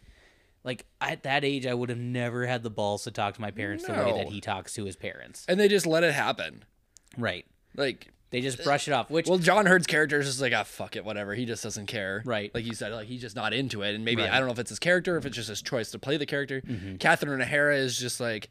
[0.65, 3.51] like at that age I would have never had the balls to talk to my
[3.51, 5.45] parents the way that he talks to his parents.
[5.47, 6.65] And they just let it happen.
[7.17, 7.45] Right.
[7.77, 10.65] Like They just brush it off, which Well, John Heard's character is just like, ah,
[10.65, 11.35] fuck it, whatever.
[11.35, 12.23] He just doesn't care.
[12.25, 12.53] Right.
[12.55, 13.95] Like you said, like he's just not into it.
[13.95, 14.33] And maybe, Right.
[14.33, 16.27] I don't know if it's his character, if it's just his choice to play the
[16.27, 16.61] character.
[16.61, 16.97] Mm-hmm.
[16.97, 18.49] Catherine O'Hara is just like,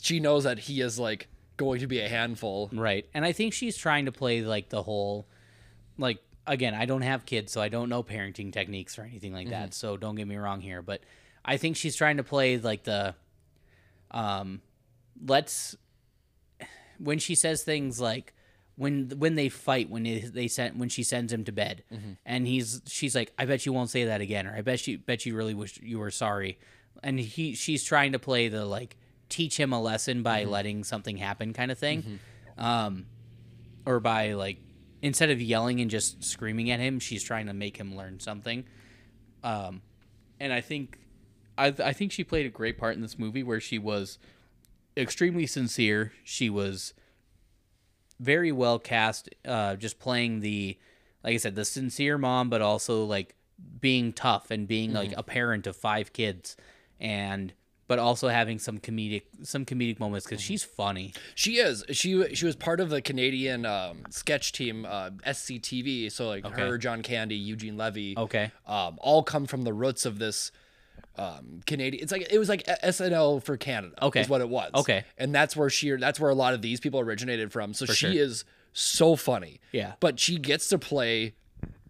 [0.00, 2.70] she knows that he is like going to be a handful.
[2.72, 3.06] Right.
[3.14, 5.26] And I think she's trying to play like the whole
[5.98, 9.48] like again, I don't have kids, so I don't know parenting techniques or anything like
[9.50, 9.74] that.
[9.74, 11.02] So don't get me wrong here, but
[11.44, 13.14] I think she's trying to play like the
[14.10, 14.60] um
[15.26, 15.74] let's
[16.98, 18.32] when she says things like
[18.76, 21.82] when when they fight when they, they sent when she sends him to bed
[22.26, 24.98] and he's she's like I bet you won't say that again or I bet you
[24.98, 26.58] bet you really wish you were sorry
[27.02, 28.96] and he she's trying to play the like
[29.28, 32.20] teach him a lesson by letting something happen kind of thing
[32.58, 33.06] um
[33.86, 34.58] or by like
[35.02, 38.64] instead of yelling and just screaming at him she's trying to make him learn something.
[39.44, 39.82] Um
[40.40, 40.98] and I think
[41.58, 44.18] I I think she played a great part in this movie where she was
[44.96, 46.12] extremely sincere.
[46.24, 46.94] She was
[48.20, 50.78] very well cast uh just playing the
[51.24, 53.34] like i said the sincere mom but also like
[53.80, 56.56] being tough and being like a parent of five kids.
[57.00, 57.52] And
[57.92, 61.84] but also having some comedic some comedic moments because she's funny She is.
[61.90, 66.10] She she was part of the Canadian um, sketch team, uh, SCTV.
[66.10, 66.62] So like Okay.
[66.62, 68.14] her, John Candy, Eugene Levy.
[68.16, 70.52] okay um, all come from the roots of this
[71.16, 72.02] um, Canadian.
[72.02, 73.94] It's like it was like SNL for Canada.
[74.08, 74.20] Okay.
[74.22, 74.70] is what it was.
[74.74, 75.04] Okay.
[75.18, 77.74] and that's where she that's where a lot of these people originated from.
[77.74, 78.10] So she sure.
[78.12, 79.60] is so funny.
[79.72, 79.92] Yeah.
[80.00, 81.34] but she gets to play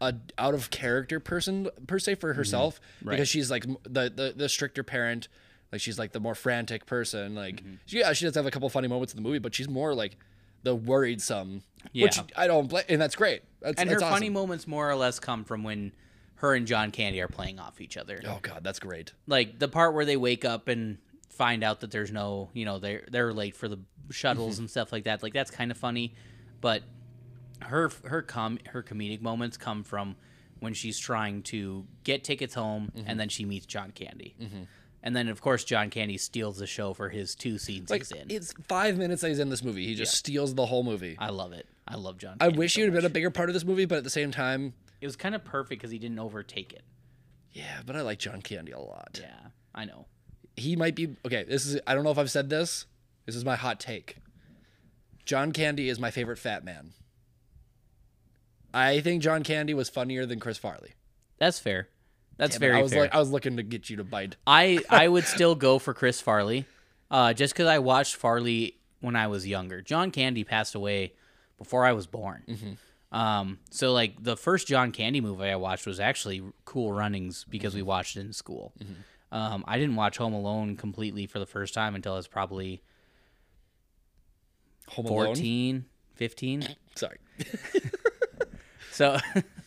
[0.00, 3.08] a out of character person per se for herself Mm-hmm.
[3.08, 3.14] Right.
[3.16, 5.28] because she's like the, the the stricter parent.
[5.72, 7.34] Like she's like the more frantic person.
[7.34, 7.74] Like Mm-hmm.
[7.86, 9.94] she, yeah, she does have a couple funny moments in the movie, but she's more
[9.94, 10.16] like
[10.62, 11.62] the worrisome.
[11.94, 12.22] Which Yeah.
[12.36, 13.42] I don't blame, and that's great.
[13.60, 15.92] That's, and her that's funny moments more or less come from when
[16.36, 18.20] her and John Candy are playing off each other.
[18.26, 19.12] Oh god, that's great.
[19.26, 20.98] Like the part where they wake up and
[21.30, 23.78] find out that there's no, you know, they're they're late for the
[24.10, 24.64] shuttles mm-hmm.
[24.64, 25.22] and stuff like that.
[25.22, 26.14] Like that's kind of funny,
[26.60, 26.82] but
[27.62, 30.16] her her com her comedic moments come from
[30.60, 33.08] when she's trying to get tickets home mm-hmm.
[33.08, 34.34] and then she meets John Candy.
[34.40, 34.62] Mm-hmm.
[35.02, 38.12] And then of course John Candy steals the show for his two scenes Like he's
[38.12, 38.30] in.
[38.30, 39.86] it's five minutes that he's in this movie.
[39.86, 41.16] He just steals the whole movie.
[41.18, 41.66] I love it.
[41.88, 42.36] I love John.
[42.40, 44.04] I wish so he would have been a bigger part of this movie, but at
[44.04, 46.82] the same time, It was kind of perfect because he didn't overtake it.
[47.52, 47.80] yeah.
[47.84, 49.18] But I like John Candy a lot.
[49.20, 49.34] Yeah,
[49.74, 50.06] I know.
[50.56, 51.42] He might be okay.
[51.44, 52.86] This is I don't know if I've said this.
[53.26, 54.16] This is my hot take.
[55.24, 56.92] John Candy is my favorite fat man.
[58.74, 60.92] I think John Candy was funnier than Chris Farley.
[61.38, 61.88] That's fair.
[62.36, 63.02] That's Damn it, very I was fair.
[63.02, 64.36] like I was looking to get you to bite.
[64.46, 66.66] I I would still go for Chris Farley,
[67.10, 69.80] uh, just because I watched Farley when I was younger.
[69.82, 71.14] John Candy passed away
[71.58, 72.78] before I was born.
[73.12, 77.74] Um, so like the first John Candy movie I watched was actually Cool Runnings because
[77.74, 78.72] we watched it in school.
[79.30, 82.82] Um, I didn't watch Home Alone completely for the first time until I was probably
[84.88, 85.26] Home Alone.
[85.26, 86.68] 14, 15.
[86.96, 87.18] Sorry.
[88.92, 89.44] So, it.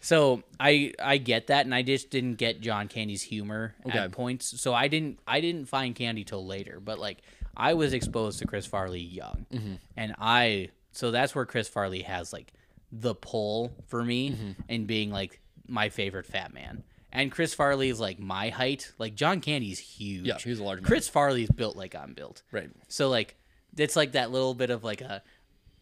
[0.00, 3.98] So I I get that, and I just didn't get John Candy's humor Okay.
[3.98, 4.60] at points.
[4.60, 6.80] So I didn't I didn't find Candy till later.
[6.80, 7.18] But like
[7.56, 9.74] I was exposed to Chris Farley young, Mm-hmm.
[9.96, 12.52] and I so that's where Chris Farley has like
[12.90, 14.50] the pull for me Mm-hmm.
[14.68, 16.82] in being like my favorite fat man.
[17.12, 18.92] And Chris Farley is like my height.
[18.98, 20.26] Like John Candy's huge.
[20.26, 20.86] Yeah, he's a large man.
[20.86, 22.42] Chris Farley's built like I'm built.
[22.52, 22.70] Right.
[22.88, 23.36] So like
[23.76, 25.22] it's like that little bit of like a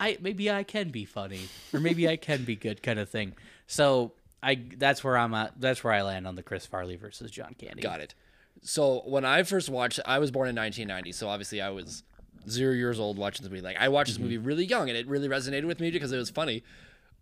[0.01, 3.35] I maybe I can be funny or maybe I can be good kind of thing.
[3.69, 7.31] So I that's where I'm at that's where I land on the Chris Farley versus
[7.31, 7.83] John Candy.
[7.83, 8.15] Got it.
[8.63, 11.13] So when I first watched, I was born in 1990.
[11.13, 12.03] So obviously I was
[12.49, 13.63] zero years old watching this movie.
[13.63, 14.25] Like I watched this mm-hmm.
[14.25, 16.65] movie really young, and it really resonated with me because it was funny.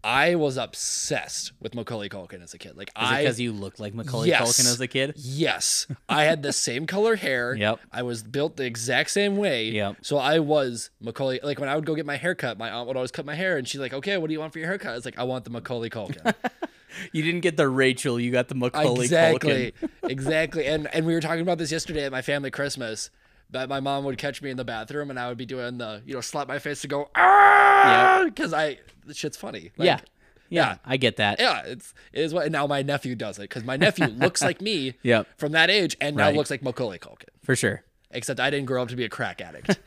[0.07, 2.77] I was obsessed with Macaulay Culkin as a kid.
[2.77, 4.41] Like Is it I because you looked like Macaulay Yes.
[4.41, 5.15] Culkin as a kid?
[5.17, 7.55] Yes, I had the same color hair.
[7.67, 7.81] Yep.
[7.91, 9.71] I was built the exact same way.
[9.71, 9.97] Yep.
[10.03, 11.41] So I was Macaulay.
[11.43, 13.35] Like when I would go get my hair cut, my aunt would always cut my
[13.35, 15.25] hair, and she's like, "Okay, what do you want for your haircut?" It's like, "I
[15.25, 16.35] want the Macaulay Culkin."
[17.13, 19.91] You didn't get the Rachel, you got the Macaulay exactly, Culkin.
[20.11, 20.67] exactly.
[20.67, 23.11] And and we were talking about this yesterday at my family Christmas.
[23.51, 26.03] That my mom would catch me in the bathroom, and I would be doing the,
[26.05, 29.71] you know, slap my face to go, ah, because I, the shit's funny.
[29.77, 30.01] Like, yeah.
[30.49, 30.69] yeah.
[30.71, 30.77] yeah.
[30.85, 31.39] I get that.
[31.39, 32.45] Yeah, it's it is what.
[32.47, 35.29] And now my nephew does it because my nephew looks like me Yep.
[35.39, 37.29] from that age, and now looks like Macaulay Culkin.
[37.45, 37.85] For sure.
[38.11, 39.79] Except I didn't grow up to be a crack addict.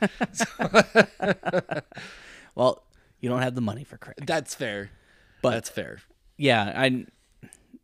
[2.54, 2.82] Well,
[3.20, 4.16] you don't have the money for crack.
[4.26, 4.90] That's fair.
[5.42, 5.98] But- That's fair.
[6.36, 7.06] yeah i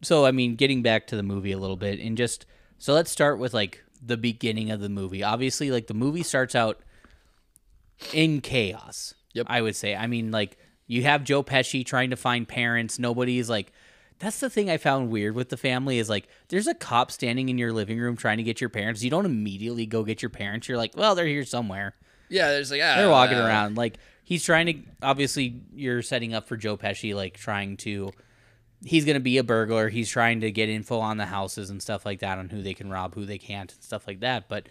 [0.02, 2.44] so i mean getting back to the movie a little bit and just
[2.76, 5.22] so let's start with like the beginning of the movie.
[5.22, 6.80] Obviously like the movie starts out
[8.12, 9.46] in chaos Yep.
[9.48, 9.94] i would say.
[9.94, 12.98] I mean like you have joe pesci trying to find parents.
[12.98, 13.72] Nobody's like
[14.18, 17.50] that's the thing i found weird with the family is like there's a cop standing
[17.50, 19.02] in your living room trying to get your parents.
[19.02, 20.68] You don't immediately go get your parents.
[20.68, 21.94] You're like well they're here somewhere.
[22.28, 23.76] Yeah, there's like ah, they're walking uh, around.
[23.76, 28.10] Like he's trying to obviously you're setting up for joe pesci like trying to
[28.84, 29.88] he's going to be a burglar.
[29.88, 32.74] He's trying to get info on the houses and stuff like that on who they
[32.74, 34.48] can rob who they can't and stuff like that.
[34.48, 34.68] But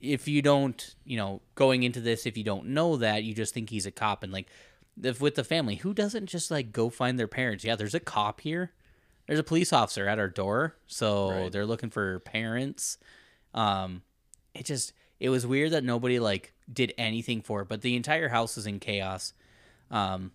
[0.00, 3.54] if you don't you know going into this if you don't know that you just
[3.54, 4.22] think he's a cop.
[4.22, 4.48] And like
[5.02, 7.64] if with the family who doesn't just like go find their parents?
[7.64, 8.72] Yeah there's a cop here.
[9.26, 10.74] There's a police officer at our door.
[10.86, 11.52] So Right.
[11.52, 12.98] they're looking for parents.
[13.54, 14.02] Um
[14.54, 17.68] it just it was weird that nobody like did anything for it.
[17.68, 19.34] But the entire house is in chaos.
[19.90, 20.32] Um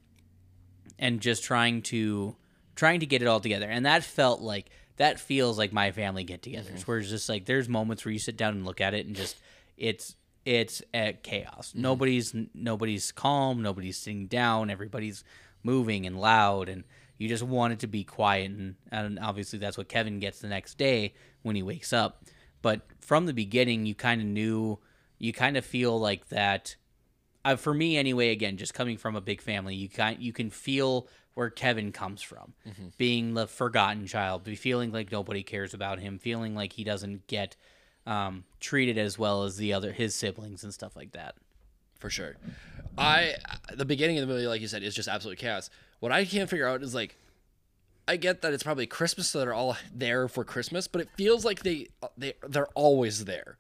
[1.00, 2.36] and just trying to
[2.78, 3.68] trying to get it all together.
[3.70, 7.68] And that felt like that feels like my family get-togethers where it's just like there's
[7.68, 9.36] moments where you sit down and look at it and just
[9.78, 10.16] it's
[10.46, 11.74] it's at chaos.
[11.76, 15.24] Nobody's nobody's calm nobody's sitting down everybody's
[15.64, 16.84] moving and loud and
[17.18, 20.48] you just want it to be quiet and, and obviously that's what kevin gets the
[20.48, 22.24] next day when he wakes up.
[22.62, 24.80] But from the beginning you kind of knew
[25.20, 26.76] you kind of feel like that
[27.44, 30.50] uh, for me anyway again just coming from a big family you can you can
[30.50, 31.08] feel
[31.38, 32.54] where Kevin comes from
[32.98, 37.28] being the forgotten child be feeling like nobody cares about him feeling like he doesn't
[37.28, 37.56] get
[38.08, 41.36] um, treated as well as the other his siblings and stuff like that
[42.00, 42.38] for sure.
[42.98, 43.36] I
[43.72, 45.70] the beginning of the movie, like you said, is just absolute chaos.
[46.00, 47.16] What I can't figure out is like,
[48.08, 51.46] I get that it's probably Christmas, so they're all there for Christmas, but it feels
[51.46, 53.58] like they they they're always there.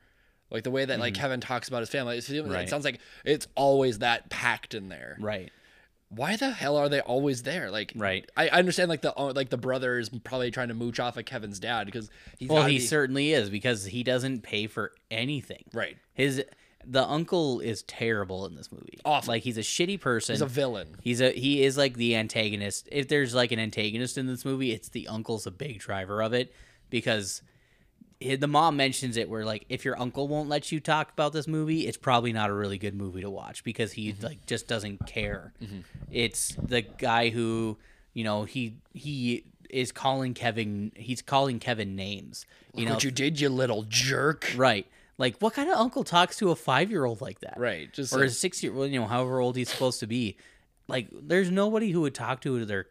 [0.49, 2.67] Like the way that like Kevin talks about his family, it's, it Mm-hmm.
[2.67, 5.17] Sounds like it's always that packed in there.
[5.19, 5.51] right
[6.09, 7.69] Why the hell are they always there?
[7.69, 8.29] Like, Right.
[8.37, 11.25] I understand like the uh, like the brother is probably trying to mooch off of
[11.25, 15.63] Kevin's dad because he's well he be- certainly is because he doesn't pay for anything
[15.73, 15.97] right.
[16.13, 16.43] his
[16.85, 18.99] The uncle is terrible in this movie.
[19.03, 19.33] Awful.
[19.33, 20.33] Like he's a shitty person.
[20.33, 20.95] He's a villain.
[21.01, 22.87] He's a he is like the antagonist.
[22.89, 26.33] If there's like an antagonist in this movie, it's the uncle's a big driver of
[26.33, 26.53] it
[26.89, 27.41] because
[28.19, 31.47] the mom mentions it where like if your uncle won't let you talk about this
[31.47, 34.25] movie, it's probably not a really good movie to watch because he mm-hmm.
[34.25, 35.53] like just doesn't care.
[35.61, 35.79] Mm-hmm.
[36.11, 37.77] It's the guy who
[38.13, 40.91] you know he he is calling Kevin.
[40.95, 42.45] He's calling Kevin names.
[42.73, 44.51] You know, what you did, you little jerk.
[44.55, 44.87] right?
[45.17, 47.55] Like what kind of uncle talks to a five year old like that?
[47.57, 47.91] Right.
[47.91, 50.37] Just or like- a six year well, you know, however old he's supposed to be.
[50.89, 52.87] Like, there's nobody who would talk to their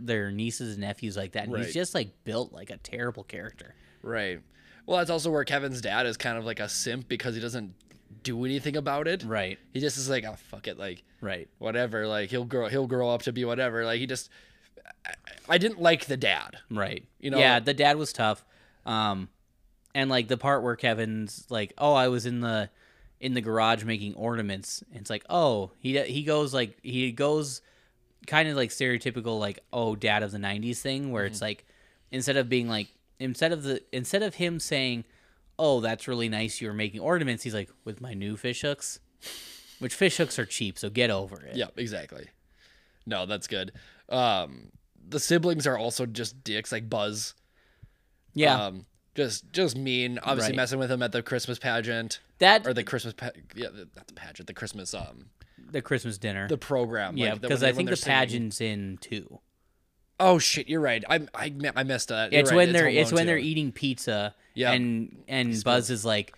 [0.00, 1.44] their nieces and nephews like that.
[1.44, 1.64] And Right.
[1.64, 3.74] He's just like built like a terrible character.
[4.02, 4.40] right.
[4.86, 7.74] Well, that's also where Kevin's dad is kind of like a simp because he doesn't
[8.22, 9.24] do anything about it.
[9.24, 9.58] Right.
[9.72, 11.48] He just is like, oh fuck it, like Right.
[11.58, 12.06] whatever.
[12.06, 13.84] Like he'll grow, he'll grow up to be whatever.
[13.84, 14.30] Like he just,
[15.04, 15.12] I,
[15.48, 16.56] I didn't like the dad.
[16.70, 17.04] Right.
[17.18, 18.44] You know- Yeah, the dad was tough.
[18.84, 19.28] Um,
[19.94, 22.68] and like the part where Kevin's like, "Oh, I was in the
[23.18, 27.62] in the garage making ornaments." And it's like, "Oh, he he goes like he goes
[28.26, 31.64] kind of like stereotypical like, "Oh, dad of the 90s" thing where it's like
[32.12, 35.04] instead of being like instead of the instead of him saying,
[35.58, 39.00] "Oh, that's really nice you were making ornaments." He's like, "With my new fish hooks."
[39.78, 41.54] Which fish hooks are cheap, so get over it.
[41.56, 42.28] Yeah, exactly.
[43.04, 43.72] No, that's good.
[44.08, 44.70] Um,
[45.06, 47.34] the siblings are also just dicks, like Buzz.
[48.34, 48.54] Yeah.
[48.66, 50.18] Um, just just mean.
[50.22, 50.56] Obviously Right.
[50.56, 54.06] messing with him at the Christmas pageant that or the Christmas pa- yeah, the- not
[54.08, 55.26] the pageant, the Christmas um
[55.70, 56.48] the Christmas dinner.
[56.48, 57.16] the program.
[57.16, 58.16] yeah, because when I think the singing.
[58.18, 59.40] pageant's in two.
[60.18, 61.04] Oh shit, you're right.
[61.08, 62.32] I I, I missed that.
[62.32, 64.34] You're it's right, when they're it's when they're eating pizza.
[64.54, 64.72] Yeah.
[64.72, 66.34] And and Buzz is like,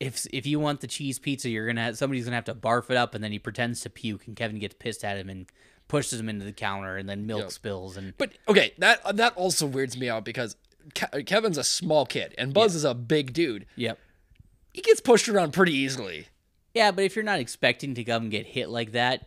[0.00, 2.90] if if you want the cheese pizza, you're gonna have, somebody's gonna have to barf
[2.90, 5.46] it up, and then he pretends to puke, and Kevin gets pissed at him and
[5.88, 7.50] pushes him into the counter, and then milk Yep.
[7.52, 10.56] spills, and But okay, that that also weirds me out because
[10.94, 13.64] Ke- uh, Kevin's a small kid and Buzz is a big dude.
[13.76, 13.98] yep.
[14.74, 16.26] He gets pushed around pretty easily.
[16.74, 19.26] Yeah, but if you're not expecting to come and get hit like that,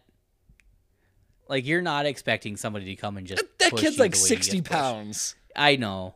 [1.50, 4.36] like you're not expecting somebody to come and just That kid's like the way he
[4.36, 5.36] gets sixty pounds.
[5.56, 6.16] I know.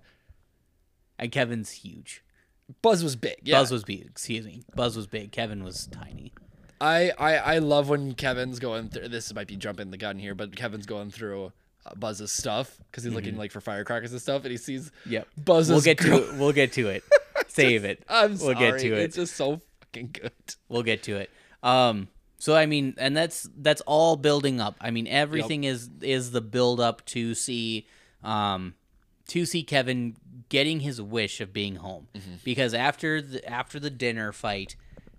[1.19, 2.23] And Kevin's huge.
[2.81, 3.35] Buzz was big.
[3.43, 3.59] Yeah.
[3.59, 4.05] Buzz was big.
[4.05, 4.63] Excuse me.
[4.75, 5.31] Buzz was big.
[5.31, 6.33] Kevin was tiny.
[6.79, 9.09] I, I I love when Kevin's going through.
[9.09, 11.51] This might be jumping the gun here, but Kevin's going through
[11.85, 15.27] uh, Buzz's stuff because he's looking like for firecrackers and stuff, and he sees Yep.
[15.37, 15.69] Buzz's.
[15.71, 16.35] We'll get girl- to it.
[16.39, 17.03] We'll get to it.
[17.47, 18.03] Save it.
[18.09, 18.55] I'm we'll sorry.
[18.55, 18.99] get to it.
[18.99, 20.31] It's just so fucking good.
[20.69, 21.29] We'll get to it.
[21.61, 22.07] Um.
[22.43, 24.75] So I mean, and that's that's all building up.
[24.81, 27.87] I mean, everything is is the build up to see,
[28.21, 28.73] um,
[29.29, 30.17] to see Kevin
[30.49, 32.09] getting his wish of being home.
[32.13, 32.33] Mm-hmm.
[32.43, 34.75] Because after the after the dinner fight,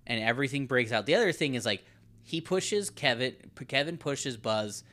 [0.07, 1.07] and everything breaks out.
[1.07, 1.83] The other thing is like
[2.23, 3.35] he pushes Kevin.
[3.69, 4.85] Kevin pushes Buzz.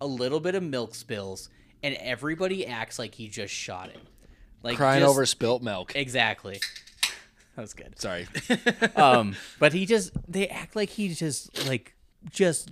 [0.00, 1.48] A little bit of milk spills,
[1.82, 4.02] and everybody acts like he just shot him.
[4.62, 5.96] Like Crying just- over spilt milk.
[5.96, 6.60] exactly.
[7.60, 8.26] That was good Sorry.
[8.96, 11.94] um but he just they act like he just like
[12.30, 12.70] just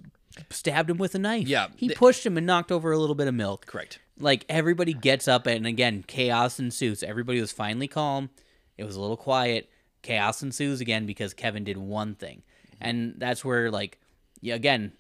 [0.49, 3.15] stabbed him with a knife Yeah, he they- pushed him and knocked over a little
[3.15, 3.99] bit of milk Correct.
[4.19, 8.31] like everybody gets up and again chaos ensues everybody was finally calm
[8.79, 9.69] it was a little quiet
[10.01, 12.43] chaos ensues again because kevin did one thing
[12.81, 13.99] and that's where like
[14.41, 14.93] yeah, again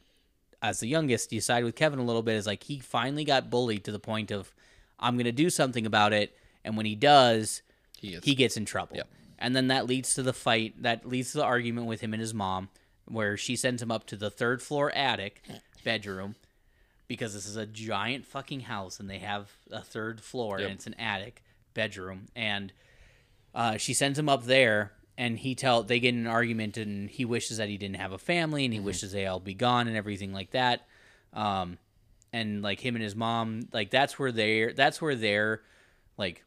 [0.60, 3.48] as the youngest you side with kevin a little bit is like he finally got
[3.48, 4.52] bullied to the point of
[5.00, 7.62] i'm gonna do something about it and when he does
[7.98, 8.96] He gets, he gets in trouble.
[8.96, 9.08] Yep.
[9.38, 12.20] And then that leads to the fight, that leads to the argument with him and
[12.20, 12.68] his mom,
[13.06, 15.42] where she sends him up to the third floor attic
[15.84, 16.34] bedroom
[17.06, 20.68] because this is a giant fucking house and they have a third floor Yep.
[20.68, 22.26] and it's an attic bedroom.
[22.36, 22.72] And
[23.54, 27.08] uh, she sends him up there and he tell they get in an argument and
[27.08, 29.88] he wishes that he didn't have a family and he wishes they all be gone
[29.88, 30.86] and everything like that.
[31.32, 31.78] Um,
[32.32, 35.62] and like him and his mom, like that's where they're that's where they're
[36.18, 36.44] like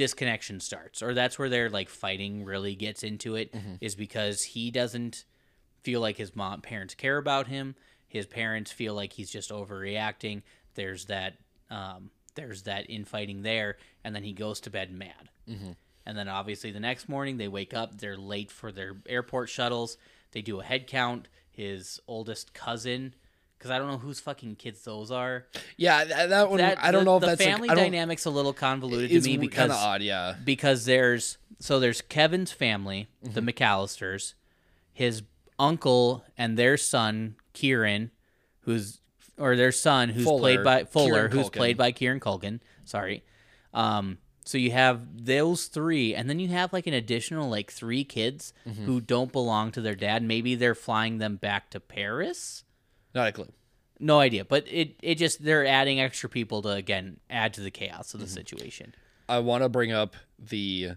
[0.00, 4.70] disconnection starts or that's where their like fighting really gets into it is because he
[4.70, 5.24] doesn't
[5.82, 7.74] feel like his mom parents care about him.
[8.08, 10.42] His parents feel like he's just overreacting.
[10.74, 11.34] There's that
[11.70, 15.28] um, there's that infighting there and then he goes to bed mad.
[16.06, 19.98] And then obviously the next morning they wake up they're late for their airport shuttles.
[20.32, 21.28] They do a head count.
[21.50, 23.14] His oldest cousin
[23.60, 25.44] because i don't know whose fucking kids those are
[25.76, 26.58] yeah, that, that one.
[26.58, 29.10] that I don't the, know if the that's like, family I dynamics a little convoluted
[29.10, 30.00] to me because odd.
[30.02, 30.34] Yeah.
[30.44, 33.34] because there's so there's Kevin's family, Mm-hmm.
[33.34, 34.32] the McAllisters,
[34.92, 35.22] his
[35.58, 38.10] uncle and their son Kieran,
[38.60, 39.00] who's
[39.38, 40.40] or their son who's Fuller.
[40.40, 41.52] played by Fuller, Kieran who's Culkin.
[41.56, 42.60] played by Kieran Culkin.
[42.84, 43.22] Sorry.
[43.74, 48.04] Um, so you have those three, and then you have like an additional like three
[48.04, 48.84] kids Mm-hmm.
[48.86, 50.22] who don't belong to their dad.
[50.22, 52.64] Maybe they're flying them back to Paris.
[53.14, 53.52] Not a clue.
[53.98, 57.70] No idea, but it it just they're adding extra people to again add to the
[57.70, 58.16] chaos Mm-hmm.
[58.18, 58.94] of the situation.
[59.28, 60.92] I want to bring up the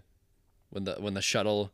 [0.70, 1.72] when the when the shuttle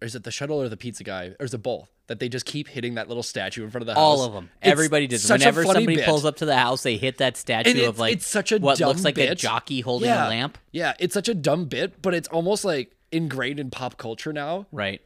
[0.00, 1.90] is it the shuttle or the pizza guy, or is it both?
[2.06, 4.00] That they just keep hitting that little statue in front of the house.
[4.00, 4.50] All of them.
[4.62, 5.28] It's Everybody does.
[5.30, 6.06] Whenever somebody bit.
[6.06, 8.80] pulls up to the house, they hit that statue of like it's such a what
[8.80, 10.26] looks like a jockey holding yeah.
[10.26, 10.58] a lamp.
[10.72, 14.66] Yeah, it's such a dumb bit, but it's almost like ingrained in pop culture now.
[14.72, 15.02] Right.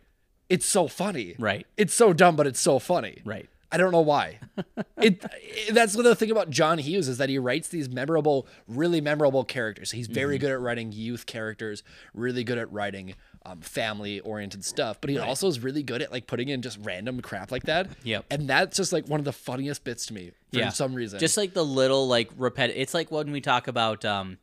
[0.48, 1.34] It's so funny.
[1.38, 1.66] Right.
[1.76, 3.20] It's so dumb, but it's so funny.
[3.24, 3.48] Right.
[3.72, 4.38] I don't know why.
[4.98, 9.00] it, it- that's the thing about John Hughes is that he writes these memorable, really
[9.00, 9.90] memorable characters.
[9.90, 10.40] He's very Mm-hmm.
[10.42, 13.14] good at writing youth characters, really good at writing
[13.46, 15.00] um, family-oriented stuff.
[15.00, 17.88] But he also is really good at like putting in just random crap like that.
[18.04, 18.24] Yep.
[18.30, 20.68] And that's just like one of the funniest bits to me for yeah.
[20.70, 21.18] some reason.
[21.18, 22.80] Just like the little like repetitive.
[22.80, 24.38] It's like when we talk about um.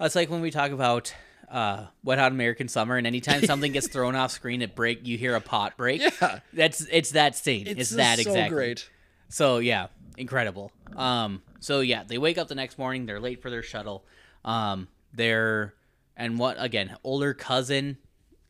[0.00, 1.12] It's like when we talk about
[1.50, 5.06] uh, Wet Hot American Summer, and anytime something gets thrown off screen, it break.
[5.06, 6.00] You hear a pot break.
[6.00, 6.40] Yeah.
[6.52, 7.66] That's it's that scene.
[7.66, 8.48] It's, it's, that just exactly.
[8.48, 8.90] so great.
[9.28, 10.72] So yeah, incredible.
[10.96, 13.06] Um, so yeah, they wake up the next morning.
[13.06, 14.04] They're late for their shuttle.
[14.44, 15.74] Um, they're
[16.16, 16.96] and what again?
[17.04, 17.98] Older cousin,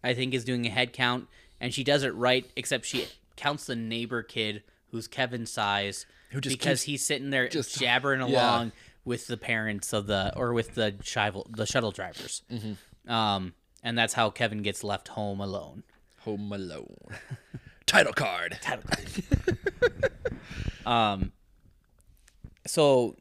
[0.03, 1.29] I think, is doing a head count,
[1.61, 6.41] and she does it right, except she counts the neighbor kid who's Kevin's size, Who
[6.41, 8.27] just because he's sitting there just- jabbering yeah.
[8.27, 8.73] along
[9.05, 12.43] with the parents of the or with the shuttle the shuttle drivers.
[12.53, 12.73] Mm-hmm.
[13.09, 15.83] Um, and that's how Kevin gets left home alone.
[16.21, 16.97] Home Alone.
[17.87, 18.59] Title card.
[18.61, 19.09] Title card.
[20.87, 21.33] Um,
[22.67, 23.17] so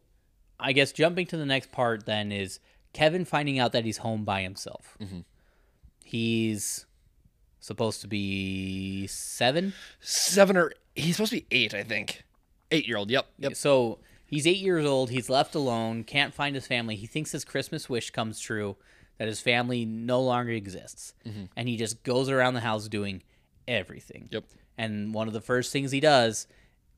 [0.58, 2.62] I guess jumping to the next part then is
[2.94, 4.98] Kevin finding out that he's home by himself.
[6.04, 6.86] He's
[7.60, 9.74] supposed to be seven.
[10.00, 12.24] Seven or he's supposed to be eight, I think.
[12.72, 13.12] Eight-year-old.
[13.12, 13.28] Yep.
[13.40, 13.56] Yep.
[13.56, 15.10] So he's eight years old.
[15.10, 16.06] He's left alone.
[16.06, 16.96] Can't find his family.
[16.96, 18.78] He thinks his Christmas wish comes true
[19.18, 21.14] that his family no longer exists.
[21.26, 21.46] Mm-hmm.
[21.56, 23.24] And he just goes around the house doing
[23.68, 24.30] everything.
[24.32, 24.46] Yep.
[24.78, 26.48] And one of the first things he does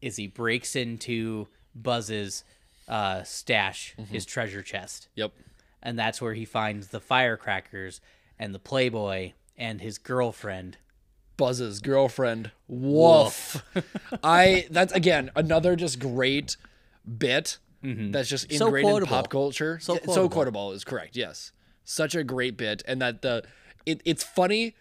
[0.02, 2.44] is he breaks into Buzz's
[2.88, 4.14] uh, stash, mm-hmm.
[4.14, 5.08] his treasure chest.
[5.16, 5.34] Yep.
[5.82, 8.02] And that's where he finds the firecrackers
[8.38, 10.78] and the Playboy and his girlfriend.
[11.38, 12.52] Buzz's girlfriend.
[12.68, 13.64] Woof.
[14.24, 16.58] I that's again another just great
[17.18, 18.12] bit mm-hmm.
[18.12, 19.80] that's just So in pop culture.
[19.80, 20.14] So quotable.
[20.14, 21.16] so quotable is correct.
[21.16, 21.54] Yes,
[21.90, 23.44] such a great bit, and that the
[23.86, 24.76] it, it's funny.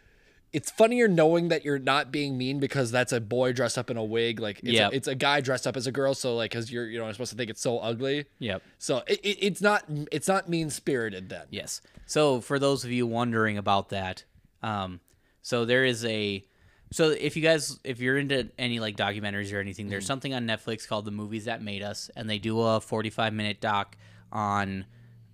[0.51, 3.99] It's funnier knowing that you're not being mean because that's a boy dressed up in
[3.99, 4.41] a wig.
[4.41, 4.93] Like it's, Yep.
[4.93, 6.15] a, it's a guy dressed up as a girl.
[6.15, 8.25] So like, because you're you know supposed to think it's so ugly.
[8.39, 8.63] Yep.
[8.79, 11.47] So it, it, it's not it's not mean spirited then.
[11.51, 11.81] Yes.
[12.07, 14.25] So for those of you wondering about that,
[14.63, 15.01] um,
[15.43, 16.43] so there is a,
[16.91, 20.47] so if you guys, if you're into any like documentaries or anything, there's something on
[20.47, 23.97] Netflix called The Movies That Made Us, and they do a 45 minute doc
[24.33, 24.87] on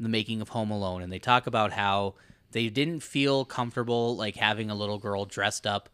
[0.04, 2.14] the making of Home Alone, and they talk about how
[2.52, 5.88] they didn't feel comfortable like having a little girl dressed up,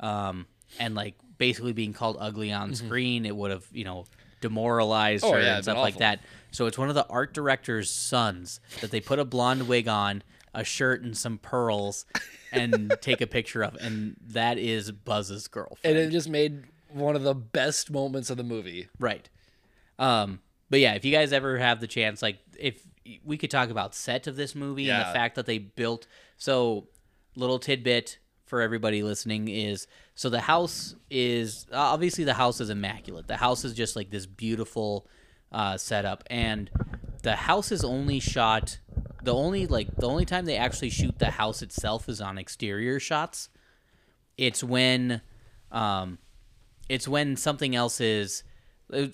[0.00, 0.46] um,
[0.78, 3.26] and like basically being called ugly on screen.
[3.26, 4.06] It would have, you know,
[4.40, 6.20] demoralized Oh, her yeah, and stuff like that.
[6.50, 10.22] So it's one of the art director's sons that they put a blonde wig on,
[10.54, 12.06] a shirt and some pearls,
[12.52, 15.96] and take a picture of, and that is Buzz's girlfriend.
[15.96, 18.88] And it just made one of the best moments of the movie.
[18.98, 19.28] right.
[19.98, 22.82] Um, but yeah, if you guys ever have the chance, like if
[23.24, 26.88] we could talk about set of this movie and the fact that they built so
[27.34, 33.26] little tidbit for everybody listening is so the house is obviously the house is immaculate.
[33.26, 35.06] The house is just like this beautiful
[35.52, 36.70] uh, setup, and
[37.22, 38.78] the house is only shot.
[39.22, 42.98] The only like the only time they actually shoot the house itself is on exterior
[43.00, 43.50] shots.
[44.38, 45.20] It's when,
[45.72, 46.18] um,
[46.88, 48.42] it's when something else is.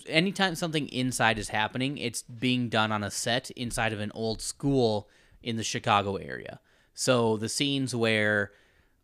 [0.07, 4.41] Anytime something inside is happening, it's being done on a set inside of an old
[4.41, 5.09] school
[5.41, 6.59] in the Chicago area.
[6.93, 8.51] So the scenes where,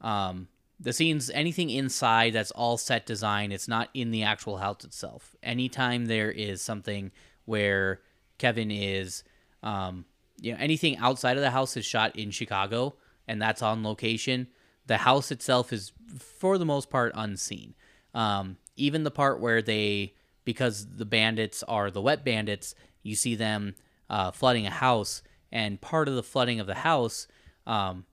[0.02, 0.48] um,
[0.80, 5.36] the scenes, anything inside that's all set design, it's not in the actual house itself.
[5.42, 7.12] Anytime there is something
[7.46, 8.02] where
[8.38, 9.24] Kevin is,
[9.64, 10.06] um,
[10.40, 12.96] you know, anything outside of the house is shot in Chicago
[13.28, 14.48] and that's on location.
[14.86, 17.74] The house itself is, for the most part, unseen.
[18.14, 20.14] Um, even the part where they,
[20.50, 22.74] because the bandits are the wet bandits,
[23.04, 23.76] you see them
[24.10, 25.22] uh, flooding a house,
[25.52, 27.28] and part of the flooding of the house,
[27.68, 28.04] um,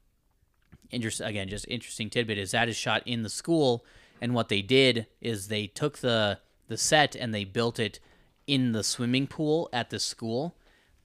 [0.93, 3.87] again, just interesting tidbit is that is shot in the school,
[4.21, 8.01] and what they did is they took the the set and they built it
[8.47, 10.55] in the swimming pool at the school,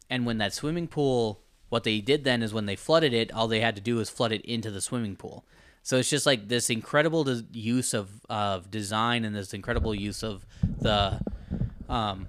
[0.10, 3.48] and when that swimming pool, what they did then is when they flooded it, all
[3.48, 5.46] they had to do was flood it into the swimming pool.
[5.84, 10.24] So it's just like this incredible des- use of of design and this incredible use
[10.24, 10.46] of
[10.80, 11.20] the
[11.90, 12.28] um,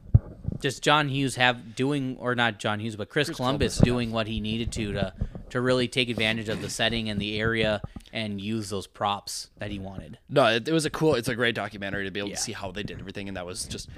[0.61, 4.41] just John Hughes have doing or not John Hughes, but Chris, Columbus, doing what he
[4.41, 5.15] needed to to
[5.51, 7.83] to really take advantage of the setting and the area
[8.13, 10.19] and use those props that he wanted.
[10.31, 11.15] No, it, it was a cool.
[11.15, 12.37] It's a great documentary to be able Yeah.
[12.37, 13.89] to see how they did everything, and that was just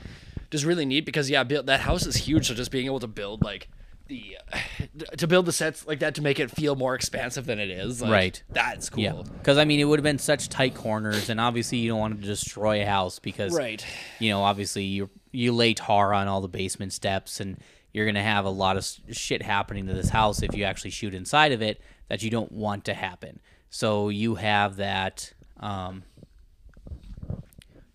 [0.50, 2.48] just really neat because yeah, that house is huge.
[2.48, 3.68] So just being able to build like
[4.06, 4.36] the
[5.16, 8.02] to build the sets like that to make it feel more expansive than it is.
[8.02, 8.42] Like, Right.
[8.50, 9.02] That's cool.
[9.02, 12.00] Yeah, because I mean, it would have been such tight corners, and obviously you don't
[12.00, 13.84] want to destroy a house because, Right.
[14.18, 17.58] you know, obviously you you lay tar on all the basement steps, and
[17.92, 21.14] you're gonna have a lot of shit happening to this house if you actually shoot
[21.14, 23.40] inside of it that you don't want to happen.
[23.70, 25.32] So you have that.
[25.60, 26.04] Um,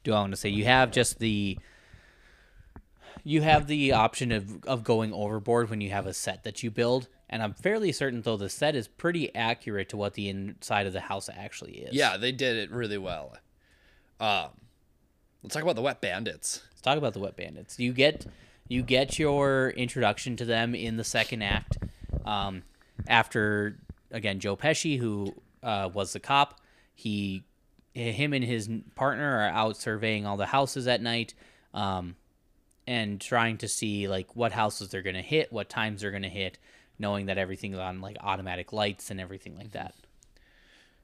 [0.03, 1.57] do I want to say you have just the
[3.23, 6.71] you have the option of, of going overboard when you have a set that you
[6.71, 10.87] build and i'm fairly certain though the set is pretty accurate to what the inside
[10.87, 13.35] of the house actually is Yeah, they did it really well.
[14.19, 14.49] Um,
[15.43, 16.61] let's talk about the Wet Bandits.
[16.71, 18.25] let's talk about the wet bandits you get
[18.67, 21.77] you get your introduction to them in the second act
[22.25, 22.63] um,
[23.07, 23.77] after
[24.11, 26.59] again joe pesci who uh, was the cop
[26.93, 27.43] he
[27.93, 31.33] him and his partner are out surveying all the houses at night
[31.73, 32.15] um,
[32.89, 36.23] and trying to see like what houses they're going to hit what times they're going
[36.23, 36.57] to hit
[36.97, 39.93] knowing that everything's on like automatic lights and everything like that.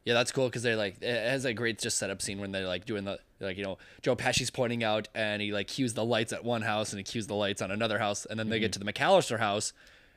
[0.04, 2.68] Yeah, that's cool because they're like it has a great just setup scene when they're
[2.68, 6.04] like doing the like you know Joe Pesci's pointing out and he like cues the
[6.06, 8.60] lights at one house and he cues the lights on another house and then they
[8.60, 8.80] get Mm-hmm.
[8.82, 9.72] to the McAllister house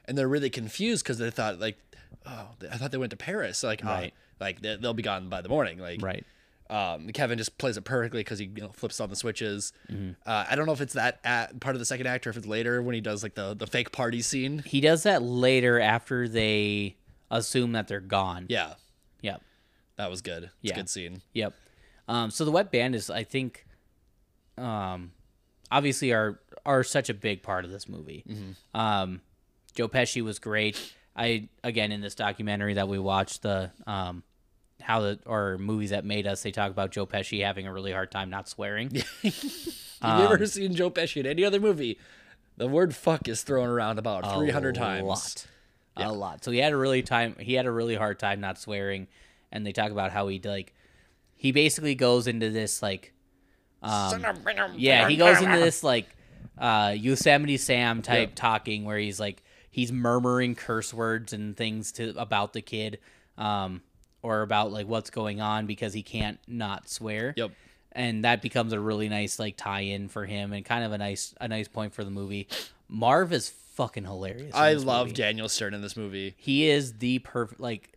[0.07, 1.79] and they're really confused because they thought like
[2.27, 3.63] oh I thought they went to Paris.
[3.63, 4.07] Like oh,
[4.41, 6.25] like they'll be gone by the morning like right
[6.71, 9.73] um, Kevin just plays it perfectly because he you know, flips on the switches.
[9.91, 10.11] Mm-hmm.
[10.27, 12.37] Uh, I don't know if it's that at part of the second act or if
[12.37, 14.59] it's later when he does like the the fake party scene.
[14.67, 16.97] he does that later after they
[17.31, 18.75] assume that they're gone Yeah,
[19.23, 19.43] yep
[19.97, 20.45] that was good.
[20.45, 20.75] It's Yeah.
[20.75, 21.23] a good scene.
[21.35, 21.55] Yep.
[22.07, 23.67] Um, so the wet bandits, I think,
[24.57, 25.13] um,
[25.71, 28.25] obviously are are such a big part of this movie.
[28.75, 29.21] Um,
[29.75, 30.93] Joe Pesci was great.
[31.17, 34.23] I again in this documentary that we watched the um,
[34.89, 37.93] how the or movies that made us they talk about Joe Pesci having a really
[37.93, 38.91] hard time not swearing.
[39.23, 41.99] Have you ever seen Joe Pesci in any other movie?
[42.57, 45.05] The word "fuck" is thrown around about three hundred a times.
[45.07, 45.47] lot,
[45.97, 46.43] a lot.
[46.43, 47.37] So he had a really time.
[47.39, 49.09] He had a really hard time not swearing,
[49.53, 50.73] and they talk about how he like
[51.37, 53.13] he basically goes into this like
[53.83, 54.23] um,
[54.77, 56.09] yeah he goes into this like
[56.57, 58.35] uh Yosemite Sam type Yep.
[58.37, 62.99] talking where he's like he's murmuring curse words and things to about the kid
[63.37, 63.83] um
[64.23, 67.53] or about like what's going on because he can't not swear Yep.
[67.93, 71.35] and that becomes a really nice like tie-in for him and kind of a nice
[71.41, 72.49] a nice point for the movie
[72.89, 75.17] Marv is fucking hilarious I love movie.
[75.17, 76.35] Daniel Stern in this movie.
[76.37, 77.93] He is the perfect like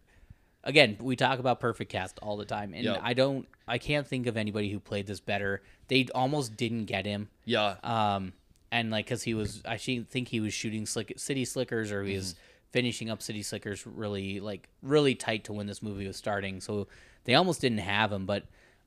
[0.64, 3.00] again, we talk about perfect cast all the time and Yep.
[3.02, 5.62] I don't I can't think of anybody who played this better.
[5.88, 7.30] They almost didn't get him.
[7.46, 8.34] Yeah, Um
[8.72, 12.16] and like cuz he was I think he was shooting Slick, City Slickers or he
[12.16, 12.36] was
[12.72, 16.62] finishing up City Slickers really like really tight to when this movie was starting.
[16.62, 16.88] So
[17.26, 18.44] they almost didn't have him, but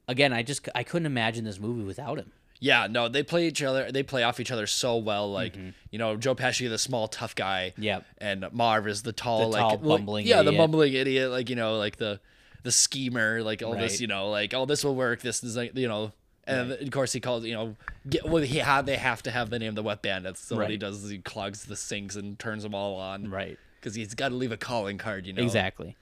[0.08, 2.32] again, I just I couldn't imagine this movie without him.
[2.60, 2.86] yeah.
[2.90, 3.90] No, they play each other.
[3.92, 5.30] They play off each other so well.
[5.30, 5.54] Like
[5.90, 7.72] you know, Joe Pesci, the small tough guy.
[7.74, 7.82] Mm-hmm.
[7.82, 8.04] Yep.
[8.18, 10.58] And Marv is the tall, The like tall, well, bumbling Yeah, the idiot.
[10.58, 11.30] bumbling idiot.
[11.30, 12.20] Like you know, like the
[12.62, 13.42] the schemer.
[13.42, 15.20] Like all this, you know, like oh, this will work.
[15.20, 16.12] This is like you know.
[16.46, 17.76] And of course, he calls you know.
[18.08, 20.40] Get, well, he had they have to have the name of the Wet Bandits.
[20.40, 23.30] So what he does is he clogs the sinks and turns them all on.
[23.30, 23.58] Right.
[23.84, 25.26] Because he's got to leave a calling card.
[25.26, 25.42] You know.
[25.42, 25.94] Exactly.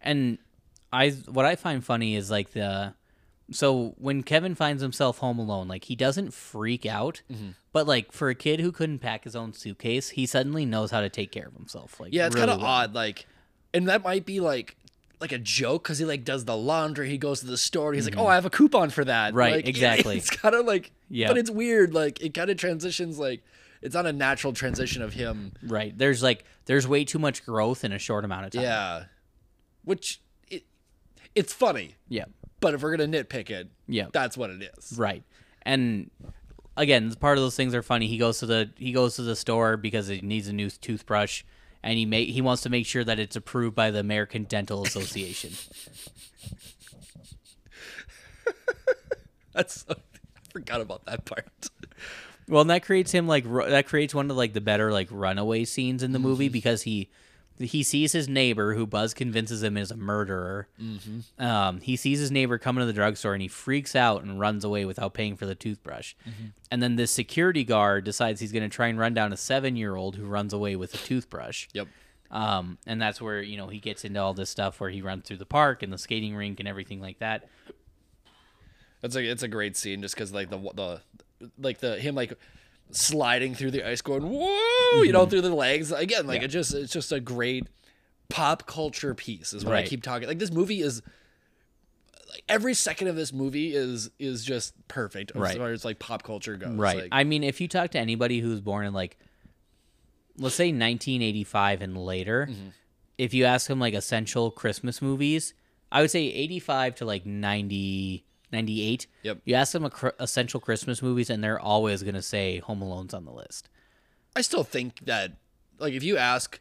[0.00, 0.38] And
[0.92, 2.94] I what I find funny is like the
[3.50, 7.50] so when Kevin finds himself home alone, like he doesn't freak out, Mm-hmm.
[7.72, 11.00] but like for a kid who couldn't pack his own suitcase, he suddenly knows how
[11.02, 12.00] to take care of himself.
[12.00, 12.70] Like Yeah, it's really kind of well.
[12.70, 12.94] odd.
[12.94, 13.26] Like,
[13.74, 14.76] and that might be like
[15.20, 17.08] like a joke because he like does the laundry.
[17.10, 17.92] He goes to the store.
[17.94, 19.28] He's like, oh, I have a coupon for that.
[19.28, 19.38] Mm-hmm.
[19.38, 20.16] Right, Like, exactly.
[20.16, 21.28] It's kind of like, Yeah.
[21.28, 21.94] but it's weird.
[21.94, 23.18] Like it kind of transitions.
[23.18, 23.42] Like
[23.82, 25.52] it's not a natural transition of him.
[25.62, 25.96] Right.
[25.96, 28.62] There's like there's way too much growth in a short amount of time.
[28.62, 29.04] Yeah,
[29.84, 30.64] which it
[31.34, 31.96] it's funny.
[32.08, 32.24] Yeah.
[32.60, 34.06] But if we're gonna nitpick it, Yeah.
[34.12, 34.96] that's what it is.
[34.98, 35.22] Right.
[35.62, 36.10] And
[36.76, 38.06] again, part of those things are funny.
[38.06, 41.42] He goes to the he goes to the store because he needs a new toothbrush
[41.82, 44.84] and he make he wants to make sure that it's approved by the American Dental
[44.84, 45.52] Association.
[49.52, 49.94] That's I
[50.52, 51.48] forgot about that part.
[52.48, 55.08] Well, and that creates him like ru- that creates one of like the better like
[55.10, 57.08] runaway scenes in the movie because he
[57.58, 60.68] he sees his neighbor who Buzz convinces him is a murderer.
[60.80, 61.42] Mm-hmm.
[61.42, 64.64] Um, he sees his neighbor coming to the drugstore and he freaks out and runs
[64.64, 66.14] away without paying for the toothbrush.
[66.70, 69.74] And then this security guard decides he's going to try and run down a seven
[69.74, 71.68] year old who runs away with a toothbrush.
[71.72, 71.88] Yep.
[72.30, 75.26] Um, and that's where you know he gets into all this stuff where he runs
[75.26, 77.48] through the park and the skating rink and everything like that.
[79.02, 81.00] It's a it's a great scene just because like the the
[81.58, 82.32] like the him like
[82.90, 86.42] sliding through the ice going whoa you know through the legs again like Mm-hmm.
[86.42, 86.44] Yeah.
[86.44, 87.66] it just it's just a great
[88.28, 91.02] pop culture piece is what I keep talking like this movie is
[92.30, 95.56] like every second of this movie is is just perfect as Right.
[95.56, 96.96] far as like pop culture goes Right.
[97.04, 99.16] like, I mean, if you talk to anybody who's born in like
[100.38, 102.68] let's say 1985 and later, Mm-hmm.
[103.18, 105.54] if you ask them like essential Christmas movies,
[105.90, 109.06] I would say 85 to like 90, 98.
[109.22, 109.38] Yep.
[109.44, 113.14] You ask them a cr- essential Christmas movies, and they're always gonna say Home Alone's
[113.14, 113.68] on the list.
[114.34, 115.32] I still think that,
[115.78, 116.60] like, if you ask,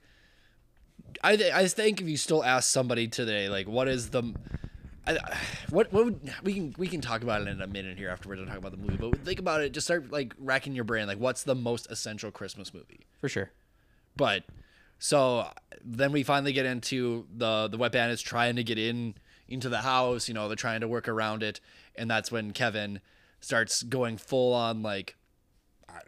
[1.23, 4.33] I th- I think if you still ask somebody today, like, what is the,
[5.05, 5.17] I,
[5.69, 8.29] what what would we can we can talk about it in a minute here after
[8.29, 9.71] we're done talking about the movie, but think about it.
[9.71, 13.05] Just start like racking your brain, like, what's the most essential Christmas movie?
[13.19, 13.51] For sure.
[14.15, 14.43] But
[14.97, 15.49] so
[15.83, 19.15] then we finally get into the the wet bandits trying to get in
[19.47, 20.27] into the house.
[20.27, 21.59] You know, they're trying to work around it,
[21.95, 22.99] and that's when Kevin
[23.39, 25.15] starts going full on like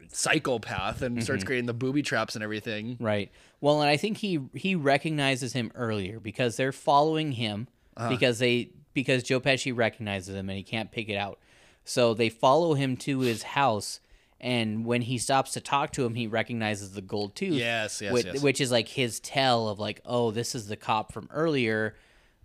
[0.09, 2.97] psychopath and starts creating the booby traps and everything.
[2.99, 3.31] Right.
[3.61, 7.67] Well, and I think he he recognizes him earlier because they're following him
[8.09, 11.39] because they because Joe Pesci recognizes him and he can't pick it out.
[11.83, 14.01] So they follow him to his house
[14.39, 17.53] and when he stops to talk to him, he recognizes the gold tooth.
[17.53, 18.41] Yes, yes, which, yes.
[18.41, 21.95] which is like his tell of like, oh, this is the cop from earlier.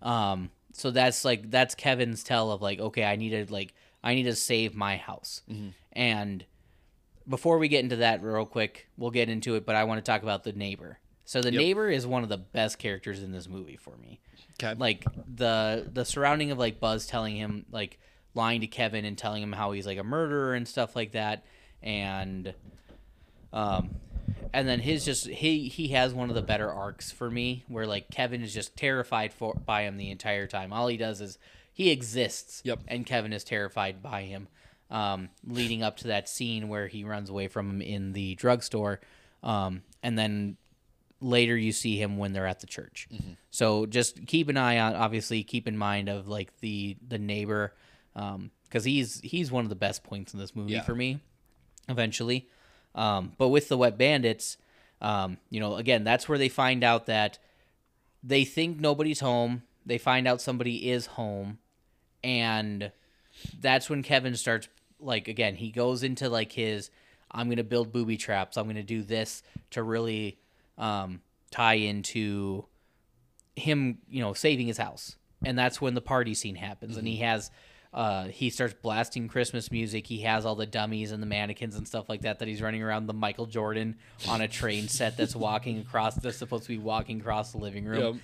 [0.01, 4.15] Um, so that's like that's Kevin's tell of like, okay, I need to like I
[4.15, 5.41] need to save my house.
[5.49, 5.69] Mm-hmm.
[5.93, 6.45] And
[7.27, 10.11] before we get into that real quick, we'll get into it, but I want to
[10.11, 10.99] talk about the neighbor.
[11.25, 11.59] So the Yep.
[11.61, 14.19] neighbor is one of the best characters in this movie for me.
[14.61, 14.77] Okay.
[14.77, 17.97] Like the the surrounding of like Buzz telling him like
[18.35, 21.45] lying to Kevin and telling him how he's like a murderer and stuff like that
[21.81, 22.53] and
[23.51, 23.95] um
[24.53, 27.85] and then his just he he has one of the better arcs for me where
[27.87, 30.71] like Kevin is just terrified for by him the entire time.
[30.73, 31.37] All he does is
[31.73, 32.81] he exists Yep.
[32.87, 34.47] and Kevin is terrified by him.
[34.91, 38.99] Um, leading up to that scene where he runs away from him in the drugstore,
[39.41, 40.57] um, and then
[41.19, 43.07] later you see him when they're at the church.
[43.49, 47.73] So just keep an eye on, obviously, keep in mind of like the the neighbor,
[48.15, 50.81] um, because he's he's one of the best points in this movie Yeah.
[50.83, 51.19] for me.
[51.89, 52.47] Eventually,
[52.95, 54.57] um, but with the wet bandits,
[55.01, 57.39] um, you know, again, that's where they find out that
[58.23, 59.63] they think nobody's home.
[59.85, 61.59] They find out somebody is home,
[62.23, 62.91] and
[63.59, 64.69] that's when Kevin starts
[64.99, 65.55] like again.
[65.55, 66.89] He goes into like his
[67.29, 68.57] I'm gonna build booby traps.
[68.57, 70.37] I'm gonna do this to really
[70.77, 71.21] um,
[71.51, 72.65] tie into
[73.55, 77.17] him, you know, saving his house, and that's when the party scene happens, and he
[77.17, 77.51] has.
[77.93, 80.07] Uh, he starts blasting Christmas music.
[80.07, 82.81] He has all the dummies and the mannequins and stuff like that that he's running
[82.81, 86.15] around the Michael Jordan on a train set that's walking across.
[86.15, 88.01] That's supposed to be walking across the living room.
[88.01, 88.15] Yep.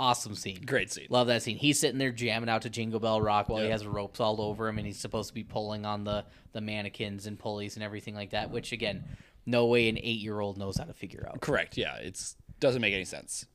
[0.00, 0.62] Awesome scene.
[0.64, 1.08] Great scene.
[1.10, 1.56] Love that scene.
[1.56, 4.68] He's sitting there jamming out to Jingle Bell Rock while he has ropes all over
[4.68, 8.14] him, and he's supposed to be pulling on the the mannequins and pulleys and everything
[8.14, 8.52] like that.
[8.52, 9.02] Which again,
[9.44, 11.40] no way an eight year old knows how to figure out.
[11.40, 11.76] Correct.
[11.76, 13.46] Yeah, it's doesn't make any sense.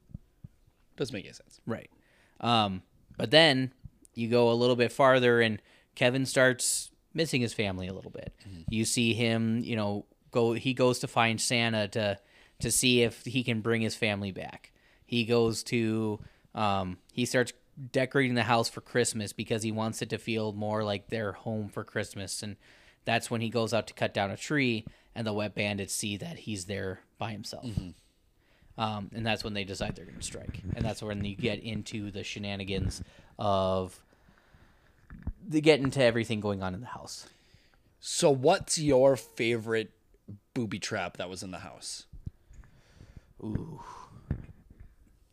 [0.97, 1.61] Doesn't make any sense.
[1.65, 1.89] Right.
[2.41, 2.81] Um,
[3.17, 3.71] but then
[4.15, 5.61] you go a little bit farther, and
[5.95, 8.33] Kevin starts missing his family a little bit.
[8.69, 10.53] You see him, you know, go.
[10.53, 12.19] He goes to find Santa to
[12.59, 14.71] to see if he can bring his family back.
[15.05, 16.19] He goes to.
[16.55, 17.51] Um, he starts
[17.91, 21.69] decorating the house for Christmas because he wants it to feel more like their home
[21.69, 22.55] for Christmas, and
[23.05, 24.85] that's when he goes out to cut down a tree,
[25.15, 27.65] and the wet bandits see that he's there by himself.
[28.77, 30.61] Um, and that's when they decide they're going to strike.
[30.75, 33.03] And that's when you get into the shenanigans
[33.37, 33.99] of
[35.47, 37.27] the get into everything going on in the house.
[37.99, 39.91] So, what's your favorite
[40.53, 42.05] booby trap that was in the house?
[43.41, 43.81] Ooh.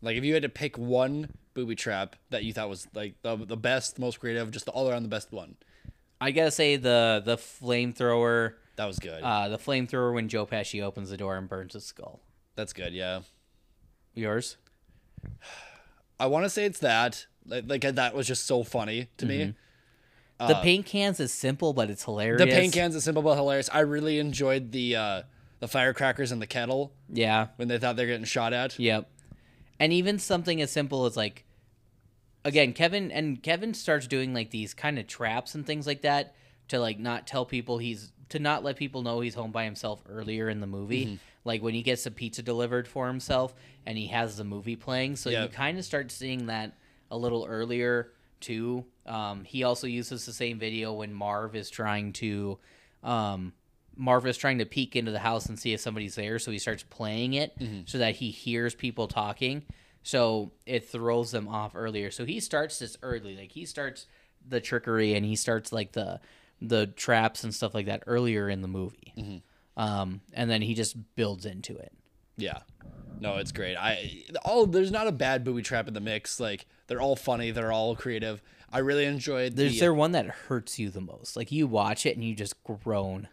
[0.03, 3.37] Like, if you had to pick one booby trap that you thought was like the,
[3.37, 5.57] the best, most creative, just the all around the best one,
[6.21, 9.23] I gotta say the the flamethrower, that was good.
[9.23, 12.21] uh, the flamethrower when Joe Pesci opens the door and burns his skull.
[12.57, 12.93] That's good.
[12.93, 13.21] Yeah,
[14.15, 14.57] Yours?
[16.21, 17.27] I want to say it's that.
[17.47, 19.55] Like, like that was just so funny to me.
[20.39, 22.41] the paint cans is simple, but it's hilarious.
[22.41, 23.69] Uh, The paint cans is simple but hilarious.
[23.73, 25.23] I really enjoyed the uh,
[25.61, 27.49] the firecrackers in the kettle Yeah.
[27.57, 28.79] when they thought they were getting shot at.
[28.79, 29.11] Yep.
[29.79, 31.45] And even something as simple as like
[32.45, 36.35] again, Kevin and Kevin starts doing like these kind of traps and things like that
[36.69, 40.03] to like not tell people he's to not let people know he's home by himself
[40.09, 41.07] earlier in the movie.
[41.07, 41.15] Mm-hmm.
[41.45, 43.55] Like when he gets the pizza delivered for himself
[43.87, 45.17] and he has the movie playing.
[45.17, 46.77] So you kind of start seeing that
[47.11, 48.85] a little earlier too.
[49.07, 52.59] Um, he also uses the same video when Marv is trying to
[53.03, 53.53] um,
[53.97, 56.59] Marv is trying to peek into the house and see if somebody's there, so he
[56.59, 57.55] starts playing it
[57.87, 59.63] so that he hears people talking.
[60.03, 62.11] So it throws them off earlier.
[62.11, 64.07] So he starts this early, like he starts
[64.49, 66.21] the trickery and he starts like the
[66.63, 69.43] the traps and stuff like that earlier in the movie.
[69.77, 71.93] Um, and then he just builds into it.
[72.37, 72.61] Yeah.
[73.21, 73.77] No, it's great.
[73.77, 76.41] I all there's not a bad booby trap in the mix.
[76.41, 78.43] Like they're all funny, they're all creative.
[78.73, 81.37] I really enjoyed There's the there one that hurts you the most.
[81.37, 83.29] Like you watch it and you just groan.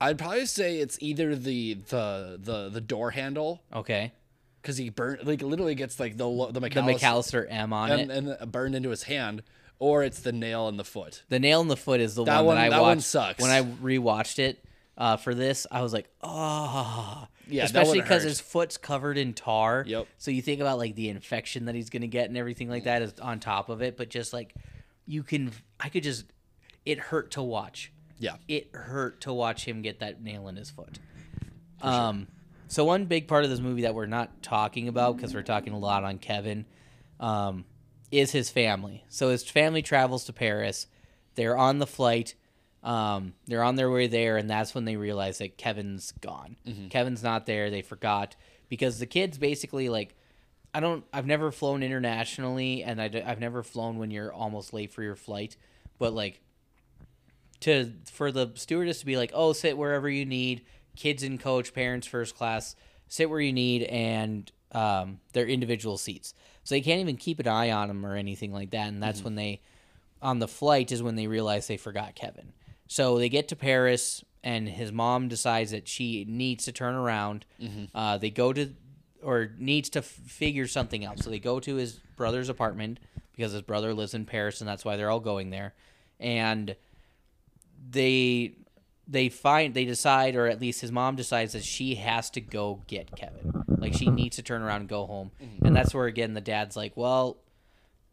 [0.00, 4.12] I'd probably say it's either the the the the door handle Okay.
[4.60, 8.10] because he burned like literally gets like the the The McAllister, McAllister M on and,
[8.10, 8.38] it.
[8.40, 9.42] and burned into his hand,
[9.78, 11.22] or it's the nail in the foot.
[11.28, 12.88] The nail in the foot is the That one, one- that I that watched.
[12.88, 13.42] one sucks.
[13.42, 14.64] When I rewatched it
[14.96, 17.26] uh, for this, I was like, oh.
[17.48, 19.84] Yeah, Especially because his foot's covered in tar.
[19.86, 20.06] Yep.
[20.18, 23.02] So you think about like the infection that he's gonna get and everything like that
[23.02, 24.54] is on top of it, but just like
[25.06, 26.24] you can, I could just,
[26.86, 27.92] it hurt to watch.
[28.18, 31.00] Yeah, It hurt to watch him get that nail in his foot.
[31.80, 32.28] Um,
[32.68, 35.72] so one big part of this movie that we're not talking about because we're talking
[35.72, 36.64] a lot on Kevin,
[37.18, 37.64] um,
[38.12, 39.04] is his family.
[39.08, 40.86] So his family travels to Paris.
[41.34, 42.34] They're on the flight.
[42.82, 46.56] Um, they're on their way there, and that's when they realize that Kevin's gone.
[46.90, 47.70] Kevin's not there.
[47.70, 48.36] They forgot
[48.68, 50.14] because the kids basically like.
[50.74, 51.04] I don't.
[51.12, 55.16] I've never flown internationally, and I, have never flown when you're almost late for your
[55.16, 55.54] flight.
[55.98, 56.40] But like,
[57.60, 60.64] to for the stewardess to be like, "Oh, sit wherever you need."
[60.96, 62.74] Kids in coach, parents first class,
[63.08, 66.34] sit where you need, and um, their individual seats.
[66.64, 68.88] So they can't even keep an eye on them or anything like that.
[68.88, 69.60] And that's when they,
[70.20, 72.52] on the flight, is when they realize they forgot Kevin.
[72.92, 77.46] So they get to Paris, and his mom decides that she needs to turn around.
[77.58, 77.84] Mm-hmm.
[77.94, 78.74] Uh, they go to,
[79.22, 81.18] or needs to f- figure something out.
[81.18, 83.00] So they go to his brother's apartment
[83.34, 85.72] because his brother lives in Paris, and that's why they're all going there.
[86.20, 86.76] And
[87.88, 88.56] they
[89.08, 92.82] they find they decide or at least his mom decides that she has to go
[92.88, 93.64] get Kevin.
[93.68, 94.16] Like she mm-hmm.
[94.16, 95.30] needs to turn around and go home.
[95.42, 95.64] Mm-hmm.
[95.64, 97.38] And that's where again the dad's like, "Well,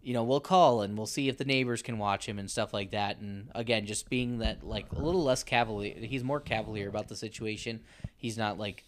[0.01, 2.73] you know, we'll call and we'll see if the neighbors can watch him and stuff
[2.73, 5.95] like that." And again, just being that like a little less cavalier.
[5.99, 7.81] He's more cavalier about the situation.
[8.17, 8.83] He's not like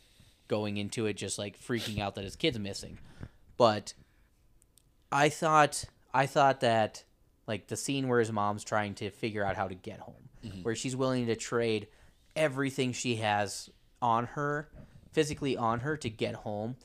[0.47, 2.99] going into it just like freaking out that his kid's missing.
[3.57, 3.93] But
[5.11, 7.03] I thought I thought that
[7.47, 10.61] like the scene where his mom's trying to figure out how to get home, mm-hmm.
[10.61, 11.87] where she's willing to trade
[12.35, 13.69] everything she has
[14.01, 14.69] on her,
[15.11, 16.75] physically on her to get home,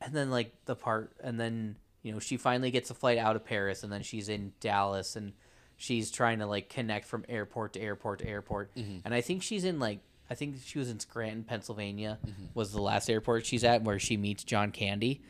[0.00, 1.76] and then like the part, and then
[2.06, 5.16] you know she finally gets a flight out of Paris, and then she's in Dallas,
[5.16, 5.32] and
[5.76, 8.98] she's trying to like connect from airport to airport to airport, mm-hmm.
[9.04, 10.00] and I think she's in like.
[10.28, 12.46] I think she was in Scranton, Pennsylvania, mm-hmm.
[12.52, 15.22] was the last airport she's at where she meets John Candy.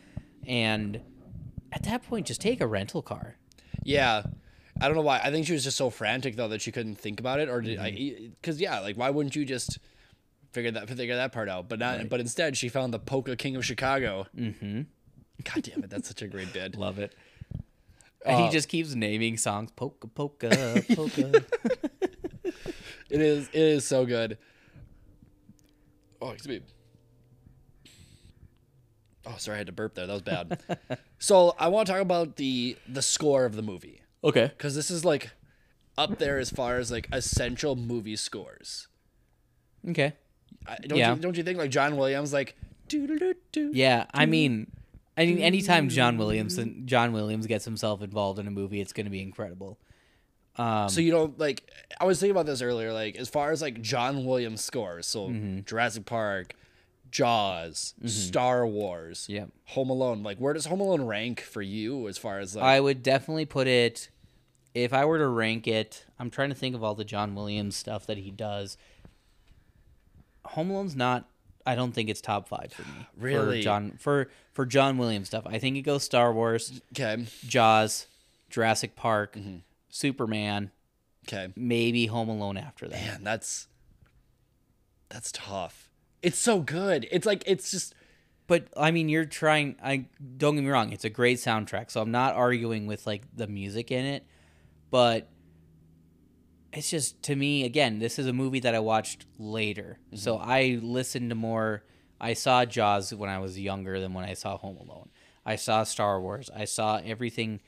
[0.47, 1.03] And
[1.71, 3.37] at that point, just take a rental car.
[3.85, 4.23] yeah.
[4.81, 5.21] I don't know why.
[5.23, 7.61] I think she was just so frantic though that she couldn't think about it, or
[7.61, 7.91] did I?
[7.91, 8.27] Mm-hmm.
[8.41, 9.79] Because yeah, like why wouldn't you just
[10.53, 11.69] figure that figure that part out?
[11.69, 12.09] But not.
[12.09, 14.27] But instead, she found the Polka King of Chicago.
[14.37, 14.83] Mm-hmm.
[15.45, 16.77] God damn it, that's such a great bit.
[16.77, 17.15] Love it.
[18.25, 19.71] And Uh, he just keeps naming songs.
[19.73, 20.49] Polka, polka,
[20.95, 21.45] polka.
[23.09, 23.49] It is.
[23.49, 24.39] It is so good.
[26.21, 26.67] Oh, excuse me.
[29.27, 30.07] Oh, sorry, I had to burp there.
[30.07, 30.59] That was bad.
[31.19, 34.47] so I want to talk about the the score of the movie okay.
[34.57, 35.31] because this is like
[35.99, 38.89] up there as far as like essential movie scores.
[39.89, 40.15] Okay.
[40.67, 41.15] I, don't Yeah.
[41.15, 42.57] you don't you think like John Williams like.
[43.55, 44.71] Yeah, I mean,
[45.17, 49.07] I mean, anytime John Williams John Williams gets himself involved in a movie, it's going
[49.07, 49.79] to be incredible.
[50.57, 53.61] Um, So you don't like I was thinking about this earlier like as far as
[53.63, 55.61] like John Williams scores so Mm-hmm.
[55.67, 56.55] Jurassic Park,
[57.11, 59.51] Jaws, Star Wars, Yep.
[59.69, 62.81] Home Alone like where does Home Alone rank for you as far as like I
[62.81, 64.11] would definitely put it.
[64.75, 67.77] If I were to rank it, I'm trying to think of all the John Williams
[67.77, 68.77] stuff that he does.
[70.47, 71.29] Home Alone's not.
[71.67, 73.07] I don't think it's top five for me.
[73.19, 73.59] Really?
[73.59, 75.45] for John for for John Williams stuff.
[75.47, 78.07] I think it goes Star Wars, okay Jaws,
[78.51, 79.57] Jurassic Park, Mm-hmm.
[79.89, 80.71] Superman,
[81.27, 82.95] okay maybe Home Alone after that.
[82.95, 83.67] man that's
[85.09, 85.89] that's tough
[86.23, 87.95] it's so good it's like it's just
[88.47, 89.75] But I mean, you're trying.
[89.83, 90.07] I
[90.37, 91.91] don't get me wrong; it's a great soundtrack.
[91.91, 94.25] So I'm not arguing with like the music in it,
[94.91, 95.29] but
[96.77, 97.99] it's just to me again.
[97.99, 100.17] This is a movie that I watched later, mm-hmm.
[100.17, 101.83] so I listened to more.
[102.21, 105.09] I saw Jaws when I was younger than when I saw Home Alone.
[105.45, 106.51] I saw Star Wars.
[106.55, 107.61] I saw everything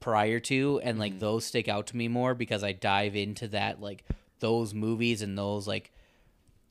[0.00, 1.20] prior to, and like mm-hmm.
[1.20, 4.04] those stick out to me more because I dive into that like
[4.40, 5.90] those movies and those like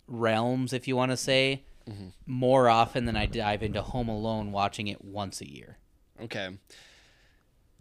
[0.07, 2.09] realms, if you want to say, mm-hmm.
[2.27, 5.77] more often than I dive into Home Alone watching it once a year.
[6.21, 6.49] okay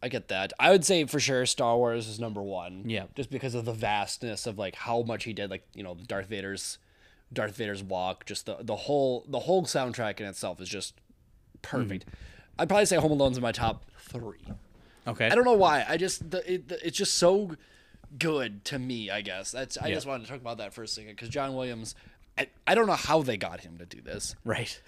[0.03, 3.05] I get that I would say for sure Star Wars is number one Yeah.
[3.15, 6.27] just because of the vastness of like how much he did like you know Darth
[6.27, 6.79] Vader's
[7.33, 10.95] Darth Vader's walk just the the whole the whole soundtrack in itself is just
[11.63, 12.11] perfect hmm.
[12.59, 14.45] I'd probably say Home Alone's in my top three
[15.07, 15.27] Okay.
[15.27, 15.85] I don't know why.
[15.89, 17.57] I just the, it, the, it's just so
[18.19, 19.11] good to me.
[19.11, 19.77] I guess that's.
[19.77, 19.95] I Yeah.
[19.95, 21.97] just wanted to talk about that for a second because John Williams.
[22.39, 24.37] I, I don't know how they got him to do this.
[24.45, 24.81] Right.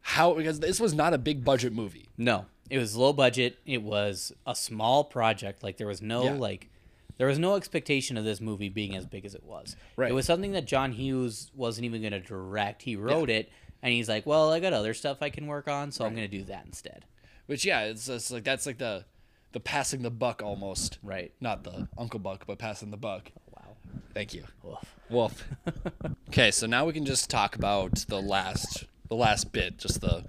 [0.00, 2.08] How because this was not a big budget movie.
[2.18, 3.58] No, it was low budget.
[3.66, 5.62] It was a small project.
[5.62, 6.32] Like there was no Yeah.
[6.34, 6.70] like
[7.16, 9.76] there was no expectation of this movie being as big as it was.
[9.96, 10.10] Right.
[10.10, 12.82] It was something that John Hughes wasn't even going to direct.
[12.82, 13.50] He wrote it,
[13.82, 16.28] and he's like, "Well, I got other stuff I can work on, so I'm going
[16.28, 17.04] to do that instead."
[17.46, 19.04] Which yeah, it's just like that's like the
[19.52, 20.98] the passing the buck almost.
[21.02, 21.32] Right.
[21.40, 23.30] Not the Uncle Buck, but passing the buck.
[23.38, 23.76] Oh, wow.
[24.12, 24.44] Thank you.
[24.62, 24.96] Woof.
[25.10, 25.44] Wolf.
[26.30, 30.24] okay, so now we can just talk about the last the last bit, just the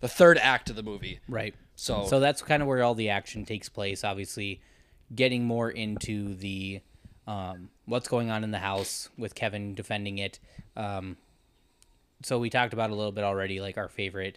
[0.00, 1.20] the third act of the movie.
[1.28, 1.54] Right.
[1.80, 4.04] So, So that's kind of where all the action takes place.
[4.04, 4.60] Obviously,
[5.14, 6.82] getting more into the
[7.26, 10.40] um, what's going on in the house with Kevin defending it.
[10.76, 11.16] Um,
[12.22, 14.36] so we talked about a little bit already, like our favorite,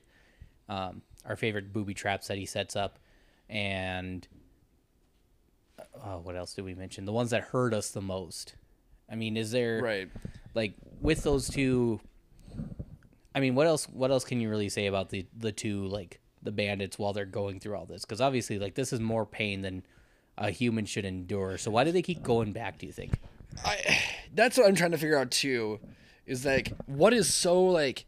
[0.70, 2.98] um, our favorite booby traps that he sets up,
[3.49, 4.26] and
[6.02, 7.03] uh, what else did we mention?
[7.03, 8.56] The ones that hurt us the most.
[9.11, 10.10] I mean, is there right.
[10.53, 11.99] like with those two
[13.36, 16.22] i mean what else what else can you really say about the the two like
[16.44, 19.61] the bandits while they're going through all this because obviously like this is more pain
[19.61, 19.84] than
[20.38, 23.20] a human should endure so why do they keep going back do you think
[23.65, 23.99] I
[24.34, 25.80] that's what I'm trying to figure out too,
[26.26, 28.06] is like what is so like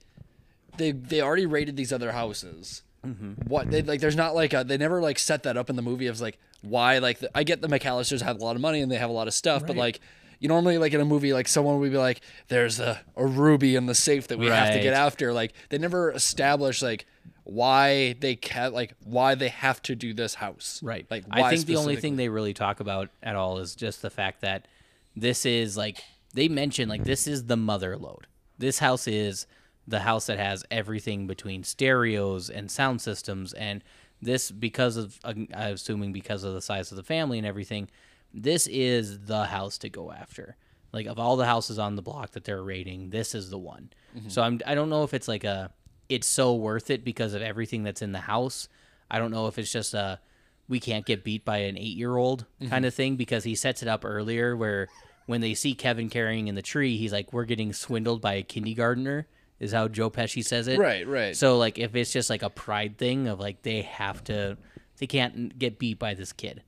[0.77, 2.83] they they already raided these other houses.
[3.05, 3.47] Mm-hmm.
[3.47, 4.01] What they like?
[4.01, 6.39] There's not like a, they never like set that up in the movie of like
[6.61, 9.09] why like the, I get the McAllisters have a lot of money and they have
[9.09, 9.99] a lot of stuff, but like
[10.39, 13.75] you normally like in a movie like someone would be like there's a, a ruby
[13.75, 15.33] in the safe that we have to get after.
[15.33, 17.05] Like they never establish like
[17.45, 20.81] why they can like why they have to do this house.
[20.83, 21.05] right.
[21.09, 24.09] Like i think the only thing they really talk about at all is just the
[24.09, 24.67] fact that
[25.15, 26.03] this is like
[26.33, 28.27] they mention like this is the mother load.
[28.57, 29.47] This house is
[29.87, 33.83] the house that has everything between stereos and sound systems and
[34.21, 37.87] this because of uh, i'm assuming because of the size of the family and everything
[38.33, 40.57] this is the house to go after.
[40.91, 43.91] Like of all the houses on the block that they're rating this is the one.
[44.17, 44.29] Mm-hmm.
[44.29, 45.71] So i'm i don't know if it's like a
[46.09, 48.67] it's so worth it because of everything that's in the house
[49.09, 50.19] i don't know if it's just a
[50.67, 52.69] we can't get beat by an eight year old mm-hmm.
[52.69, 54.87] kind of thing because he sets it up earlier where
[55.25, 58.43] when they see Kevin carrying in the tree, he's like, We're getting swindled by a
[58.43, 59.27] kindergartner,
[59.59, 60.79] is how Joe Pesci says it.
[60.79, 61.35] Right, right.
[61.35, 64.57] So, like, if it's just like a pride thing of like they have to,
[64.97, 66.63] they can't get beat by this kid.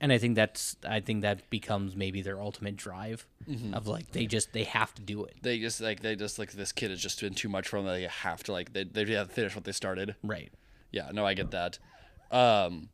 [0.00, 3.26] And I think that's, I think that becomes maybe their ultimate drive
[3.72, 5.36] of like, they just, they have to do it.
[5.42, 7.86] they just like they just like this kid has just been too much for them.
[7.86, 10.16] They have to like they they have to finish what they started.
[10.22, 10.52] Right.
[10.90, 11.78] Yeah, no, I get that.
[12.30, 12.88] Um,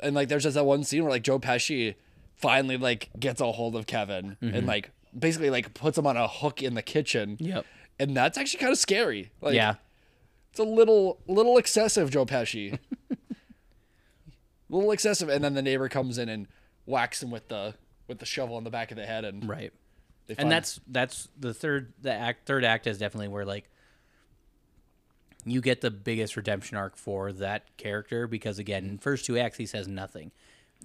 [0.00, 1.96] and like there's just that one scene where like Joe Pesci
[2.34, 6.28] finally like gets a hold of Kevin and like basically like puts him on a
[6.28, 7.36] hook in the kitchen.
[7.40, 7.64] Yep.
[7.98, 9.30] And that's actually kind of scary.
[9.40, 9.74] Like, yeah.
[10.50, 12.78] it's a little little excessive, Joe Pesci.
[14.74, 16.46] little excessive, and then the neighbor comes in and
[16.86, 17.74] whacks him with the
[18.08, 19.72] with the shovel on the back of the head, and Right.
[20.38, 23.68] and that's that's the third the act third act is definitely where like
[25.46, 29.58] you get the biggest redemption arc for that character because again in first two acts
[29.58, 30.30] he says nothing.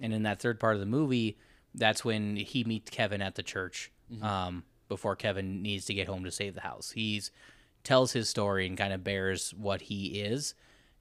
[0.02, 1.36] And in that third part of the movie
[1.74, 3.90] that's when he meets kevin at the church
[4.22, 6.90] um, before kevin needs to get home to save the house.
[6.92, 7.30] He's
[7.84, 10.54] tells his story and kind of bears what he is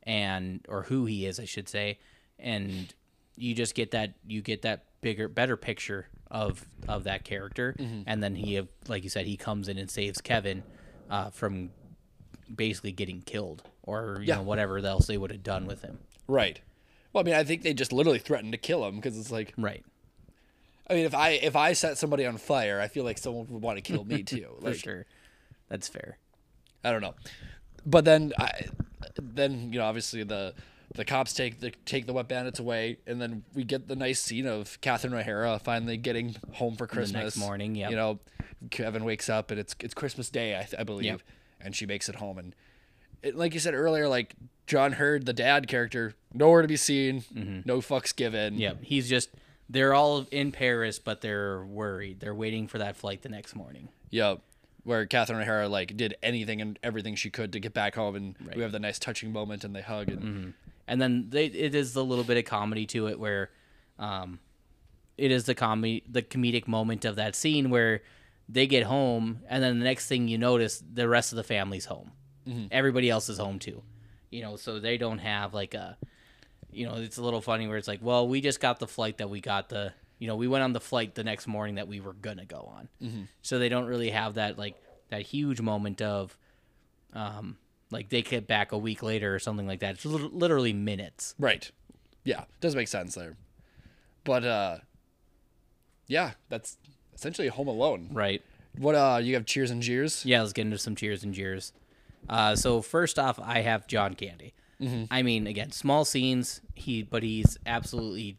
[0.04, 2.00] and or who he is i should say
[2.40, 2.94] and
[3.36, 7.76] you just get that you get that bigger better picture of of that character.
[8.06, 10.64] And then he like you said he comes in and saves kevin
[11.10, 11.72] uh, from
[12.54, 14.36] basically getting killed or you Yeah.
[14.38, 16.00] know whatever else they would have done with him.
[16.28, 16.60] Right.
[17.14, 19.54] Well, I mean, I think they just literally threatened to kill him because it's like
[19.58, 19.84] right.
[20.90, 23.62] I mean, if I if I set somebody on fire, I feel like someone would
[23.62, 24.56] want to kill me too.
[24.62, 25.06] for Like sure.
[25.70, 26.18] That's fair.
[26.84, 27.16] I don't know,
[27.86, 28.52] but then I
[29.22, 30.54] then you know obviously the
[30.96, 34.20] the cops take the take the wet bandits away, and then we get the nice
[34.20, 37.38] scene of Catherine O'Hara finally getting home for Christmas.
[37.38, 38.20] morning, Yeah, You know,
[38.70, 41.22] Kevin wakes up and it's it's Christmas Day, I, I believe, Yep.
[41.62, 42.38] and she makes it home.
[42.38, 42.56] And.
[43.22, 44.36] It, like you said earlier, like
[44.66, 47.62] John Heard, the dad character, nowhere to be seen, mm-hmm.
[47.66, 48.58] no fucks given.
[48.58, 49.30] yeah he's just
[49.68, 52.22] they're all in paris but they're worried.
[52.22, 53.90] They're waiting for that flight the next morning.
[54.10, 54.36] Yeah,
[54.84, 58.36] where Catherine O'Hara like did anything and everything she could to get back home, and
[58.56, 60.50] we have the nice touching moment, and they hug, and mm-hmm.
[60.90, 63.50] And then they, it is the little bit of comedy to it where
[63.98, 64.40] um,
[65.18, 68.02] it is the comedy the comedic moment of that scene where
[68.50, 71.86] they get home and then the next thing you notice the rest of the family's
[71.86, 72.12] home.
[72.72, 73.84] Everybody else is home too.
[74.32, 75.98] You know so they don't have like a
[76.72, 79.18] you know it's a little funny where it's like well we just got the flight
[79.20, 81.88] that we got the you know we went on the flight the next morning that
[81.88, 82.90] we were gonna go on.
[83.42, 84.76] So they don't really have that like
[85.10, 86.38] that huge moment of
[87.14, 87.58] um
[87.92, 91.72] like they get back a week later or something like that it's literally minutes right,
[92.24, 93.38] yeah, does make sense there,
[94.24, 94.78] but uh,
[96.08, 96.78] yeah, that's
[97.16, 98.10] essentially Home Alone.
[98.12, 98.42] right
[98.78, 100.26] What uh, you have Cheers and Jeers?
[100.26, 101.74] yeah let's get into some cheers and jeers
[102.28, 104.54] uh so first off i have john candy
[105.10, 108.38] i mean again small scenes he but he's absolutely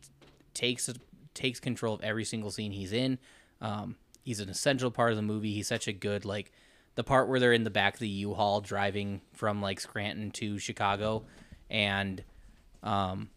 [0.55, 0.89] takes
[1.35, 3.19] takes control of every single scene he's in.
[3.61, 5.53] Um, he's an essential part of the movie.
[5.53, 6.53] He's such a good like
[7.01, 10.59] the part where they're in the back of the U-Haul driving from like Scranton to
[10.59, 11.25] Chicago,
[11.71, 12.23] and
[12.83, 13.31] um,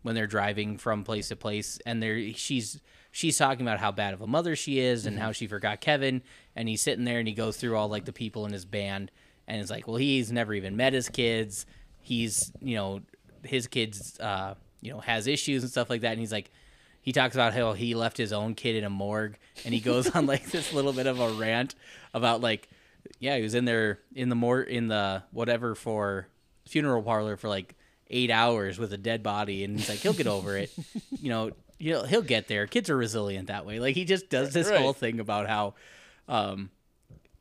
[0.00, 2.80] when they're driving from place to place, and they're she's
[3.10, 6.22] she's talking about how bad of a mother she is and how she forgot Kevin,
[6.56, 9.10] and he's sitting there and he goes through all like the people in his band,
[9.46, 11.66] and it's like, well, he's never even met his kids.
[12.00, 13.02] He's you know
[13.44, 16.50] his kids uh, you know has issues and stuff like that, and he's like.
[17.02, 20.10] He talks about how he left his own kid in a morgue, and he goes
[20.10, 21.74] on like this little bit of a rant
[22.12, 22.68] about like,
[23.20, 26.26] yeah, he was in there in the more in the whatever for
[26.66, 27.76] funeral parlor for like
[28.08, 30.72] eight hours with a dead body, and he's like, he'll get over it.
[31.20, 32.66] you know, he'll he'll get there.
[32.66, 33.78] Kids are resilient that way.
[33.78, 34.80] Like he just does this Right.
[34.80, 35.74] whole thing about how,
[36.28, 36.70] um,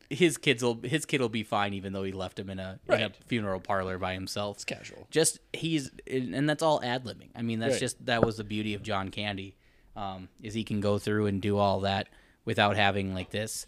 [0.10, 2.80] his kids will his kid will be fine even though he left him in a,
[2.90, 4.58] in a funeral parlor by himself.
[4.58, 5.08] It's casual.
[5.12, 7.30] Just he's and that's all ad libbing.
[7.36, 7.80] I mean, that's Right.
[7.80, 9.56] just that was the beauty of John Candy,
[9.96, 12.08] um, is he can go through and do all that
[12.44, 13.68] without having like this,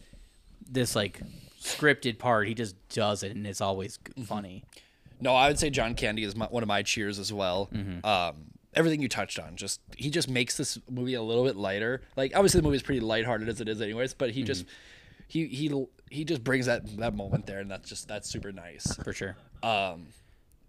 [0.68, 1.22] this like
[1.62, 2.48] scripted part.
[2.48, 4.24] He just does it, and it's always Mm-hmm.
[4.24, 4.64] funny.
[5.20, 7.70] No, I would say John Candy is my, one of my cheers as well.
[7.74, 8.04] Mm-hmm.
[8.06, 8.36] Um,
[8.74, 12.02] everything you touched on, just he just makes this movie a little bit lighter.
[12.16, 14.14] Like obviously the movie is pretty lighthearted as it is, anyways.
[14.16, 14.74] But he just Mm-hmm.
[15.28, 18.96] he he he just brings that that moment there, and that's just that's super nice.
[19.04, 19.36] For sure.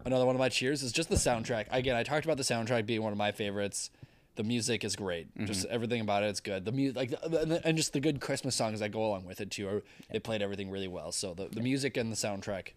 [0.04, 1.66] Another one of my cheers is just the soundtrack.
[1.70, 3.88] Again, I talked about the soundtrack being one of my favorites.
[4.36, 5.28] The music is great.
[5.34, 5.46] Mm-hmm.
[5.46, 6.64] Just everything about it, it is good.
[6.64, 9.40] The music, like, the- the- and just the good Christmas songs that go along with
[9.40, 9.68] it too.
[9.68, 11.12] Are, they played everything really well.
[11.12, 12.68] So the, the music and the soundtrack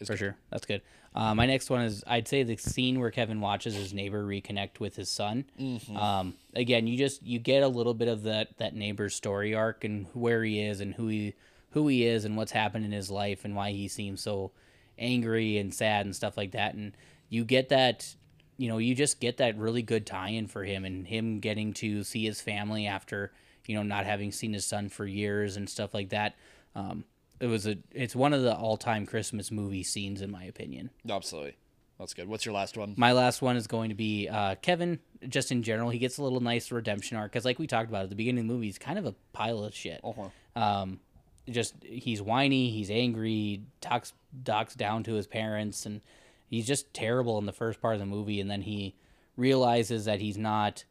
[0.00, 0.18] is For good.
[0.18, 0.36] sure.
[0.50, 0.82] That's good.
[1.14, 4.78] Uh, my next one is I'd say the scene where Kevin watches his neighbor reconnect
[4.78, 5.44] with his son.
[5.58, 5.96] Mm-hmm.
[5.96, 9.84] Um, again, you just you get a little bit of that that neighbor's story arc
[9.84, 11.34] and where he is and who he
[11.70, 14.50] who he is and what's happened in his life and why he seems so
[14.98, 16.74] angry and sad and stuff like that.
[16.74, 16.92] And
[17.28, 18.14] you get that
[18.58, 22.02] you know, you just get that really good tie-in for him and him getting to
[22.04, 23.32] see his family after,
[23.66, 26.34] you know, not having seen his son for years and stuff like that.
[26.74, 27.04] Um,
[27.40, 30.90] it was a it's one of the all-time Christmas movie scenes in my opinion.
[31.08, 31.56] Absolutely,
[31.98, 32.28] that's good.
[32.28, 32.94] What's your last one?
[32.96, 34.98] My last one is going to be uh, Kevin.
[35.28, 38.04] Just in general, he gets a little nice redemption arc because, like we talked about
[38.04, 40.00] at the beginning of the movie, he's kind of a pile of shit.
[40.02, 40.28] Uh-huh.
[40.60, 41.00] Um,
[41.48, 44.12] just he's whiny, he's angry, talks
[44.44, 46.00] talks down to his parents, and
[46.48, 48.40] he's just terrible in the first part of the movie.
[48.40, 48.94] And then he
[49.36, 50.84] realizes that he's not,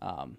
[0.00, 0.36] um,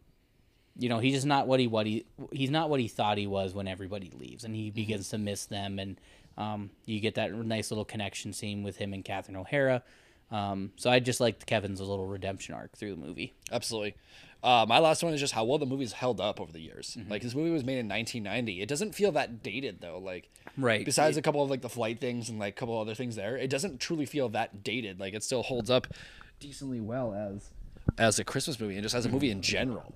[0.78, 3.28] you know, he's just not what he what he he's not what he thought he
[3.28, 5.80] was when everybody leaves, and he begins to miss them.
[5.80, 6.00] And
[6.38, 9.84] um, you get that nice little connection scene with him and Catherine O'Hara.
[10.32, 13.34] Um, so I just liked Kevin's little redemption arc through the movie.
[13.52, 13.96] Absolutely.
[14.44, 16.98] Uh, my last one is just how well the movie's held up over the years.
[17.00, 17.10] Mm-hmm.
[17.10, 18.62] Like this movie was made in 1990.
[18.62, 20.00] It doesn't feel that dated though.
[20.00, 20.86] Like Right.
[20.86, 23.38] besides a couple of like the flight things and like a couple other things there,
[23.38, 25.00] it doesn't truly feel that dated.
[25.00, 25.88] Like it still holds up
[26.40, 27.50] decently well as
[27.98, 29.94] as a Christmas movie and just as a movie in general.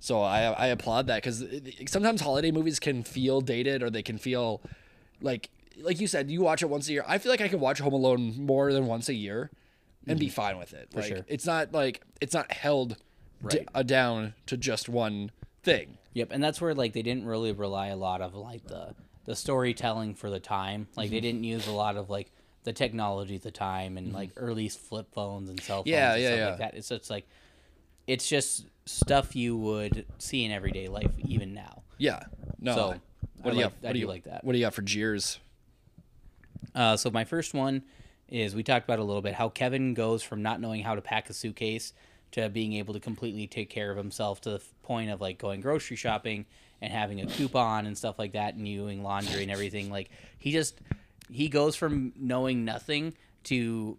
[0.00, 1.44] So I I applaud that because
[1.86, 4.60] sometimes holiday movies can feel dated or they can feel
[5.20, 5.50] like
[5.80, 7.04] like you said you watch it once a year.
[7.06, 9.50] I feel like I could watch Home Alone more than once a year
[10.06, 10.88] and be fine with it.
[10.94, 11.24] like sure.
[11.26, 12.96] it's not like it's not held
[13.46, 13.68] d- Right.
[13.74, 15.30] uh, down to just one
[15.62, 15.98] thing.
[16.14, 18.94] Yep, and that's where like they didn't really rely a lot of like the
[19.24, 20.88] the storytelling for the time.
[20.96, 21.14] Like Mm-hmm.
[21.14, 22.32] they didn't use a lot of like
[22.64, 26.22] the technology at the time and like early flip phones and cell phones Yeah, and
[26.22, 26.48] yeah, stuff yeah.
[26.48, 26.74] like that.
[26.74, 27.26] It's just like
[28.06, 31.82] it's just stuff you would see in everyday life even now.
[31.98, 32.24] Yeah.
[32.58, 32.74] No.
[32.74, 32.98] So, what
[33.44, 34.44] I do you like- have- I do you like that.
[34.44, 35.38] What do you got for jeers?
[36.74, 37.82] Uh, so my first one
[38.28, 41.00] is we talked about a little bit how Kevin goes from not knowing how to
[41.00, 41.92] pack a suitcase
[42.32, 45.60] to being able to completely take care of himself to the point of like going
[45.60, 46.46] grocery shopping
[46.80, 49.90] and having a coupon and stuff like that and doing laundry and everything.
[49.90, 50.78] Like he just
[51.30, 53.14] he goes from knowing nothing
[53.44, 53.96] to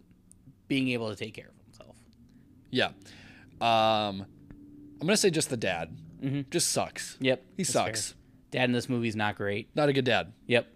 [0.68, 1.96] being able to take care of himself.
[2.70, 2.88] Yeah.
[3.60, 4.24] Um,
[5.00, 5.96] I'm gonna say just the dad.
[6.50, 7.16] Just sucks.
[7.20, 7.86] Yep, He that's fair.
[7.86, 8.14] sucks.
[8.50, 9.68] Dad in this movie's not great.
[9.74, 10.32] Not a good dad.
[10.46, 10.66] Yep,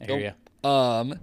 [0.00, 0.34] I hear Nope.
[0.64, 0.68] ya.
[1.00, 1.20] Um,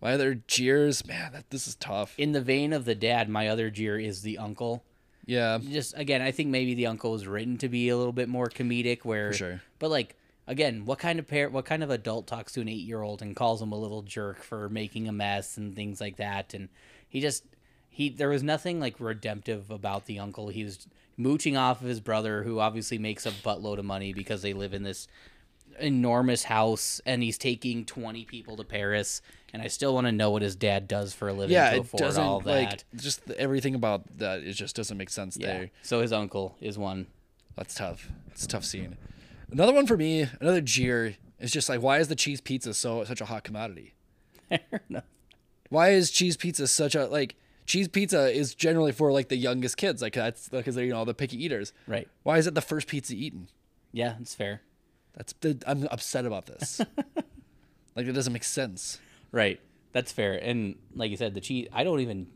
[0.00, 2.14] my other jeers, man, that this is tough.
[2.18, 4.84] In the vein of the dad, my other jeer is the uncle.
[5.28, 5.58] Yeah.
[5.58, 8.46] just again, I think maybe the uncle was written to be a little bit more
[8.46, 9.04] comedic.
[9.04, 9.60] Where, sure.
[9.78, 12.86] but like again, what kind of parent, what kind of adult talks to an eight
[12.86, 16.16] year old and calls him a little jerk for making a mess and things like
[16.16, 16.54] that?
[16.54, 16.70] And
[17.08, 17.44] he just
[17.90, 20.48] he there was nothing like redemptive about the uncle.
[20.48, 20.88] He was
[21.18, 24.72] mooching off of his brother, who obviously makes a buttload of money because they live
[24.72, 25.08] in this
[25.78, 29.20] enormous house and he's taking 20 people to Paris
[29.52, 31.76] and I still want to know what his dad does for a living Yeah, to
[31.76, 32.46] it afford doesn't all that.
[32.46, 34.40] like just the, everything about that.
[34.42, 35.46] It just doesn't make sense yeah.
[35.46, 35.70] there.
[35.82, 37.06] So his uncle is one
[37.56, 38.08] That's tough.
[38.30, 38.96] It's a tough scene.
[39.50, 43.04] Another one for me, another jeer is just like why is the cheese pizza so
[43.04, 43.94] such a hot commodity?
[44.48, 45.04] Fair enough.
[45.70, 47.34] Why is cheese pizza such a like
[47.66, 51.04] cheese pizza is generally for like the youngest kids, like that's because they're you know
[51.04, 51.72] the picky eaters.
[51.86, 52.08] Right.
[52.22, 53.48] Why is it the first pizza eaten?
[53.92, 54.62] Yeah, it's fair.
[55.14, 56.80] That's the, I'm upset about this.
[57.96, 59.00] like it doesn't make sense.
[59.32, 59.60] Right.
[59.92, 60.34] That's fair.
[60.34, 62.26] And like you said, the cheese I don't even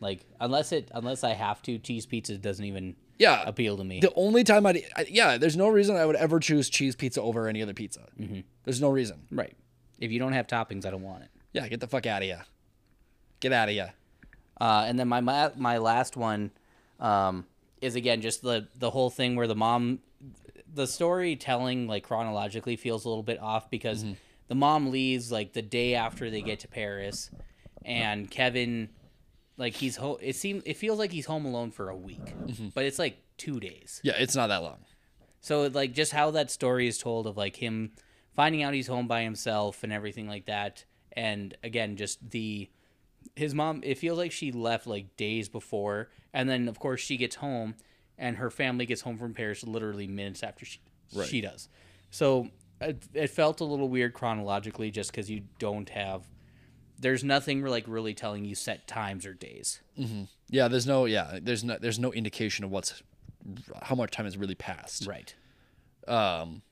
[0.00, 3.42] like unless it unless I have to, cheese pizza doesn't even Yeah.
[3.46, 4.00] appeal to me.
[4.00, 7.20] The only time I'd I, yeah, there's no reason I would ever choose cheese pizza
[7.22, 8.06] over any other pizza.
[8.20, 8.40] Mm-hmm.
[8.64, 9.22] There's no reason.
[9.30, 9.54] right.
[10.00, 11.30] If you don't have toppings, I don't want it.
[11.52, 12.44] Yeah, get the fuck out of here.
[13.40, 13.92] Get out of here.
[14.60, 16.50] Uh, and then my my, my last one
[16.98, 17.46] um,
[17.80, 20.00] is again just the the whole thing where the mom,
[20.74, 24.04] the storytelling like chronologically feels a little bit off because
[24.52, 27.30] the mom leaves like the day after they get to Paris,
[27.86, 28.90] and Kevin,
[29.56, 30.18] like he's home.
[30.20, 32.68] it seems it feels like he's home alone for a week, mm-hmm.
[32.74, 33.98] but it's like two days.
[34.04, 34.76] Yeah, it's not that long.
[35.40, 37.92] So like just how that story is told of like him
[38.34, 42.68] finding out he's home by himself and everything like that, and again just the
[43.34, 43.80] his mom.
[43.82, 47.74] It feels like she left like days before, and then of course she gets home,
[48.18, 50.80] and her family gets home from Paris literally minutes after she
[51.14, 51.28] Right.
[51.28, 51.68] she does.
[52.10, 52.48] So
[52.82, 56.24] it, it felt a little weird chronologically, just because you don't have.
[56.98, 59.80] There's nothing like really telling you set times or days.
[60.48, 63.02] Yeah, there's no yeah, there's no there's no indication of what's
[63.82, 65.06] how much time has really passed.
[65.06, 65.34] Right.
[66.06, 66.62] Um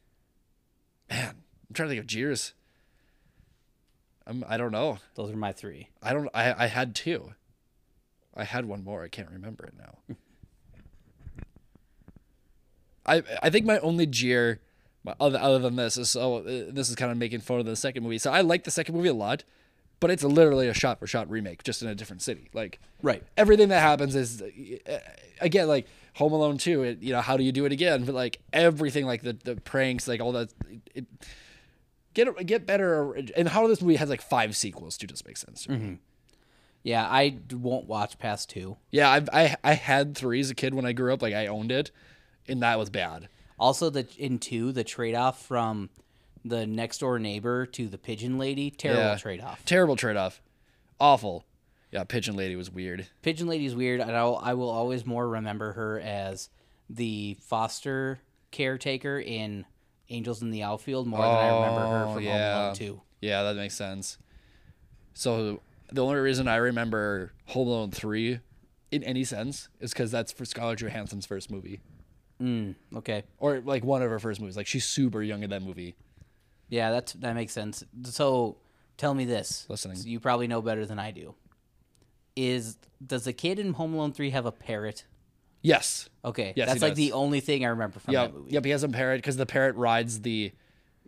[1.09, 2.55] man, I'm trying to think of Jeers.
[4.27, 4.99] I'm I don't know.
[5.17, 5.89] Those are my three.
[6.01, 7.33] I don't I I had two.
[8.37, 9.03] I had one more.
[9.03, 10.15] I can't remember it now.
[13.07, 14.61] I I think my only jeer
[15.19, 17.77] other other than this is so uh, this is kind of making fun of the
[17.77, 18.19] second movie.
[18.19, 19.45] So I like the second movie a lot,
[19.99, 22.51] but it's literally a shot for shot remake just in a different city.
[22.53, 23.23] Like Right.
[23.37, 24.99] everything that happens is uh,
[25.41, 25.87] again like
[26.17, 29.07] Home Alone 2 it, you know how do you do it again but like everything
[29.07, 30.53] like the the pranks like all that
[30.95, 31.07] it,
[32.15, 35.69] get get better and how this movie has like five sequels to just make sense
[35.69, 35.99] me.
[36.83, 38.77] Yeah, I won't watch past two.
[38.91, 41.47] yeah I've, I I had 3 as a kid when I grew up like I
[41.47, 41.91] owned it
[42.49, 43.29] and that was bad
[43.61, 45.91] Also, the in two, the trade off from
[46.45, 49.17] the next door neighbor to the pigeon lady, terrible Yeah.
[49.17, 49.65] trade off.
[49.67, 50.41] terrible trade off
[50.99, 51.45] awful
[51.93, 55.73] yeah Pigeon Lady was weird Pigeon lady's weird, and I'll, I will always more remember
[55.73, 56.49] her as
[56.89, 58.21] the foster
[58.51, 59.65] caretaker in
[60.09, 62.53] Angels in the Outfield more than I remember her Oh, from yeah.
[62.55, 63.01] Home Alone two.
[63.21, 64.19] yeah that makes sense
[65.15, 65.61] so
[65.93, 68.39] the only reason I remember Home Alone 3
[68.91, 71.81] in any sense is because that's for Scarlett Johansson's first movie
[72.41, 74.57] Mm, okay, or like one of her first movies.
[74.57, 75.95] Like she's super young in that movie.
[76.69, 77.85] yeah, that's that makes sense.
[78.05, 78.57] So,
[78.97, 79.67] tell me this.
[79.69, 79.97] Listening.
[79.97, 81.35] So you probably know better than I do.
[82.37, 85.05] Is does the kid in Home Alone three have a parrot?
[85.63, 86.09] Yes.
[86.25, 86.97] Okay, Yes, that's like does.
[86.97, 88.33] the only thing I remember from Yep.
[88.33, 88.53] that movie.
[88.53, 88.65] Yep.
[88.65, 90.53] He has a parrot because the parrot rides the.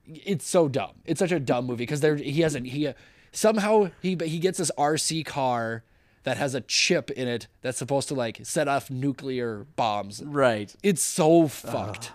[0.04, 0.92] It's so dumb.
[1.06, 2.92] It's such a dumb movie because there he hasn't he
[3.30, 5.84] somehow he he gets this RC car
[6.24, 10.22] that has a chip in it that's supposed to like set off nuclear bombs.
[10.24, 10.74] Right.
[10.82, 12.12] It's so fucked.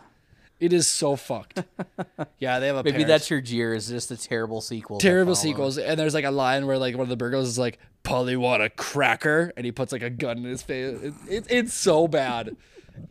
[0.60, 1.64] It is so fucked.
[2.40, 3.08] yeah, they have a Maybe parrot.
[3.08, 3.76] that's your jeer.
[3.76, 4.98] Is just a terrible sequel.
[5.00, 5.78] terrible sequels.
[5.78, 8.64] And there's like a line where like one of the burglars is like, "Polly want
[8.64, 11.00] a cracker," and he puts like a gun in his face.
[11.00, 12.58] It, it, it's so bad.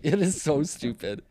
[0.02, 1.22] It is so stupid.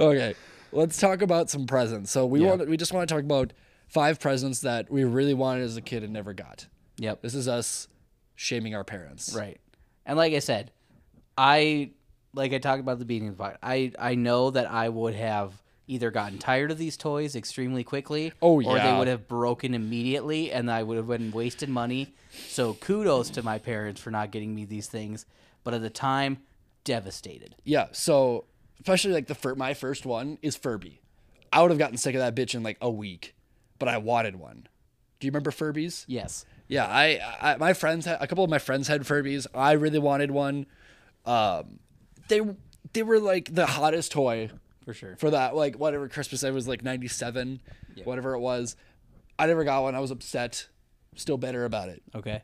[0.00, 0.34] Okay,
[0.72, 2.10] let's talk about some presents.
[2.10, 3.52] So we want we just want to talk about
[3.88, 6.66] five presents that we really wanted as a kid and never got.
[6.96, 7.20] Yep.
[7.20, 7.88] This is us
[8.42, 9.34] shaming our parents.
[9.34, 9.60] Right.
[10.04, 10.72] And like I said,
[11.38, 11.90] I
[12.34, 13.56] like I talked about the beating the.
[13.62, 15.52] I I know that I would have
[15.86, 18.68] either gotten tired of these toys extremely quickly, Oh, yeah.
[18.68, 22.14] or they would have broken immediately, and I would have been wasted money.
[22.48, 25.26] So kudos to my parents for not getting me these things,
[25.64, 26.38] but at the time,
[26.84, 27.54] devastated.
[27.64, 27.88] Yeah.
[27.92, 28.44] So
[28.80, 31.00] especially like the fir- my first one is Furby.
[31.52, 33.34] I would have gotten sick of that bitch in like a week,
[33.78, 34.66] but I wanted one.
[35.20, 36.04] Do you remember Furbies?
[36.08, 36.44] Yes.
[36.68, 39.46] Yeah, I, I my friends had a couple of my friends had Furbies.
[39.54, 40.66] I really wanted one.
[41.26, 41.78] Um,
[42.28, 42.40] they
[42.92, 44.50] they were like the hottest toy
[44.84, 45.16] For sure.
[45.16, 47.60] for that like whatever Christmas it was like ninety seven,
[48.04, 48.76] whatever it was.
[49.38, 49.94] I never got one.
[49.94, 50.68] I was upset.
[51.14, 52.02] Still bitter about it.
[52.14, 52.42] Okay.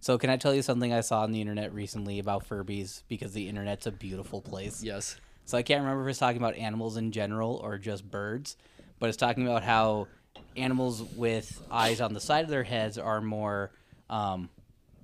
[0.00, 3.32] So can I tell you something I saw on the internet recently about Furbies because
[3.32, 4.82] the internet's a beautiful place.
[4.84, 5.16] Yes.
[5.46, 8.56] So I can't remember if it's talking about animals in general or just birds,
[9.00, 10.06] but it's talking about how
[10.56, 13.70] animals with eyes on the side of their heads are more,
[14.08, 14.48] um,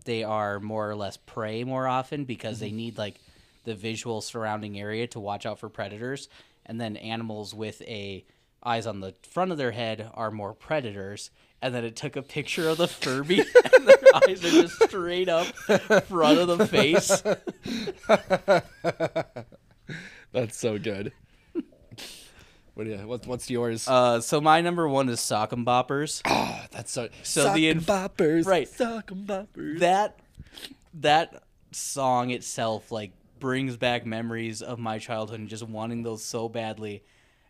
[0.05, 3.21] they are more or less prey more often because they need like
[3.65, 6.29] the visual surrounding area to watch out for predators,
[6.65, 8.25] and then animals with a
[8.65, 11.31] eyes on the front of their head are more predators.
[11.63, 13.41] And then it took a picture of the Furby,
[13.75, 15.47] and their eyes are just straight up
[16.05, 17.23] front of the face.
[20.33, 21.13] That's so good.
[22.77, 23.89] What do you, what, what's yours?
[23.89, 26.21] Uh, so my number one is sock 'em boppers.
[26.27, 27.09] oh, that's so.
[27.23, 28.69] so Sock the inf- boppers, right.
[28.69, 29.81] Sock 'em boppers.
[29.81, 30.21] that
[30.95, 31.43] that
[31.73, 37.03] song itself like brings back memories of my childhood and just wanting those so badly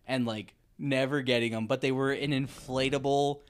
[0.07, 3.41] and like never getting them but they were an inflatable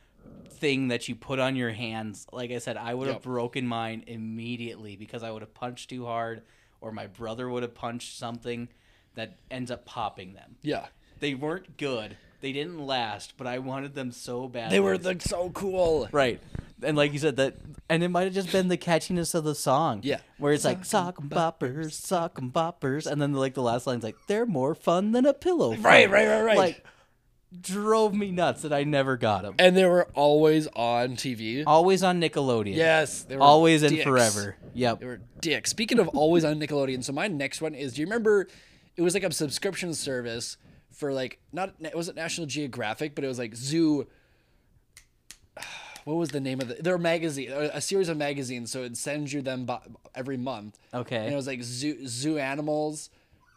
[0.51, 3.23] thing that you put on your hands like i said i would have Yep.
[3.23, 6.43] broken mine immediately because i would have punched too hard
[6.83, 8.69] or my brother would have punched something
[9.15, 10.87] that ends up popping them Yeah.
[11.21, 15.23] They weren't good they didn't last but i wanted them so bad They were like
[15.23, 16.09] so cool.
[16.13, 16.41] Right.
[16.83, 17.55] And like you said, that,
[17.89, 20.01] and it might have just been the catchiness of the song.
[20.03, 20.19] Yeah.
[20.37, 23.11] Where it's like, sock 'em boppers, sock 'em boppers.
[23.11, 25.73] And then like the last line's like, they're more fun than a pillow.
[25.73, 26.59] fight." Right, right, right, right.
[26.59, 26.85] Like,
[27.59, 29.55] drove me nuts that I never got them.
[29.59, 31.65] And they were always on TV.
[31.67, 32.75] Always on Nickelodeon.
[32.77, 33.23] Yes.
[33.23, 34.05] They were Always and dicks.
[34.05, 34.57] forever.
[34.75, 35.01] Yep.
[35.01, 35.71] They were dicks.
[35.71, 38.49] Speaking of always on Nickelodeon, so my next one is do you remember
[38.97, 40.59] it was like a subscription service
[40.97, 44.07] for like not it wasn't National Geographic, but it was like Zoo
[46.05, 49.33] what was the name of the their magazine a series of magazines so it sends
[49.33, 49.75] you them bu-
[50.15, 51.17] every month Okay.
[51.17, 53.11] and it was like zoo zoo animals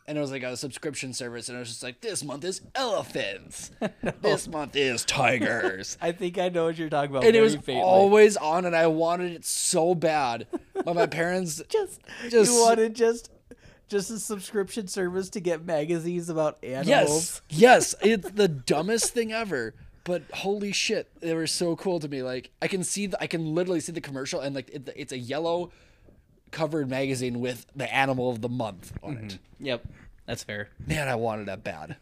[0.08, 2.62] and it was like a subscription service and it was just like this month is
[2.74, 3.70] elephants
[4.22, 7.24] this month is tigers I think I know what you're talking about.
[7.26, 7.76] and it was faintly.
[7.84, 12.96] always on and i wanted it so bad but my parents just, just- you wanted
[12.96, 13.30] just
[13.90, 17.42] just a subscription service to get magazines about animals.
[17.50, 19.74] Yes, yes, it's the dumbest thing ever.
[20.06, 22.24] But holy shit, they were so cool to me.
[22.24, 25.12] Like I can see, the, I can literally see the commercial, and like it, it's
[25.12, 25.72] a yellow
[26.52, 29.40] covered magazine with the animal of the month on it.
[29.60, 29.86] Yep.
[30.26, 30.70] That's fair.
[30.86, 31.98] Man, I wanted that bad.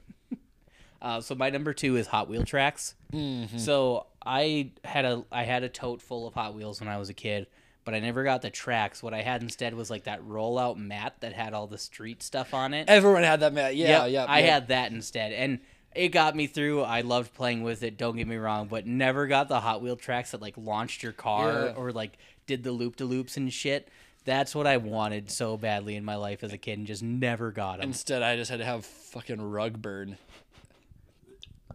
[1.01, 2.95] Uh, so my number two is Hot Wheel tracks.
[3.14, 3.57] Mm-hmm.
[3.57, 7.09] So I had a I had a tote full of Hot Wheels when I was
[7.09, 7.47] a kid,
[7.88, 9.01] but I never got the tracks.
[9.01, 12.53] What I had instead was like that rollout mat that had all the street stuff
[12.53, 12.89] on it.
[12.89, 13.77] Everyone had that mat.
[13.77, 14.26] Yeah, Yep, yeah.
[14.26, 14.53] I yeah.
[14.55, 15.59] had that instead, and
[15.95, 16.81] it got me through.
[16.81, 17.97] I loved playing with it.
[17.97, 21.14] Don't get me wrong, but never got the Hot Wheel tracks that like launched your
[21.14, 21.73] car Yeah.
[21.77, 23.88] or like did the loop de loops and shit.
[24.26, 27.53] That's what I wanted so badly in my life as a kid, and just never
[27.53, 27.88] got them.
[27.88, 30.18] Instead, I just had to have fucking rug burn.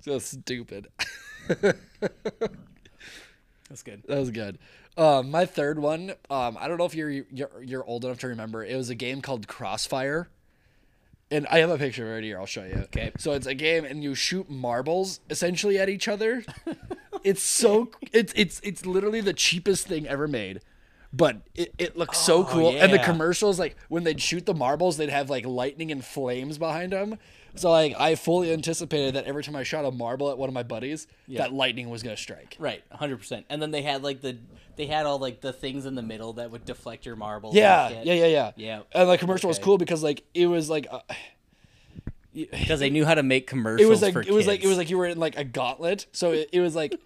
[0.04, 0.88] So stupid.
[1.48, 1.78] That's
[3.84, 4.02] good.
[4.08, 4.58] That was good.
[4.96, 8.28] Um, my third one, um, I don't know if you're, you're you're old enough to
[8.28, 8.62] remember.
[8.64, 10.28] It was a game called Crossfire,
[11.30, 12.38] and I have a picture of it right here.
[12.38, 12.74] I'll show you.
[12.84, 13.12] Okay.
[13.18, 16.44] So it's a game, and you shoot marbles essentially at each other.
[17.24, 20.60] it's so it's it's it's literally the cheapest thing ever made.
[21.14, 24.54] But it, it looks so Oh, cool, and the commercials like when they'd shoot the
[24.54, 27.18] marbles, they'd have like lightning and flames behind them.
[27.54, 30.54] So like I fully anticipated that every time I shot a marble at one of
[30.54, 32.56] my buddies, that lightning was gonna strike.
[32.58, 33.44] Right, hundred percent.
[33.50, 34.38] And then they had like the
[34.76, 37.54] they had all like the things in the middle that would deflect your marbles.
[37.54, 38.50] Yeah, yeah, yeah, yeah.
[38.56, 38.80] Yeah.
[38.92, 41.00] And the commercial was cool because like it was like uh,
[42.34, 43.86] because they knew how to make commercials.
[43.86, 45.44] it was like for it was like it was like you were in like a
[45.44, 46.06] gauntlet.
[46.12, 46.98] So it, it was like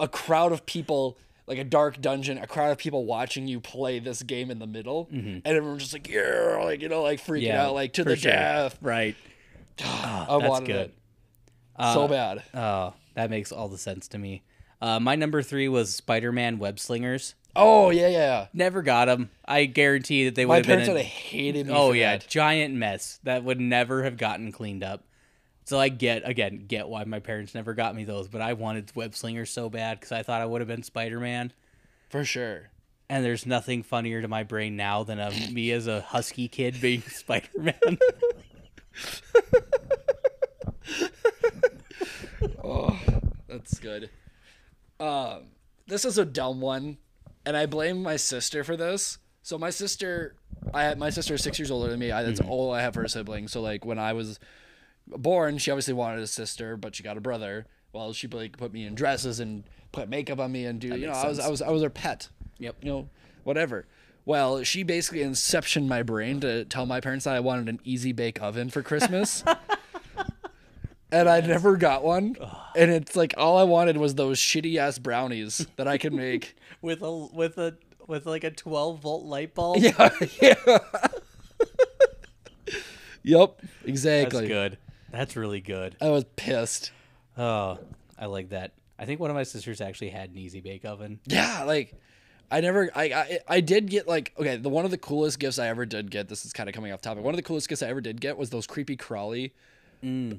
[0.00, 1.16] a crowd of people,
[1.46, 4.66] like a dark dungeon, a crowd of people watching you play this game in the
[4.66, 7.46] middle, and everyone just like yeah, like you know, like freaking Mm-hmm.
[7.46, 8.32] Yeah, out, like to the sure.
[8.32, 8.78] death.
[8.82, 9.14] right.
[9.84, 10.76] I that's wanted good.
[10.86, 10.94] it
[11.94, 12.42] so bad.
[12.54, 14.42] Oh, that makes all the sense to me.
[14.82, 17.34] Uh, my number three was Spider-Man web slingers.
[17.54, 18.46] Oh yeah, yeah.
[18.52, 19.30] Never got them.
[19.46, 20.78] I guarantee that they would My have been.
[20.80, 21.72] My parents a- would have hated me.
[21.72, 22.26] oh yeah, that.
[22.26, 25.04] giant mess that would never have gotten cleaned up.
[25.64, 28.90] So I get again get why my parents never got me those, but I wanted
[28.96, 31.52] web slingers so bad because I thought I would have been Spider-Man.
[32.10, 32.70] for sure.
[33.08, 36.80] And there's nothing funnier to my brain now than a, me as a husky kid
[36.80, 37.74] being Spider-Man.
[42.64, 42.98] Oh,
[43.48, 44.10] that's good.
[45.02, 45.48] Um,
[45.88, 46.98] this is a dumb one,
[47.44, 49.18] and I blame my sister for this.
[49.42, 50.36] So my sister,
[50.72, 52.12] I my sister is six years older than me.
[52.12, 53.48] I, that's all I have for a sibling.
[53.48, 54.38] So like when I was
[55.08, 57.66] born, she obviously wanted a sister, but she got a brother.
[57.92, 61.08] Well, she like put me in dresses and put makeup on me and do you
[61.08, 61.40] know I was.
[61.40, 62.28] I was I was her pet.
[62.58, 62.76] Yep.
[62.82, 63.08] You know
[63.42, 63.86] whatever.
[64.24, 68.12] Well, she basically inceptioned my brain to tell my parents that I wanted an easy
[68.12, 69.42] bake oven for Christmas.
[71.12, 72.36] and I never got one.
[72.74, 76.56] And it's like all I wanted was those shitty ass brownies that I could make.
[76.82, 77.76] with a with a
[78.08, 79.78] with like a 12 volt light bulb.
[79.78, 80.10] yeah,
[80.40, 80.54] yeah.
[83.22, 84.48] yep, That's exactly.
[84.48, 84.78] good.
[85.10, 85.96] That's really good.
[86.00, 86.90] I was pissed.
[87.36, 87.78] Oh,
[88.18, 88.72] I like that.
[88.98, 91.20] I think one of my sisters actually had an easy bake oven.
[91.26, 91.94] Yeah, like
[92.50, 95.58] I never I, I I did get like okay, the one of the coolest gifts
[95.58, 97.24] I ever did get, this is kind of coming off topic.
[97.24, 99.54] One of the coolest gifts I ever did get was those creepy crawly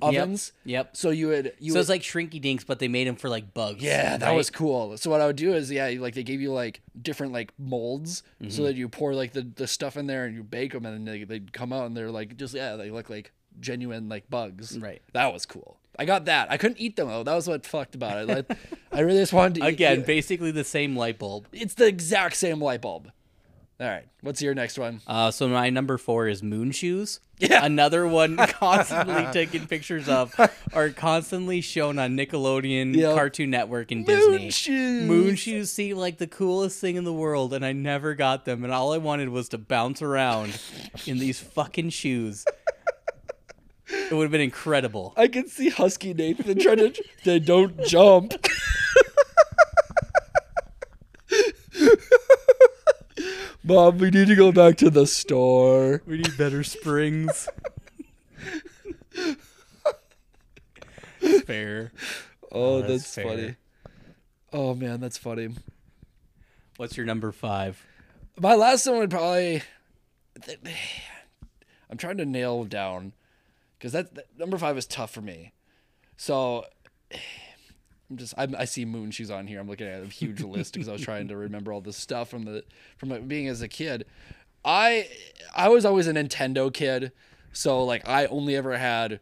[0.02, 0.52] ovens.
[0.66, 0.96] Yep.
[0.98, 3.30] So you would you So would, it's like Shrinky Dinks, but they made them for
[3.30, 3.82] like bugs.
[3.84, 4.36] Yeah, that right?
[4.36, 4.98] was cool.
[4.98, 8.24] So what I would do is, yeah, like they gave you like different like molds,
[8.42, 8.50] Mm-hmm.
[8.50, 10.96] so that you pour like the, the stuff in there and you bake them, and
[10.96, 14.30] then they they'd come out and they're like just yeah, they look like genuine like
[14.30, 14.78] bugs.
[14.78, 15.02] Right.
[15.14, 15.78] That was cool.
[15.98, 16.52] I got that.
[16.52, 17.24] I couldn't eat them though.
[17.24, 18.28] That was what fucked about it.
[18.28, 18.58] Like,
[18.92, 21.48] I really just wanted to eat- again basically the same light bulb.
[21.54, 23.12] It's the exact same light bulb.
[23.84, 24.06] All right.
[24.22, 25.02] What's your next one?
[25.06, 27.20] Uh, so my number four is Moon Shoes.
[27.38, 27.66] Yeah.
[27.66, 30.34] Another one constantly taken pictures of
[30.72, 33.14] are constantly shown on Nickelodeon, Yep.
[33.16, 34.50] Cartoon Network, and Moon Disney.
[34.52, 35.04] shoes.
[35.04, 38.64] Moon shoes seem like the coolest thing in the world, and I never got them.
[38.64, 40.58] And all I wanted was to bounce around
[41.06, 42.46] in these fucking shoes.
[43.90, 45.14] It would have been incredible.
[45.18, 47.04] I can see Husky Nathan trying to.
[47.26, 48.34] They don't jump.
[53.66, 56.02] Mom, we need to go back to the store.
[56.06, 57.48] We need better springs.
[61.46, 61.94] Fair.
[62.52, 63.26] Oh, oh, that's that's, fair.
[63.26, 63.56] funny.
[64.52, 65.50] Oh man, that's funny.
[66.76, 67.86] What's your number five?
[68.38, 69.64] My last one would probably.
[71.90, 73.14] I'm trying to nail down
[73.78, 75.54] because that, that number five is tough for me.
[76.18, 76.66] So
[78.14, 79.60] I'm just I'm, I see moon shoes on here.
[79.60, 82.30] I'm looking at a huge list because I was trying to remember all this stuff
[82.30, 82.64] from the
[82.98, 84.06] from like, being as a kid.
[84.64, 85.10] I
[85.56, 87.12] I was always a Nintendo kid,
[87.54, 89.20] so like I only ever had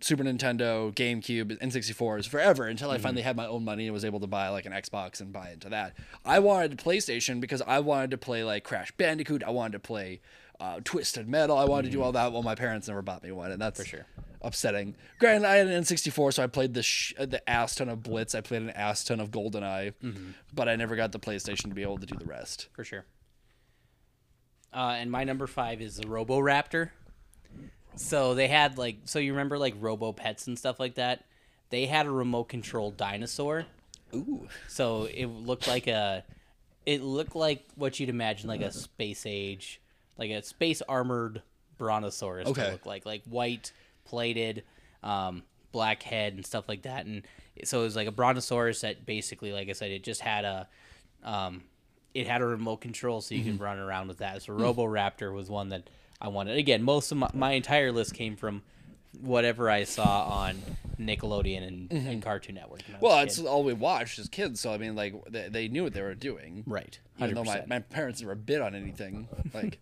[0.00, 4.18] Super Nintendo, GameCube, N64s forever until I finally had my own money and was able
[4.18, 5.96] to buy like an Xbox and buy into that.
[6.24, 9.44] I wanted a PlayStation because I wanted to play like Crash Bandicoot.
[9.44, 10.20] I wanted to play
[10.58, 11.56] uh, Twisted Metal.
[11.56, 12.32] I wanted to do all that.
[12.32, 14.06] Well, my parents never bought me one, and that's For sure.
[14.42, 14.94] Upsetting.
[15.18, 18.34] Granted, I had an N64, so I played the sh- the ass ton of Blitz.
[18.34, 19.94] I played an ass ton of GoldenEye,
[20.52, 22.68] but I never got the PlayStation to be able to do the rest.
[22.72, 23.04] for sure.
[24.74, 26.90] Uh, and my number five is the Robo Raptor.
[27.96, 31.24] So they had like, so you remember like Robo Pets and stuff like that.
[31.70, 33.66] They had a remote controlled dinosaur.
[34.14, 36.24] Ooh, So it looked like a,
[36.86, 39.80] it looked like what you'd imagine like a space age,
[40.18, 41.42] like a space armored
[41.78, 42.64] brontosaurus Okay.
[42.64, 43.72] to look like, like white
[44.04, 44.64] plated,
[45.02, 45.42] um,
[45.72, 47.06] black head and stuff like that.
[47.06, 47.22] And
[47.64, 50.68] so it was like a brontosaurus that basically, like I said, it just had a,
[51.24, 51.64] um,
[52.14, 54.42] it had a remote control so you can run around with that.
[54.42, 55.88] So Robo Raptor was one that
[56.20, 56.58] I wanted.
[56.58, 58.62] Again, most of my, my entire list came from
[59.20, 60.60] whatever I saw on
[60.98, 62.82] Nickelodeon and, and Cartoon Network.
[62.86, 64.60] when I was well, a that's all we watched as kids.
[64.60, 66.64] So I mean, like they, they knew what they were doing.
[66.66, 66.98] right.
[67.18, 67.68] Even though my, 100%.
[67.68, 69.28] my parents never bid on anything.
[69.54, 69.78] Like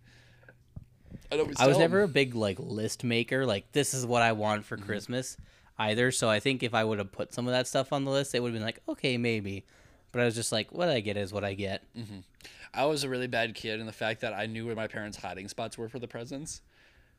[1.33, 3.47] I, I was never a big like list maker.
[3.47, 4.87] Like this is what I want for mm-hmm.
[4.87, 5.37] Christmas
[5.79, 6.11] either.
[6.11, 8.35] So I think if I would have put some of that stuff on the list,
[8.35, 9.65] it would have been like okay maybe.
[10.13, 11.83] But I was just like, what I get is what I get.
[11.97, 12.19] Mm-hmm.
[12.75, 15.17] I was a really bad kid in the fact that I knew where my parents'
[15.17, 16.63] hiding spots were for the presents.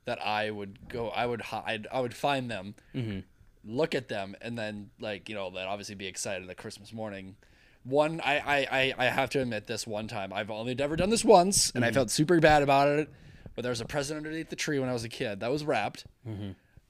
[0.05, 3.19] That I would go, I would hide, I would find them, mm-hmm.
[3.63, 7.35] look at them, and then like you know, then obviously be excited at Christmas morning.
[7.83, 10.33] One, I, I, I, I have to admit this one time.
[10.33, 13.09] I've only ever done this once, and I felt super bad about it.
[13.55, 15.63] But there was a present underneath the tree when I was a kid that was
[15.65, 16.05] wrapped.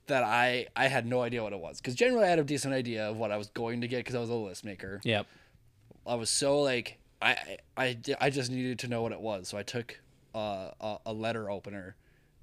[0.08, 2.74] That I, I had no idea what it was because generally I had a decent
[2.74, 5.00] idea of what I was going to get because I was a list maker.
[5.04, 5.26] Yep.
[6.06, 9.58] I was so like I I I, just needed to know what it was, so
[9.58, 10.00] I took
[10.36, 11.96] uh, a a letter opener,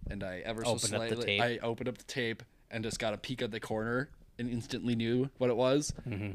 [0.09, 1.41] and I ever so Opened slightly.
[1.41, 4.09] I opened up the tape and just got a peek at the corner
[4.39, 6.33] and instantly knew what it was, Mm-hmm.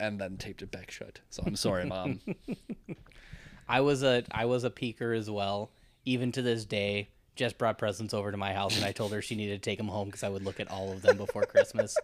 [0.00, 1.20] and then taped it back shut.
[1.30, 2.20] So I'm sorry, mom.
[3.68, 5.70] I was a I was a peeker as well.
[6.06, 9.20] Even to this day, Jess brought presents over to my house, and I told her
[9.22, 11.42] she needed to take them home because I would look at all of them before
[11.42, 11.96] Christmas.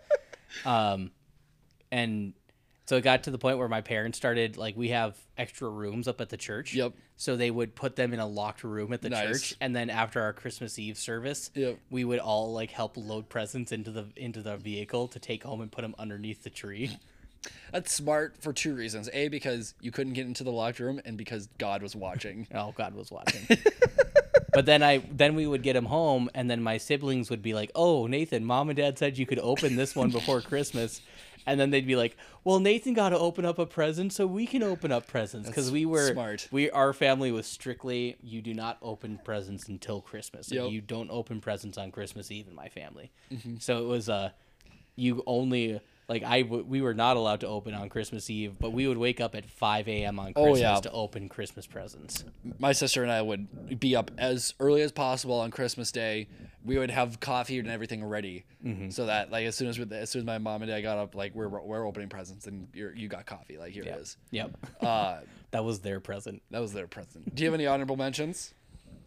[0.64, 1.10] Um,
[1.92, 2.32] and
[2.86, 6.08] so it got to the point where my parents started like we have extra rooms
[6.08, 6.74] up at the church.
[6.74, 6.94] Yep.
[7.16, 9.24] So they would put them in a locked room at the Nice.
[9.26, 11.78] church, and then after our Christmas Eve service, Yep.
[11.90, 15.60] we would all like help load presents into the into the vehicle to take home
[15.60, 16.98] and put them underneath the tree.
[17.72, 21.16] That's smart for two reasons: a because you couldn't get into the locked room, and
[21.16, 22.46] because God was watching.
[22.54, 23.46] Oh, God was watching.
[24.52, 27.54] but then I then we would get him home, and then my siblings would be
[27.54, 31.00] like, "Oh, Nathan, mom and dad said you could open this one before Christmas,"
[31.46, 34.46] and then they'd be like, "Well, Nathan got to open up a present, so we
[34.46, 36.48] can open up presents because we were smart.
[36.50, 40.50] We our family was strictly you do not open presents until Christmas.
[40.50, 40.70] Yep.
[40.70, 43.10] You don't open presents on Christmas Eve in my family.
[43.32, 43.56] Mm-hmm.
[43.58, 44.30] So it was uh,
[44.96, 45.80] you only.
[46.10, 48.98] Like I, w- we were not allowed to open on Christmas Eve, but we would
[48.98, 50.18] wake up at 5 a.m.
[50.18, 50.80] on Oh, Christmas yeah.
[50.80, 52.24] to open Christmas presents.
[52.58, 56.26] my sister and I would be up as early as possible on Christmas Day.
[56.64, 58.90] We would have coffee and everything ready, Mm-hmm.
[58.90, 60.98] so that like as soon as we, as soon as my mom and dad got
[60.98, 63.56] up, like we're we're opening presents and you're, you got coffee.
[63.56, 63.96] Like here Yep.
[63.96, 64.16] it is.
[64.32, 64.50] Yep.
[64.82, 65.18] Uh,
[65.52, 66.42] That was their present.
[66.50, 67.34] that was their present.
[67.34, 68.52] Do you have any honorable mentions?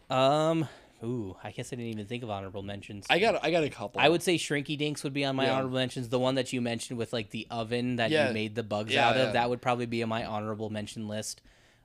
[0.10, 0.68] Um,
[1.04, 3.06] ooh, I guess I didn't even think of honorable mentions.
[3.10, 4.00] I, got I got a couple.
[4.02, 5.56] I would say Shrinky Dinks would be on my Yeah.
[5.56, 6.10] honorable mentions.
[6.10, 8.28] The one that you mentioned with like the oven that Yeah.
[8.30, 9.32] you made the bugs Yeah, out of, yeah.
[9.34, 11.42] that would probably be on my honorable mention list.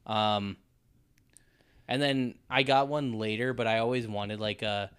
[0.07, 0.57] Um,
[1.87, 4.91] and then I got one later, but I always wanted like a,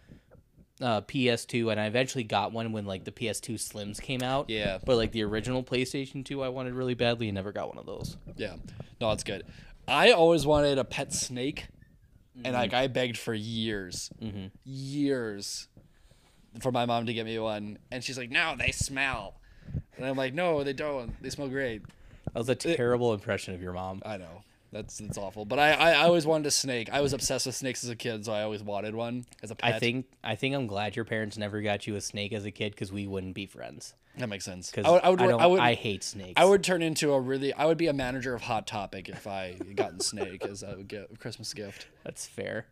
[0.81, 4.49] a PS2, and I eventually got one when like the PS2 Slims came out.
[4.49, 4.79] Yeah.
[4.83, 7.85] But like the original PlayStation 2, I wanted really badly and never got one of
[7.85, 8.17] those.
[8.37, 8.55] Yeah,
[8.99, 9.43] no, it's good.
[9.87, 11.67] I always wanted a pet snake.
[12.43, 14.47] And like I begged for years, mm-hmm.
[14.63, 15.67] years,
[16.59, 19.35] for my mom to get me one, and she's like, "No, they smell,"
[19.97, 21.21] and I'm like, "No, they don't.
[21.21, 21.83] They smell great."
[22.33, 24.01] That was a terrible impression of your mom.
[24.05, 26.89] I know that's that's awful, but I, I I always wanted a snake.
[26.91, 29.55] I was obsessed with snakes as a kid, so I always wanted one as a
[29.55, 29.75] pet.
[29.75, 32.51] I think I think I'm glad your parents never got you a snake as a
[32.51, 33.93] kid because we wouldn't be friends.
[34.17, 34.69] that makes sense.
[34.69, 36.33] Because I would I would I, I, would I hate snakes.
[36.37, 39.25] I would turn into a really I would be a manager of Hot Topic if
[39.25, 40.77] I gotten a snake as a
[41.19, 41.87] Christmas gift.
[42.03, 42.67] That's fair.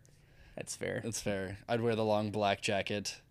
[0.56, 1.02] That's fair.
[1.04, 1.58] That's fair.
[1.70, 3.22] I'd wear the long black jacket.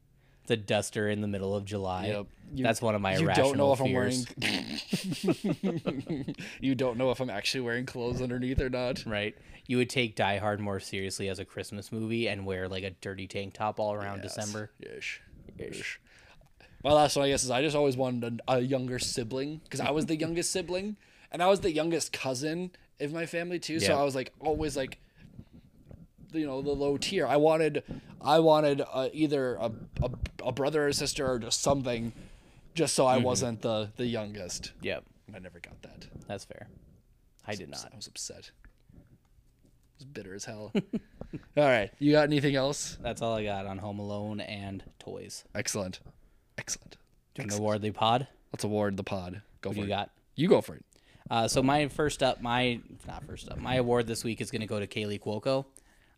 [0.46, 2.06] The duster in the middle of July.
[2.06, 2.26] Yep.
[2.54, 4.26] You- That's one of my you irrational don't know if fears.
[4.42, 6.34] I'm wearing.
[6.60, 9.04] you don't know if I'm actually wearing clothes underneath or not.
[9.06, 9.36] Right.
[9.66, 12.90] You would take Die Hard more seriously as a Christmas movie and wear like a
[12.90, 14.70] dirty tank top all around December.
[14.80, 15.20] Ish.
[15.58, 16.00] Ish.
[16.84, 19.80] My last one, I guess, is I just always wanted a, a younger sibling because
[19.80, 20.96] I was the youngest sibling
[21.32, 22.70] and I was the youngest cousin
[23.00, 23.80] in my family too.
[23.80, 24.98] So I was like always like,
[26.32, 27.26] you know, the low tier.
[27.26, 27.82] I wanted,
[28.20, 29.70] I wanted uh, either a,
[30.02, 30.10] a
[30.46, 32.12] a brother or sister or just something,
[32.74, 34.72] just so I wasn't the the youngest.
[34.82, 35.04] Yep.
[35.34, 36.06] I never got that.
[36.28, 36.68] That's fair.
[37.46, 37.88] I did not.
[37.92, 38.50] I was upset.
[38.94, 38.98] I
[39.98, 40.72] was bitter as hell.
[41.56, 42.96] All right, you got anything else?
[43.02, 45.44] That's all I got on Home Alone and toys.
[45.54, 46.00] Excellent,
[46.58, 46.96] excellent.
[47.34, 48.28] Do you want to award the pod?
[48.52, 49.42] Let's award the pod.
[49.60, 49.88] Go What for you it.
[49.88, 50.10] got?
[50.36, 50.84] You go for it.
[51.30, 54.60] Uh, so my first up, my not first up, my award this week is going
[54.60, 55.66] to go to Kaley Cuoco.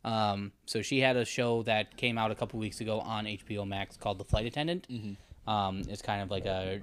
[0.05, 3.67] Um, so she had a show that came out a couple weeks ago on HBO
[3.67, 4.87] Max called The Flight Attendant.
[5.47, 6.81] Um, it's kind of like a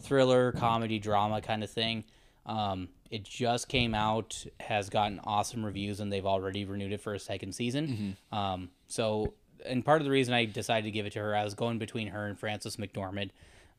[0.00, 2.04] thriller, comedy, drama kind of thing.
[2.46, 7.14] Um, it just came out, has gotten awesome reviews, and they've already renewed it for
[7.14, 8.16] a second season.
[8.36, 9.34] Um, so,
[9.64, 11.78] and part of the reason I decided to give it to her, I was going
[11.78, 13.30] between her and Frances McDormand.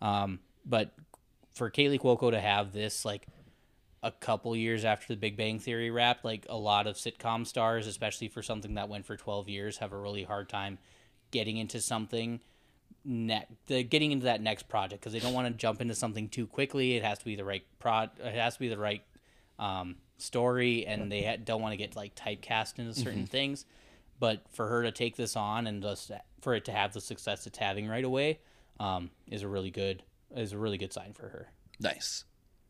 [0.01, 0.91] Um, but
[1.53, 3.27] for Kaley Cuoco to have this, like,
[4.05, 7.87] a couple years after the Big Bang Theory wrapped, like a lot of sitcom stars,
[7.87, 10.77] especially for something that went for 12 years, have a really hard time
[11.31, 12.39] getting into something
[13.03, 16.29] ne- the getting into that next project because they don't want to jump into something
[16.29, 16.93] too quickly.
[16.93, 18.11] It has to be the right prod.
[18.19, 19.01] It has to be the right
[19.57, 23.65] um, story, and they ha- don't want to get like typecast into certain things.
[24.19, 26.11] But for her to take this on and just
[26.41, 28.39] for it to have the success it's having right away
[28.79, 30.03] um, is a really good
[30.35, 31.49] is a really good sign for her.
[31.79, 32.23] Nice,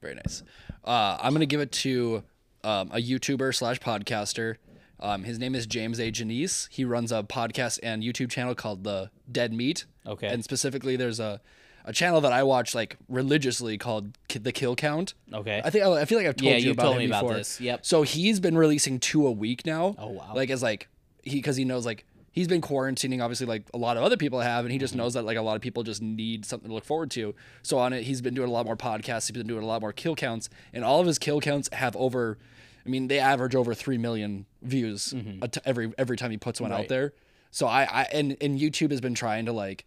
[0.05, 0.43] very nice.
[0.83, 2.23] Uh, I'm gonna give it to
[2.63, 4.55] um, a YouTuber slash podcaster.
[4.99, 6.11] Um, his name is James A.
[6.11, 6.67] Janisse.
[6.71, 9.85] He runs a podcast and YouTube channel called the Dead Meat.
[10.07, 10.27] Okay.
[10.27, 11.41] And specifically, there's a
[11.87, 15.13] a channel that I watch like religiously called Ki- the Kill Count.
[15.33, 15.61] Okay.
[15.63, 17.23] I think I feel like I've told Yeah, you you about told him me about
[17.23, 17.37] before.
[17.37, 17.59] this.
[17.61, 17.85] Yep.
[17.85, 19.95] So he's been releasing two a week now.
[19.99, 20.31] Oh, wow.
[20.33, 20.87] Like as like
[21.23, 22.05] he because he knows like
[22.35, 24.99] he's been quarantining obviously like a lot of other people have and he just Mm-hmm.
[25.01, 27.33] knows that like a lot of people just need something to look forward to.
[27.63, 29.27] So on it he's been doing a lot more podcasts.
[29.27, 31.95] He's been doing a lot more kill counts and all of his kill counts have
[31.95, 32.37] over.
[32.85, 36.61] I mean they average over three million views a t- every every time he puts
[36.61, 36.89] one out Mm-hmm.
[36.89, 37.13] There.
[37.51, 39.85] So I, I and and YouTube has been trying to like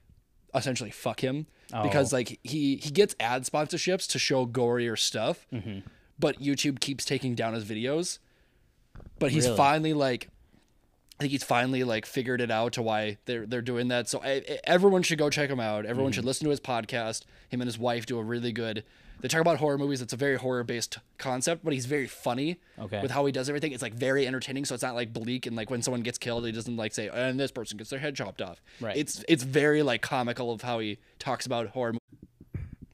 [0.54, 1.46] essentially fuck him
[1.82, 2.16] because Oh.
[2.16, 5.80] like he he gets ad sponsorships to show gorier stuff, Mm-hmm.
[6.18, 8.18] but YouTube keeps taking down his videos.
[9.18, 9.56] But he's Really?
[9.58, 10.28] finally like,
[11.18, 14.08] I think he's finally like figured it out to why they're they're doing that.
[14.08, 15.84] So I, I- everyone should go check him out.
[15.84, 16.16] Everyone Mm-hmm.
[16.16, 17.24] should listen to his podcast.
[17.48, 18.84] Him and his wife do a really good.
[19.20, 20.00] They talk about horror movies.
[20.00, 23.02] It's a very horror based concept, but he's very funny Okay.
[23.02, 23.72] with how he does everything.
[23.72, 24.64] It's like very entertaining.
[24.64, 27.08] So it's not like bleak and like when someone gets killed, he doesn't like say,
[27.08, 28.62] and this person gets their head chopped off.
[28.80, 28.96] Right.
[28.96, 31.94] It's it's very like comical of how he talks about horror.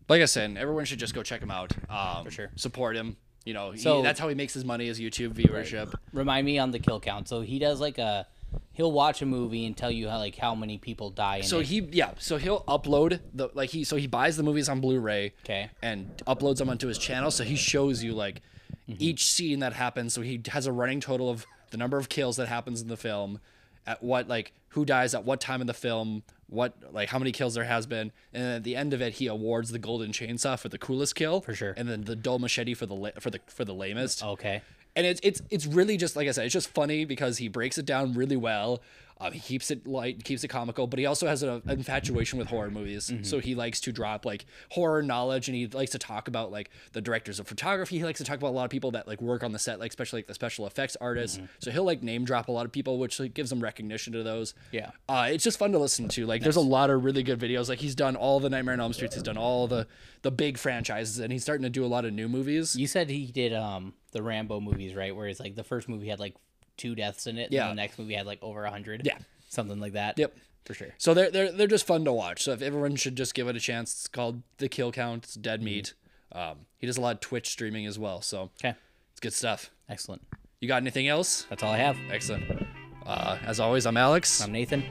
[0.08, 1.72] Like I said, everyone should just go check him out.
[1.90, 2.50] Um, For sure.
[2.56, 3.16] Support him.
[3.44, 5.94] You know, he- So- that's how he makes his money is YouTube viewership.
[6.12, 7.28] Remind me on the kill count.
[7.28, 8.26] So he does like a
[8.72, 11.58] he'll watch a movie and tell you how like how many people die in So
[11.58, 11.66] it.
[11.66, 15.32] he yeah, so he'll upload the like he so he buys the movies on blu-ray
[15.44, 18.40] okay and uploads them onto his channel so he shows you like
[18.88, 19.02] Mm-hmm.
[19.02, 22.36] each scene that happens so he has a running total of the number of kills
[22.36, 23.40] that happens in the film
[23.86, 26.22] at what like who dies at what time in the film
[26.54, 29.14] what like how many kills there has been and then at the end of it
[29.14, 31.74] he awards the golden chainsaw for the coolest kill For sure.
[31.76, 34.62] and then the dull machete for the for the for the lamest okay.
[34.96, 37.76] and it's it's it's really just like I said, it's just funny because he breaks
[37.78, 38.80] it down really well.
[39.24, 42.48] Um, he keeps it light, keeps it comical, but he also has an infatuation with
[42.48, 43.10] horror movies.
[43.10, 43.24] Mm-hmm.
[43.24, 46.70] So he likes to drop like horror knowledge, and he likes to talk about like
[46.92, 47.98] the directors of photography.
[47.98, 49.80] He likes to talk about a lot of people that like work on the set,
[49.80, 51.38] like especially like the special effects artists.
[51.38, 51.46] Mm-hmm.
[51.60, 54.22] So he'll like name drop a lot of people, which like, gives him recognition to
[54.22, 54.54] those.
[54.72, 54.90] Yeah.
[55.08, 56.26] Uh, it's just fun to listen to.
[56.26, 57.68] Like, there's a lot of really good videos.
[57.68, 59.14] Like, he's done all the Nightmare on Elm Streets.
[59.14, 59.86] He's done all the
[60.22, 62.76] the big franchises, and he's starting to do a lot of new movies.
[62.76, 65.14] You said he did um the Rambo movies, right?
[65.14, 66.34] Where it's like the first movie had like
[66.76, 67.68] two deaths in it, Yeah.
[67.68, 69.02] and the next movie had like over a hundred.
[69.04, 69.18] Yeah.
[69.48, 70.18] Something like that.
[70.18, 70.36] Yep.
[70.64, 70.94] For sure.
[70.98, 72.42] So they're they're they're just fun to watch.
[72.42, 75.24] So if everyone should just give it a chance, it's called The Kill Count.
[75.24, 75.94] It's Dead Meat.
[76.32, 78.74] Um, he does a lot of Twitch streaming as well, so Okay.
[79.12, 79.70] it's good stuff.
[79.88, 80.22] Excellent.
[80.60, 81.46] You got anything else?
[81.50, 81.96] That's all I have.
[82.10, 82.66] Excellent.
[83.06, 84.40] Uh, as always, I'm Alex.
[84.42, 84.82] I'm Nathan.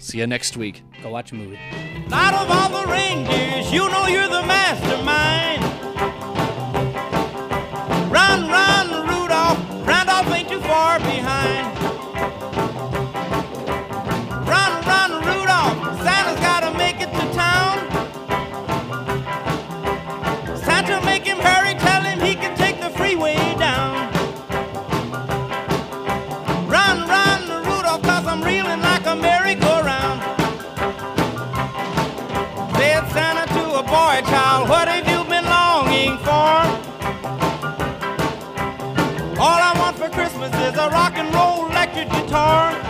[0.00, 0.82] See you next week.
[1.02, 1.58] Go watch a movie.
[2.12, 5.62] Out of all the reindeers, you know you're the mastermind.
[8.10, 8.79] Run, run,
[42.30, 42.89] guitar.